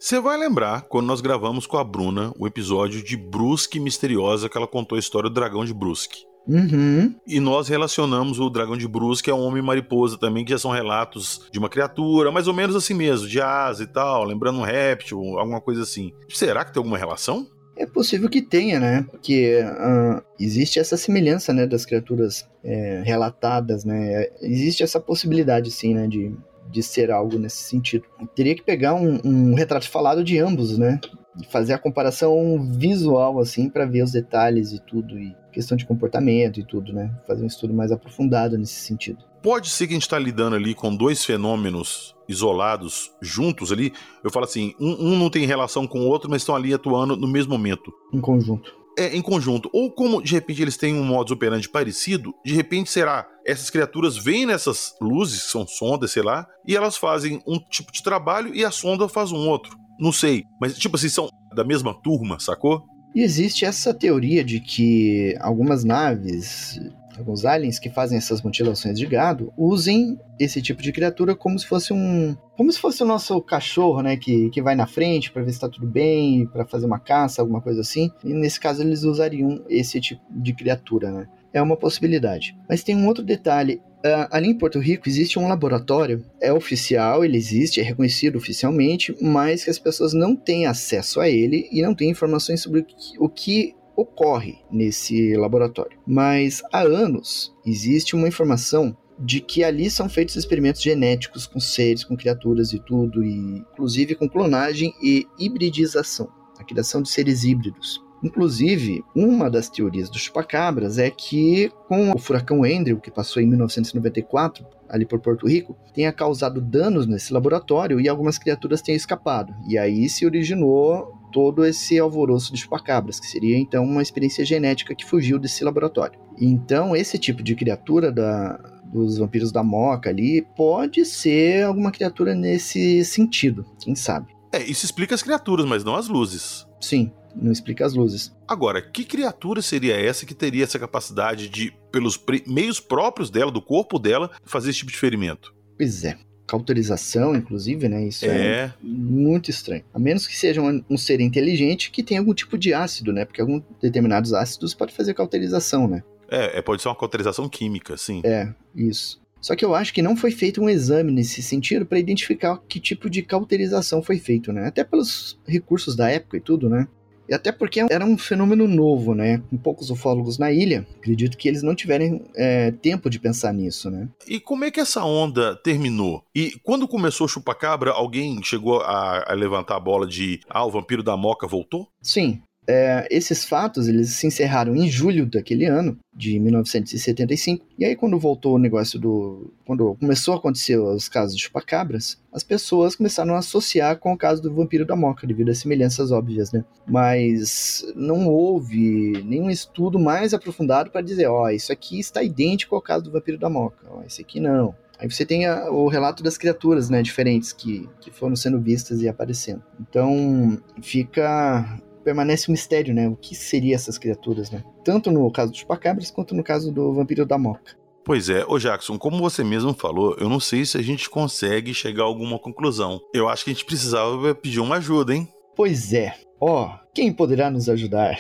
Você 0.07 0.21
vai 0.21 0.38
lembrar 0.38 0.83
quando 0.83 1.09
nós 1.09 1.21
gravamos 1.21 1.66
com 1.66 1.77
a 1.77 1.83
Bruna 1.83 2.33
o 2.38 2.47
episódio 2.47 3.03
de 3.03 3.16
Brusque 3.16 3.81
Misteriosa, 3.81 4.49
que 4.49 4.57
ela 4.57 4.69
contou 4.69 4.95
a 4.95 5.01
história 5.01 5.29
do 5.29 5.35
dragão 5.35 5.64
de 5.64 5.75
Brusque. 5.75 6.25
Uhum. 6.47 7.12
E 7.27 7.40
nós 7.40 7.66
relacionamos 7.66 8.38
o 8.38 8.49
dragão 8.49 8.77
de 8.77 8.87
Brusque 8.87 9.33
a 9.33 9.35
um 9.35 9.40
homem 9.40 9.61
mariposa 9.61 10.16
também, 10.16 10.45
que 10.45 10.53
já 10.53 10.59
são 10.59 10.71
relatos 10.71 11.49
de 11.51 11.59
uma 11.59 11.69
criatura, 11.69 12.31
mais 12.31 12.47
ou 12.47 12.55
menos 12.55 12.77
assim 12.77 12.95
mesmo, 12.95 13.27
de 13.27 13.40
asa 13.40 13.83
e 13.83 13.87
tal, 13.88 14.23
lembrando 14.23 14.61
um 14.61 14.62
réptil, 14.62 15.19
alguma 15.40 15.61
coisa 15.61 15.83
assim. 15.83 16.12
Será 16.29 16.64
que 16.64 16.73
tem 16.73 16.79
alguma 16.79 16.97
relação? 16.97 17.45
É 17.77 17.85
possível 17.85 18.31
que 18.31 18.42
tenha, 18.42 18.79
né? 18.79 19.05
Porque 19.11 19.61
uh, 19.61 20.23
existe 20.38 20.79
essa 20.79 20.97
semelhança, 20.97 21.53
né, 21.53 21.66
das 21.66 21.85
criaturas 21.85 22.49
é, 22.62 23.03
relatadas, 23.05 23.85
né? 23.85 24.29
Existe 24.40 24.85
essa 24.85 25.01
possibilidade, 25.01 25.69
sim, 25.73 25.95
né, 25.95 26.07
de 26.07 26.33
de 26.70 26.83
ser 26.83 27.11
algo 27.11 27.38
nesse 27.38 27.62
sentido. 27.62 28.05
Teria 28.35 28.55
que 28.55 28.62
pegar 28.62 28.94
um, 28.94 29.20
um 29.24 29.55
retrato 29.55 29.88
falado 29.88 30.22
de 30.22 30.38
ambos, 30.38 30.76
né? 30.79 31.00
E 31.40 31.46
fazer 31.46 31.74
a 31.74 31.79
comparação 31.79 32.66
visual, 32.72 33.38
assim, 33.38 33.68
para 33.68 33.85
ver 33.85 34.02
os 34.02 34.12
detalhes 34.12 34.72
e 34.72 34.81
tudo, 34.81 35.18
e 35.18 35.37
questão 35.52 35.76
de 35.76 35.87
comportamento 35.87 36.61
e 36.61 36.64
tudo, 36.64 36.92
né? 36.92 37.11
Fazer 37.26 37.42
um 37.42 37.46
estudo 37.46 37.74
mais 37.74 37.92
aprofundado 37.92 38.57
nesse 38.57 38.74
sentido. 38.74 39.18
Pode 39.42 39.68
ser 39.68 39.87
que 39.87 39.92
a 39.92 39.96
gente 39.96 40.02
está 40.02 40.18
lidando 40.18 40.57
ali 40.57 40.74
com 40.74 40.94
dois 40.94 41.24
fenômenos 41.24 42.14
isolados, 42.29 43.12
juntos 43.20 43.70
ali. 43.70 43.92
Eu 44.24 44.31
falo 44.31 44.44
assim, 44.44 44.74
um, 44.81 45.12
um 45.12 45.18
não 45.18 45.31
tem 45.31 45.46
relação 45.46 45.87
com 45.87 46.00
o 46.00 46.07
outro, 46.07 46.29
mas 46.29 46.42
estão 46.42 46.57
ali 46.57 46.74
atuando 46.74 47.16
no 47.16 47.29
mesmo 47.29 47.52
momento. 47.52 47.92
Em 48.12 48.20
conjunto 48.20 48.86
é, 48.97 49.17
em 49.17 49.23
conjunto. 49.23 49.69
Ou 49.73 49.91
como 49.91 50.23
de 50.23 50.33
repente 50.33 50.63
eles 50.63 50.77
têm 50.77 50.95
um 50.95 51.05
modus 51.05 51.33
operandi 51.33 51.69
parecido, 51.69 52.35
de 52.45 52.55
repente 52.55 52.91
será 52.91 53.27
essas 53.45 53.71
criaturas 53.71 54.17
vêm 54.17 54.47
nessas 54.47 54.95
luzes, 55.01 55.45
que 55.45 55.51
são 55.51 55.67
sondas, 55.67 56.11
sei 56.11 56.23
lá, 56.23 56.47
e 56.67 56.75
elas 56.75 56.97
fazem 56.97 57.41
um 57.47 57.59
tipo 57.59 57.93
de 57.93 58.03
trabalho 58.03 58.55
e 58.55 58.65
a 58.65 58.71
sonda 58.71 59.09
faz 59.09 59.31
um 59.31 59.49
outro. 59.49 59.77
Não 59.99 60.13
sei, 60.13 60.45
mas 60.61 60.77
tipo 60.77 60.97
assim, 60.97 61.09
são 61.09 61.29
da 61.55 61.65
mesma 61.65 61.95
turma, 61.95 62.39
sacou? 62.41 62.85
E 63.15 63.23
existe 63.23 63.65
essa 63.65 63.95
teoria 63.95 64.45
de 64.45 64.61
que 64.61 65.35
algumas 65.41 65.85
naves 65.85 66.79
alguns 67.18 67.44
aliens 67.44 67.79
que 67.79 67.90
fazem 67.90 68.18
essas 68.18 68.42
mutilações 68.42 68.98
de 68.98 69.07
gado 69.07 69.52
usem 69.57 70.18
esse 70.38 70.61
tipo 70.61 70.83
de 70.83 70.92
criatura 70.92 71.35
como 71.35 71.59
se 71.59 71.66
fosse 71.66 71.92
um 71.92 72.37
como 72.57 72.72
se 72.72 72.79
fosse 72.79 73.02
o 73.02 73.07
nosso 73.07 73.40
cachorro, 73.42 74.00
né, 74.00 74.16
que, 74.16 74.48
que 74.48 74.62
vai 74.62 74.74
na 74.74 74.87
frente 74.87 75.31
para 75.31 75.42
ver 75.42 75.50
se 75.50 75.59
está 75.59 75.68
tudo 75.68 75.87
bem, 75.87 76.46
para 76.46 76.64
fazer 76.64 76.87
uma 76.87 76.98
caça, 76.98 77.42
alguma 77.42 77.61
coisa 77.61 77.83
assim. 77.83 78.11
E 78.24 78.33
nesse 78.33 78.59
caso 78.59 78.83
eles 78.83 79.02
usariam 79.02 79.62
esse 79.68 80.00
tipo 80.00 80.22
de 80.31 80.55
criatura, 80.55 81.11
né? 81.11 81.29
É 81.52 81.61
uma 81.61 81.76
possibilidade. 81.76 82.57
Mas 82.68 82.83
tem 82.83 82.96
um 82.96 83.07
outro 83.07 83.22
detalhe. 83.22 83.81
Uh, 83.98 84.29
ali 84.31 84.48
em 84.48 84.57
Porto 84.57 84.79
Rico 84.79 85.09
existe 85.09 85.38
um 85.38 85.48
laboratório, 85.48 86.24
é 86.40 86.52
oficial, 86.52 87.24
ele 87.24 87.37
existe, 87.37 87.81
é 87.81 87.83
reconhecido 87.83 88.37
oficialmente, 88.37 89.14
mas 89.20 89.64
que 89.64 89.70
as 89.70 89.79
pessoas 89.79 90.14
não 90.14 90.35
têm 90.35 90.66
acesso 90.66 91.20
a 91.20 91.29
ele 91.29 91.68
e 91.70 91.83
não 91.83 91.94
têm 91.94 92.11
informações 92.11 92.62
sobre 92.62 92.81
o 92.81 92.85
que, 92.85 92.94
o 93.18 93.29
que 93.29 93.74
ocorre 93.97 94.59
nesse 94.71 95.35
laboratório. 95.37 95.99
Mas 96.07 96.63
há 96.73 96.83
anos 96.83 97.55
existe 97.65 98.15
uma 98.15 98.29
informação 98.29 98.97
de 99.19 99.41
que 99.41 99.65
ali 99.65 99.91
são 99.91 100.09
feitos 100.09 100.37
experimentos 100.37 100.83
genéticos 100.83 101.47
com 101.47 101.59
seres, 101.59 102.05
com 102.05 102.17
criaturas 102.17 102.73
e 102.73 102.79
tudo, 102.79 103.25
e 103.25 103.59
inclusive 103.73 104.15
com 104.15 104.29
clonagem 104.29 104.93
e 105.03 105.27
hibridização, 105.39 106.29
a 106.59 106.65
criação 106.65 107.01
de 107.01 107.09
seres 107.09 107.45
híbridos. 107.45 108.05
Inclusive, 108.23 109.05
uma 109.15 109.51
das 109.51 109.69
teorias 109.69 110.09
dos 110.09 110.23
chupacabras 110.23 110.99
é 110.99 111.11
que, 111.11 111.71
com 111.87 112.13
o 112.13 112.19
furacão 112.19 112.65
Andrew, 112.65 112.99
que 112.99 113.11
passou 113.11 113.43
em 113.43 113.47
1994, 113.47 114.67
ali 114.89 115.05
por 115.05 115.21
Porto 115.21 115.47
Rico, 115.47 115.77
tenha 115.95 116.13
causado 116.13 116.61
danos 116.61 117.07
nesse 117.07 117.33
laboratório 117.33 118.01
e 118.01 118.09
algumas 118.09 118.39
criaturas 118.39 118.81
tenham 118.81 118.97
escapado. 118.97 119.55
E 119.69 119.77
aí 119.77 120.09
se 120.09 120.25
originou 120.25 121.15
todo 121.33 121.65
esse 121.65 121.99
alvoroço 121.99 122.53
de 122.53 122.61
chupacabras, 122.61 123.21
que 123.21 123.27
seria 123.27 123.59
então 123.59 123.85
uma 123.85 124.03
experiência 124.03 124.45
genética 124.45 124.95
que 124.95 125.05
fugiu 125.05 125.39
desse 125.39 125.65
laboratório. 125.65 126.19
Então, 126.39 126.95
esse 126.95 127.19
tipo 127.19 127.43
de 127.43 127.55
criatura 127.55 128.12
da, 128.12 128.57
dos 128.85 129.19
vampiros 129.19 129.53
da 129.53 129.62
Moca 129.62 130.11
ali 130.11 130.47
pode 130.57 131.05
ser 131.05 131.65
alguma 131.65 131.91
criatura 131.91 132.35
nesse 132.35 133.05
sentido, 133.05 133.65
quem 133.81 133.95
sabe. 133.95 134.35
É, 134.53 134.62
isso 134.62 134.85
explica 134.85 135.15
as 135.15 135.23
criaturas, 135.23 135.67
mas 135.67 135.85
não 135.85 135.97
as 135.97 136.09
luzes. 136.09 136.67
Sim, 136.81 137.12
não 137.35 137.53
explica 137.53 137.85
as 137.85 137.95
luzes. 137.95 138.35
Agora, 138.49 138.81
que 138.81 139.05
criatura 139.05 139.61
seria 139.61 140.01
essa 140.01 140.25
que 140.25 140.35
teria 140.35 140.65
essa 140.65 140.79
capacidade 140.79 141.49
de, 141.49 141.73
pelos 141.91 142.19
meios 142.47 142.81
próprios 142.81 143.29
dela, 143.29 143.51
do 143.51 143.61
corpo 143.61 143.99
dela, 143.99 144.31
fazer 144.45 144.71
esse 144.71 144.79
tipo 144.81 144.93
de 144.93 144.99
ferimento? 144.99 145.55
Pois 145.77 146.05
é 146.05 146.17
cauterização, 146.47 147.35
inclusive, 147.35 147.88
né? 147.88 148.07
Isso 148.07 148.25
é. 148.25 148.29
é, 148.29 148.73
muito 148.83 149.51
estranho. 149.51 149.85
A 149.92 149.99
menos 149.99 150.27
que 150.27 150.37
seja 150.37 150.63
um, 150.63 150.83
um, 150.88 150.97
ser 150.97 151.21
inteligente 151.21 151.90
que 151.90 152.03
tenha 152.03 152.21
algum 152.21 152.35
tipo 152.35 152.57
de 152.57 152.73
ácido, 152.73 153.13
né? 153.13 153.25
Porque 153.25 153.40
alguns 153.40 153.63
determinados 153.81 154.33
ácidos 154.33 154.75
podem 154.75 154.94
fazer 154.94 155.15
cauterização, 155.15 155.88
né? 155.88 156.03
É, 156.29 156.59
é, 156.59 156.63
pode 156.63 156.83
ser 156.83 156.88
uma 156.88 156.97
cauterização 156.97 157.49
química, 157.49 157.97
sim. 157.97 158.21
É, 158.25 158.53
isso. 158.75 159.21
Só 159.40 159.55
que 159.55 159.65
eu 159.65 159.75
acho 159.75 159.92
que 159.94 160.03
não 160.03 160.17
foi 160.17 160.31
feito 160.31 160.61
um 160.61 160.69
exame 160.69 161.13
nesse 161.13 161.42
sentido 161.42 161.87
para 161.87 161.99
identificar 161.99 162.61
que 162.69 162.81
tipo 162.81 163.09
de 163.09 163.23
cauterização 163.23 164.03
foi 164.03 164.19
feito, 164.19 164.53
né? 164.53 164.67
Até 164.67 164.83
pelos 164.83 165.38
recursos 165.47 165.94
da 165.94 166.11
época 166.11 166.37
e 166.37 166.40
tudo, 166.40 166.69
né? 166.69 166.88
E 167.29 167.35
até 167.35 167.50
porque 167.50 167.85
era 167.90 168.04
um 168.04 168.16
fenômeno 168.16 168.66
novo, 168.68 169.14
né? 169.14 169.42
Com 169.50 169.56
poucos 169.56 169.90
ufólogos 169.90 170.38
na 170.38 170.52
ilha, 170.52 170.87
acredito 170.98 171.37
que 171.37 171.48
eles 171.48 171.62
não 171.62 171.74
tiverem 171.74 172.22
é, 172.35 172.70
tempo 172.70 173.10
de 173.10 173.18
pensar 173.18 173.52
nisso, 173.52 173.90
né? 173.90 174.08
E 174.27 174.38
como 174.40 174.64
é 174.64 174.70
que 174.70 174.81
essa 174.81 175.04
onda 175.04 175.56
terminou? 175.56 176.22
E 176.35 176.52
quando 176.62 176.88
começou 176.88 177.27
o 177.27 177.29
chupacabra, 177.29 177.90
alguém 177.90 178.42
chegou 178.42 178.81
a, 178.81 179.33
a 179.33 179.35
levantar 179.35 179.77
a 179.77 179.81
bola 179.81 180.06
de 180.06 180.40
ah, 180.48 180.64
o 180.64 180.70
vampiro 180.70 181.02
da 181.02 181.16
Moca 181.16 181.46
voltou? 181.46 181.88
Sim, 182.00 182.40
é, 182.69 183.06
esses 183.10 183.44
fatos 183.44 183.87
eles 183.87 184.10
se 184.10 184.27
encerraram 184.27 184.75
em 184.75 184.88
julho 184.88 185.25
daquele 185.25 185.67
ano, 185.67 185.96
de 186.12 186.40
1975. 186.40 187.64
E 187.79 187.85
aí, 187.85 187.94
quando 187.94 188.19
voltou 188.19 188.56
o 188.56 188.58
negócio 188.58 188.98
do. 188.98 189.52
Quando 189.64 189.94
começou 189.96 190.35
a 190.35 190.37
acontecer 190.38 190.77
os 190.77 191.08
casos 191.08 191.37
de 191.37 191.42
chupacabras, 191.42 192.19
as 192.33 192.42
pessoas 192.42 192.96
começaram 192.96 193.35
a 193.35 193.38
associar 193.38 193.98
com 193.98 194.12
o 194.12 194.17
caso 194.17 194.42
do 194.42 194.52
vampiro 194.52 194.85
da 194.85 194.96
Moca, 194.96 195.27
devido 195.27 195.50
às 195.50 195.58
semelhanças 195.58 196.10
óbvias, 196.10 196.50
né? 196.52 196.64
Mas 196.87 197.85
não 197.94 198.29
houve 198.29 199.23
nenhum 199.25 199.50
estudo 199.50 199.98
mais 199.98 200.35
aprofundado 200.35 200.90
para 200.90 201.02
dizer: 201.02 201.27
ó, 201.27 201.44
oh, 201.44 201.50
isso 201.50 201.73
aqui 201.73 202.00
está 202.00 202.23
idêntico 202.23 202.75
ao 202.75 202.83
caso 202.83 203.04
do 203.04 203.12
vampiro 203.12 203.38
da 203.38 203.48
Moca, 203.48 203.87
ó, 203.88 203.98
oh, 204.00 204.02
esse 204.04 204.23
aqui 204.23 204.40
não. 204.40 204.75
Aí 204.98 205.10
você 205.10 205.27
tem 205.27 205.44
a, 205.44 205.71
o 205.71 205.88
relato 205.88 206.23
das 206.23 206.38
criaturas, 206.38 206.88
né, 206.88 207.02
diferentes 207.02 207.52
que, 207.52 207.87
que 208.00 208.10
foram 208.10 208.35
sendo 208.35 208.58
vistas 208.58 209.02
e 209.02 209.08
aparecendo. 209.08 209.62
Então, 209.79 210.58
fica 210.81 211.79
permanece 212.07 212.48
um 212.48 212.52
mistério, 212.52 212.94
né? 212.94 213.09
O 213.09 213.17
que 213.17 213.35
seriam 213.35 213.75
essas 213.75 213.98
criaturas, 213.98 214.48
né? 214.48 214.63
Tanto 214.85 215.11
no 215.11 215.29
caso 215.33 215.50
dos 215.50 215.61
chupacabras 215.61 216.09
quanto 216.09 216.37
no 216.37 216.44
caso 216.44 216.71
do 216.71 216.94
vampiro 216.94 217.27
da 217.27 217.37
Moca. 217.37 217.77
Pois 218.04 218.29
é, 218.29 218.44
ô 218.46 218.57
Jackson, 218.61 218.96
como 218.96 219.19
você 219.19 219.42
mesmo 219.42 219.75
falou, 219.75 220.17
eu 220.21 220.29
não 220.29 220.38
sei 220.38 220.65
se 220.65 220.79
a 220.79 220.83
gente 220.83 221.11
consegue 221.11 221.75
chegar 221.75 222.04
a 222.04 222.07
alguma 222.07 222.38
conclusão. 222.38 223.00
Eu 223.13 223.29
acho 223.29 223.44
que 223.44 223.50
a 223.50 223.52
gente 223.52 223.65
precisava 223.65 224.33
pedir 224.37 224.61
uma 224.61 224.77
ajuda, 224.77 225.13
hein? 225.13 225.29
Pois 225.57 225.92
é. 225.92 226.15
Ó, 226.40 226.67
oh, 226.67 226.79
quem 226.94 227.13
poderá 227.13 227.50
nos 227.50 227.69
ajudar? 227.69 228.17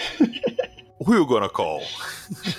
You 1.08 1.24
gonna 1.24 1.48
call? 1.48 1.80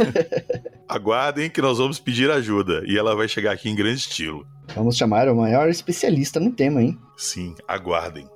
Aguardem 0.88 1.49
que 1.49 1.61
nós 1.61 1.80
vamos 1.80 1.99
pedir 1.99 2.32
ajuda 2.32 2.84
e 2.86 2.97
ela 2.97 3.13
vai 3.13 3.28
chegar 3.28 3.51
aqui 3.51 3.67
em 3.67 3.75
grande 3.75 3.99
estilo. 3.99 4.47
Vamos 4.73 4.95
chamar 4.95 5.28
o 5.28 5.36
maior 5.36 5.67
especialista 5.67 6.39
no 6.39 6.53
tema, 6.53 6.82
hein? 6.82 6.97
Sim, 7.17 7.53
aguardem. 7.67 8.30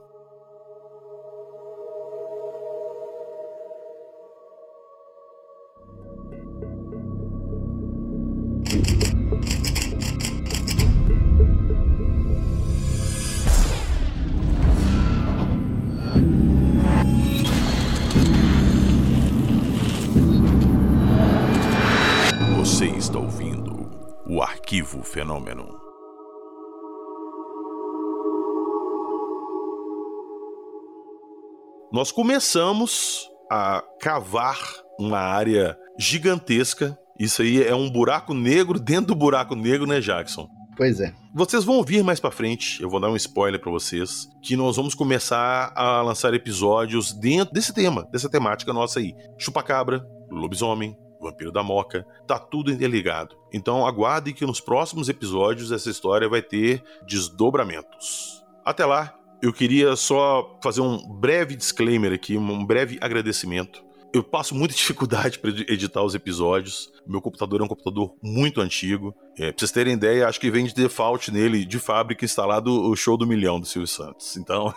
Nós 31.92 32.10
começamos 32.10 33.30
a 33.52 33.84
cavar 34.00 34.58
uma 34.98 35.20
área 35.20 35.78
gigantesca. 36.00 36.98
Isso 37.20 37.42
aí 37.42 37.62
é 37.62 37.76
um 37.76 37.90
buraco 37.90 38.34
negro 38.34 38.80
dentro 38.80 39.08
do 39.08 39.16
buraco 39.16 39.56
negro, 39.56 39.86
né, 39.86 40.00
Jackson? 40.00 40.48
Pois 40.78 41.02
é. 41.02 41.14
Vocês 41.34 41.66
vão 41.66 41.76
ouvir 41.76 42.02
mais 42.02 42.18
para 42.18 42.32
frente, 42.32 42.82
eu 42.82 42.90
vou 42.90 43.02
dar 43.02 43.10
um 43.10 43.16
spoiler 43.18 43.60
para 43.60 43.70
vocês, 43.70 44.30
que 44.42 44.56
nós 44.56 44.78
vamos 44.78 44.96
começar 44.96 45.74
a 45.76 46.02
lançar 46.02 46.34
episódios 46.34 47.12
dentro 47.12 47.54
desse 47.54 47.74
tema, 47.74 48.08
dessa 48.10 48.30
temática 48.30 48.72
nossa 48.72 49.00
aí. 49.00 49.14
Chupacabra, 49.38 50.02
lobisomem, 50.32 50.96
Vampiro 51.22 51.52
da 51.52 51.62
Moca, 51.62 52.06
tá 52.26 52.40
tudo 52.40 52.72
interligado. 52.72 53.36
Então 53.54 53.86
aguarde 53.86 54.32
que 54.32 54.46
nos 54.46 54.62
próximos 54.62 55.10
episódios 55.10 55.74
essa 55.74 55.90
história 55.90 56.30
vai 56.30 56.42
ter 56.42 56.82
desdobramentos. 57.06 58.42
Até 58.64 58.86
lá, 58.86 59.14
eu 59.42 59.52
queria 59.52 59.96
só 59.96 60.60
fazer 60.62 60.82
um 60.82 60.98
breve 60.98 61.56
disclaimer 61.56 62.14
aqui, 62.14 62.38
um 62.38 62.66
breve 62.66 62.98
agradecimento. 63.02 63.84
Eu 64.14 64.24
passo 64.24 64.54
muita 64.54 64.74
dificuldade 64.76 65.40
para 65.40 65.50
editar 65.50 66.04
os 66.04 66.16
episódios. 66.16 66.92
Meu 67.08 67.22
computador 67.22 67.62
é 67.62 67.64
um 67.64 67.68
computador 67.68 68.16
muito 68.22 68.62
antigo. 68.62 69.16
É, 69.38 69.52
pra 69.52 69.60
vocês 69.60 69.72
terem 69.72 69.94
ideia, 69.94 70.28
acho 70.28 70.40
que 70.40 70.52
vem 70.52 70.66
de 70.66 70.74
default 70.74 71.32
nele, 71.32 71.66
de 71.66 71.80
fábrica, 71.80 72.26
instalado 72.26 72.90
o 72.90 72.96
show 72.96 73.18
do 73.18 73.26
milhão 73.26 73.60
do 73.60 73.66
Silvio 73.66 73.88
Santos. 73.88 74.36
Então, 74.36 74.74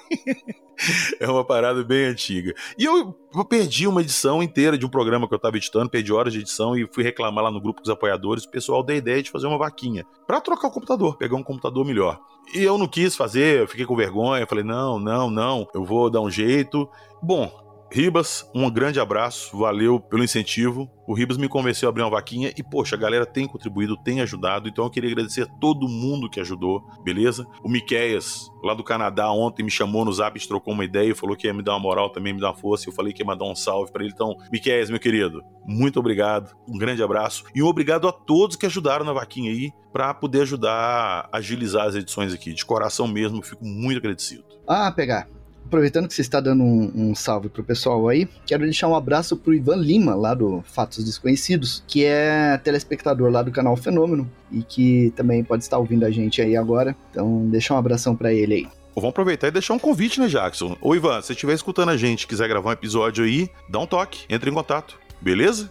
é 1.19 1.29
uma 1.29 1.45
parada 1.45 1.83
bem 1.83 2.07
antiga. 2.07 2.55
E 2.79 2.85
eu, 2.85 3.13
perdi 3.49 3.87
uma 3.87 4.01
edição 4.01 4.43
inteira 4.43 4.79
de 4.79 4.87
um 4.87 4.89
programa 4.89 5.29
que 5.29 5.35
eu 5.35 5.39
tava 5.39 5.57
editando, 5.57 5.91
perdi 5.91 6.13
horas 6.13 6.33
de 6.33 6.41
edição 6.41 6.77
e 6.77 6.89
fui 6.93 7.03
reclamar 7.03 7.45
lá 7.45 7.51
no 7.51 7.61
grupo 7.61 7.81
dos 7.81 7.91
apoiadores. 7.91 8.45
O 8.45 8.51
pessoal 8.51 8.83
deu 8.83 8.95
a 8.95 8.99
ideia 8.99 9.23
de 9.23 9.31
fazer 9.31 9.47
uma 9.47 9.59
vaquinha 9.59 10.07
para 10.27 10.41
trocar 10.41 10.69
o 10.69 10.73
computador, 10.73 11.17
pegar 11.17 11.37
um 11.37 11.43
computador 11.43 11.85
melhor. 11.85 12.21
E 12.55 12.63
eu 12.63 12.79
não 12.79 12.87
quis 12.87 13.17
fazer, 13.17 13.61
eu 13.61 13.69
fiquei 13.69 13.87
com 13.87 13.97
vergonha, 13.97 14.47
falei: 14.47 14.65
não, 14.65 14.99
não, 14.99 15.31
não, 15.31 15.67
eu 15.75 15.85
vou 15.85 16.11
dar 16.11 16.21
um 16.21 16.31
jeito. 16.31 16.89
Bom, 17.23 17.64
Ribas, 17.95 18.51
um 18.53 18.69
grande 18.69 18.99
abraço, 18.99 19.57
valeu 19.57 20.01
pelo 20.01 20.25
incentivo. 20.25 20.91
O 21.07 21.15
Ribas 21.15 21.37
me 21.37 21.49
convenceu 21.49 21.89
a 21.89 21.91
abrir 21.91 22.03
uma 22.03 22.11
vaquinha 22.11 22.53
e, 22.57 22.61
poxa, 22.61 22.97
a 22.97 22.99
galera 22.99 23.25
tem 23.25 23.47
contribuído, 23.47 23.97
tem 23.97 24.21
ajudado, 24.21 24.69
então 24.69 24.85
eu 24.85 24.91
queria 24.91 25.13
agradecer 25.13 25.43
a 25.43 25.47
todo 25.47 25.87
mundo 25.87 26.29
que 26.29 26.41
ajudou, 26.41 26.83
beleza? 27.05 27.47
O 27.63 27.69
Miqueias, 27.69 28.51
lá 28.65 28.75
do 28.75 28.83
Canadá, 28.83 29.31
ontem 29.31 29.63
me 29.63 29.71
chamou 29.71 30.05
no 30.05 30.13
zap, 30.13 30.37
trocou 30.49 30.75
uma 30.75 30.85
ideia 30.85 31.13
e 31.13 31.15
falou 31.15 31.37
que 31.37 31.47
ia 31.47 31.55
me 31.55 31.63
dar 31.63 31.75
uma 31.75 31.79
moral 31.79 32.11
também, 32.11 32.33
me 32.33 32.41
dar 32.41 32.49
uma 32.49 32.57
força. 32.57 32.89
Eu 32.89 32.93
falei 32.93 33.13
que 33.13 33.23
ia 33.23 33.27
mandar 33.27 33.45
um 33.45 33.55
salve 33.55 33.93
para 33.93 34.03
ele. 34.03 34.13
Então, 34.13 34.35
Miqueias, 34.51 34.91
meu 34.91 34.99
querido, 34.99 35.41
muito 35.65 36.01
obrigado, 36.01 36.53
um 36.69 36.77
grande 36.77 37.01
abraço 37.01 37.45
e 37.55 37.63
um 37.63 37.67
obrigado 37.67 38.09
a 38.09 38.13
todos 38.13 38.57
que 38.57 38.67
ajudaram 38.67 39.05
na 39.05 39.13
vaquinha 39.13 39.53
aí 39.53 39.71
para 39.93 40.13
poder 40.13 40.41
ajudar 40.41 41.29
a 41.31 41.39
agilizar 41.39 41.87
as 41.87 41.95
edições 41.95 42.35
aqui. 42.35 42.53
De 42.53 42.65
coração 42.65 43.07
mesmo, 43.07 43.41
fico 43.41 43.65
muito 43.65 43.99
agradecido. 43.99 44.43
Ah, 44.67 44.91
pegar 44.91 45.29
aproveitando 45.67 46.09
que 46.09 46.15
você 46.15 46.21
está 46.21 46.41
dando 46.41 46.63
um, 46.63 46.93
um 46.95 47.15
salve 47.15 47.49
pro 47.49 47.65
pessoal 47.65 48.09
aí, 48.09 48.29
quero 48.47 48.65
deixar 48.65 48.89
um 48.89 48.95
abraço 48.95 49.37
pro 49.37 49.55
Ivan 49.55 49.77
Lima, 49.77 50.15
lá 50.15 50.35
do 50.35 50.63
Fatos 50.63 51.05
Desconhecidos, 51.05 51.83
que 51.87 52.05
é 52.05 52.59
telespectador 52.59 53.31
lá 53.31 53.43
do 53.43 53.51
canal 53.51 53.77
Fenômeno 53.77 54.31
e 54.51 54.63
que 54.63 55.13
também 55.17 55.43
pode 55.43 55.63
estar 55.65 55.79
ouvindo 55.79 56.05
a 56.05 56.11
gente 56.11 56.41
aí 56.41 56.57
agora. 56.57 56.97
Então, 57.11 57.49
deixa 57.49 57.75
um 57.75 57.77
abração 57.77 58.15
para 58.15 58.33
ele 58.33 58.55
aí. 58.55 58.69
Vamos 58.95 59.11
aproveitar 59.11 59.49
e 59.49 59.51
deixar 59.51 59.75
um 59.75 59.79
convite, 59.79 60.21
né, 60.21 60.29
Jackson? 60.29 60.77
Ô, 60.81 60.95
Ivan, 60.95 61.21
se 61.21 61.33
estiver 61.33 61.55
escutando 61.55 61.89
a 61.89 61.97
gente 61.97 62.29
quiser 62.29 62.49
gravar 62.49 62.71
um 62.71 62.73
episódio 62.73 63.25
aí, 63.25 63.49
dá 63.69 63.81
um 63.81 63.87
toque, 63.87 64.25
entre 64.29 64.51
em 64.51 64.55
contato, 64.55 64.99
beleza? 65.21 65.71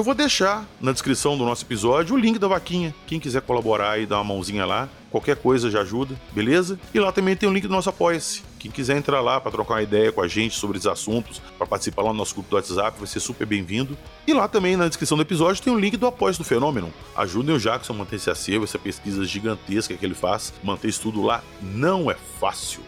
Eu 0.00 0.04
vou 0.04 0.14
deixar 0.14 0.66
na 0.80 0.92
descrição 0.92 1.36
do 1.36 1.44
nosso 1.44 1.62
episódio 1.62 2.16
o 2.16 2.18
link 2.18 2.38
da 2.38 2.48
vaquinha. 2.48 2.94
Quem 3.06 3.20
quiser 3.20 3.42
colaborar 3.42 4.00
e 4.00 4.06
dar 4.06 4.16
uma 4.16 4.24
mãozinha 4.24 4.64
lá, 4.64 4.88
qualquer 5.10 5.36
coisa 5.36 5.70
já 5.70 5.82
ajuda, 5.82 6.18
beleza? 6.32 6.80
E 6.94 6.98
lá 6.98 7.12
também 7.12 7.36
tem 7.36 7.46
o 7.46 7.52
link 7.52 7.64
do 7.64 7.74
nosso 7.74 7.90
Apoia-se. 7.90 8.42
Quem 8.58 8.70
quiser 8.70 8.96
entrar 8.96 9.20
lá 9.20 9.38
para 9.38 9.52
trocar 9.52 9.74
uma 9.74 9.82
ideia 9.82 10.10
com 10.10 10.22
a 10.22 10.26
gente 10.26 10.56
sobre 10.56 10.78
os 10.78 10.86
assuntos, 10.86 11.42
para 11.58 11.66
participar 11.66 12.00
lá 12.00 12.08
no 12.14 12.14
nosso 12.14 12.32
grupo 12.32 12.48
do 12.48 12.56
WhatsApp, 12.56 12.96
vai 12.96 13.06
ser 13.06 13.20
super 13.20 13.46
bem-vindo. 13.46 13.94
E 14.26 14.32
lá 14.32 14.48
também 14.48 14.74
na 14.74 14.88
descrição 14.88 15.18
do 15.18 15.22
episódio 15.22 15.62
tem 15.62 15.70
o 15.70 15.78
link 15.78 15.98
do 15.98 16.06
Apoia 16.06 16.32
do 16.32 16.44
Fenômeno. 16.44 16.90
Ajudem 17.14 17.54
o 17.54 17.58
Jackson 17.58 17.92
a 17.92 17.96
manter 17.96 18.16
esse 18.16 18.30
acervo, 18.30 18.64
essa 18.64 18.78
pesquisa 18.78 19.22
gigantesca 19.26 19.94
que 19.94 20.06
ele 20.06 20.14
faz. 20.14 20.54
Manter 20.64 20.88
isso 20.88 21.02
tudo 21.02 21.20
lá 21.20 21.44
não 21.60 22.10
é 22.10 22.16
fácil. 22.40 22.80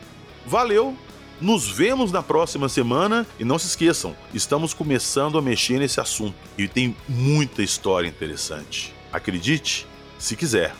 Valeu! 0.46 0.96
Nos 1.42 1.68
vemos 1.68 2.12
na 2.12 2.22
próxima 2.22 2.68
semana 2.68 3.26
e 3.36 3.44
não 3.44 3.58
se 3.58 3.66
esqueçam, 3.66 4.14
estamos 4.32 4.72
começando 4.72 5.36
a 5.36 5.42
mexer 5.42 5.80
nesse 5.80 6.00
assunto 6.00 6.36
e 6.56 6.68
tem 6.68 6.96
muita 7.08 7.64
história 7.64 8.06
interessante. 8.06 8.94
Acredite, 9.12 9.84
se 10.20 10.36
quiser. 10.36 10.72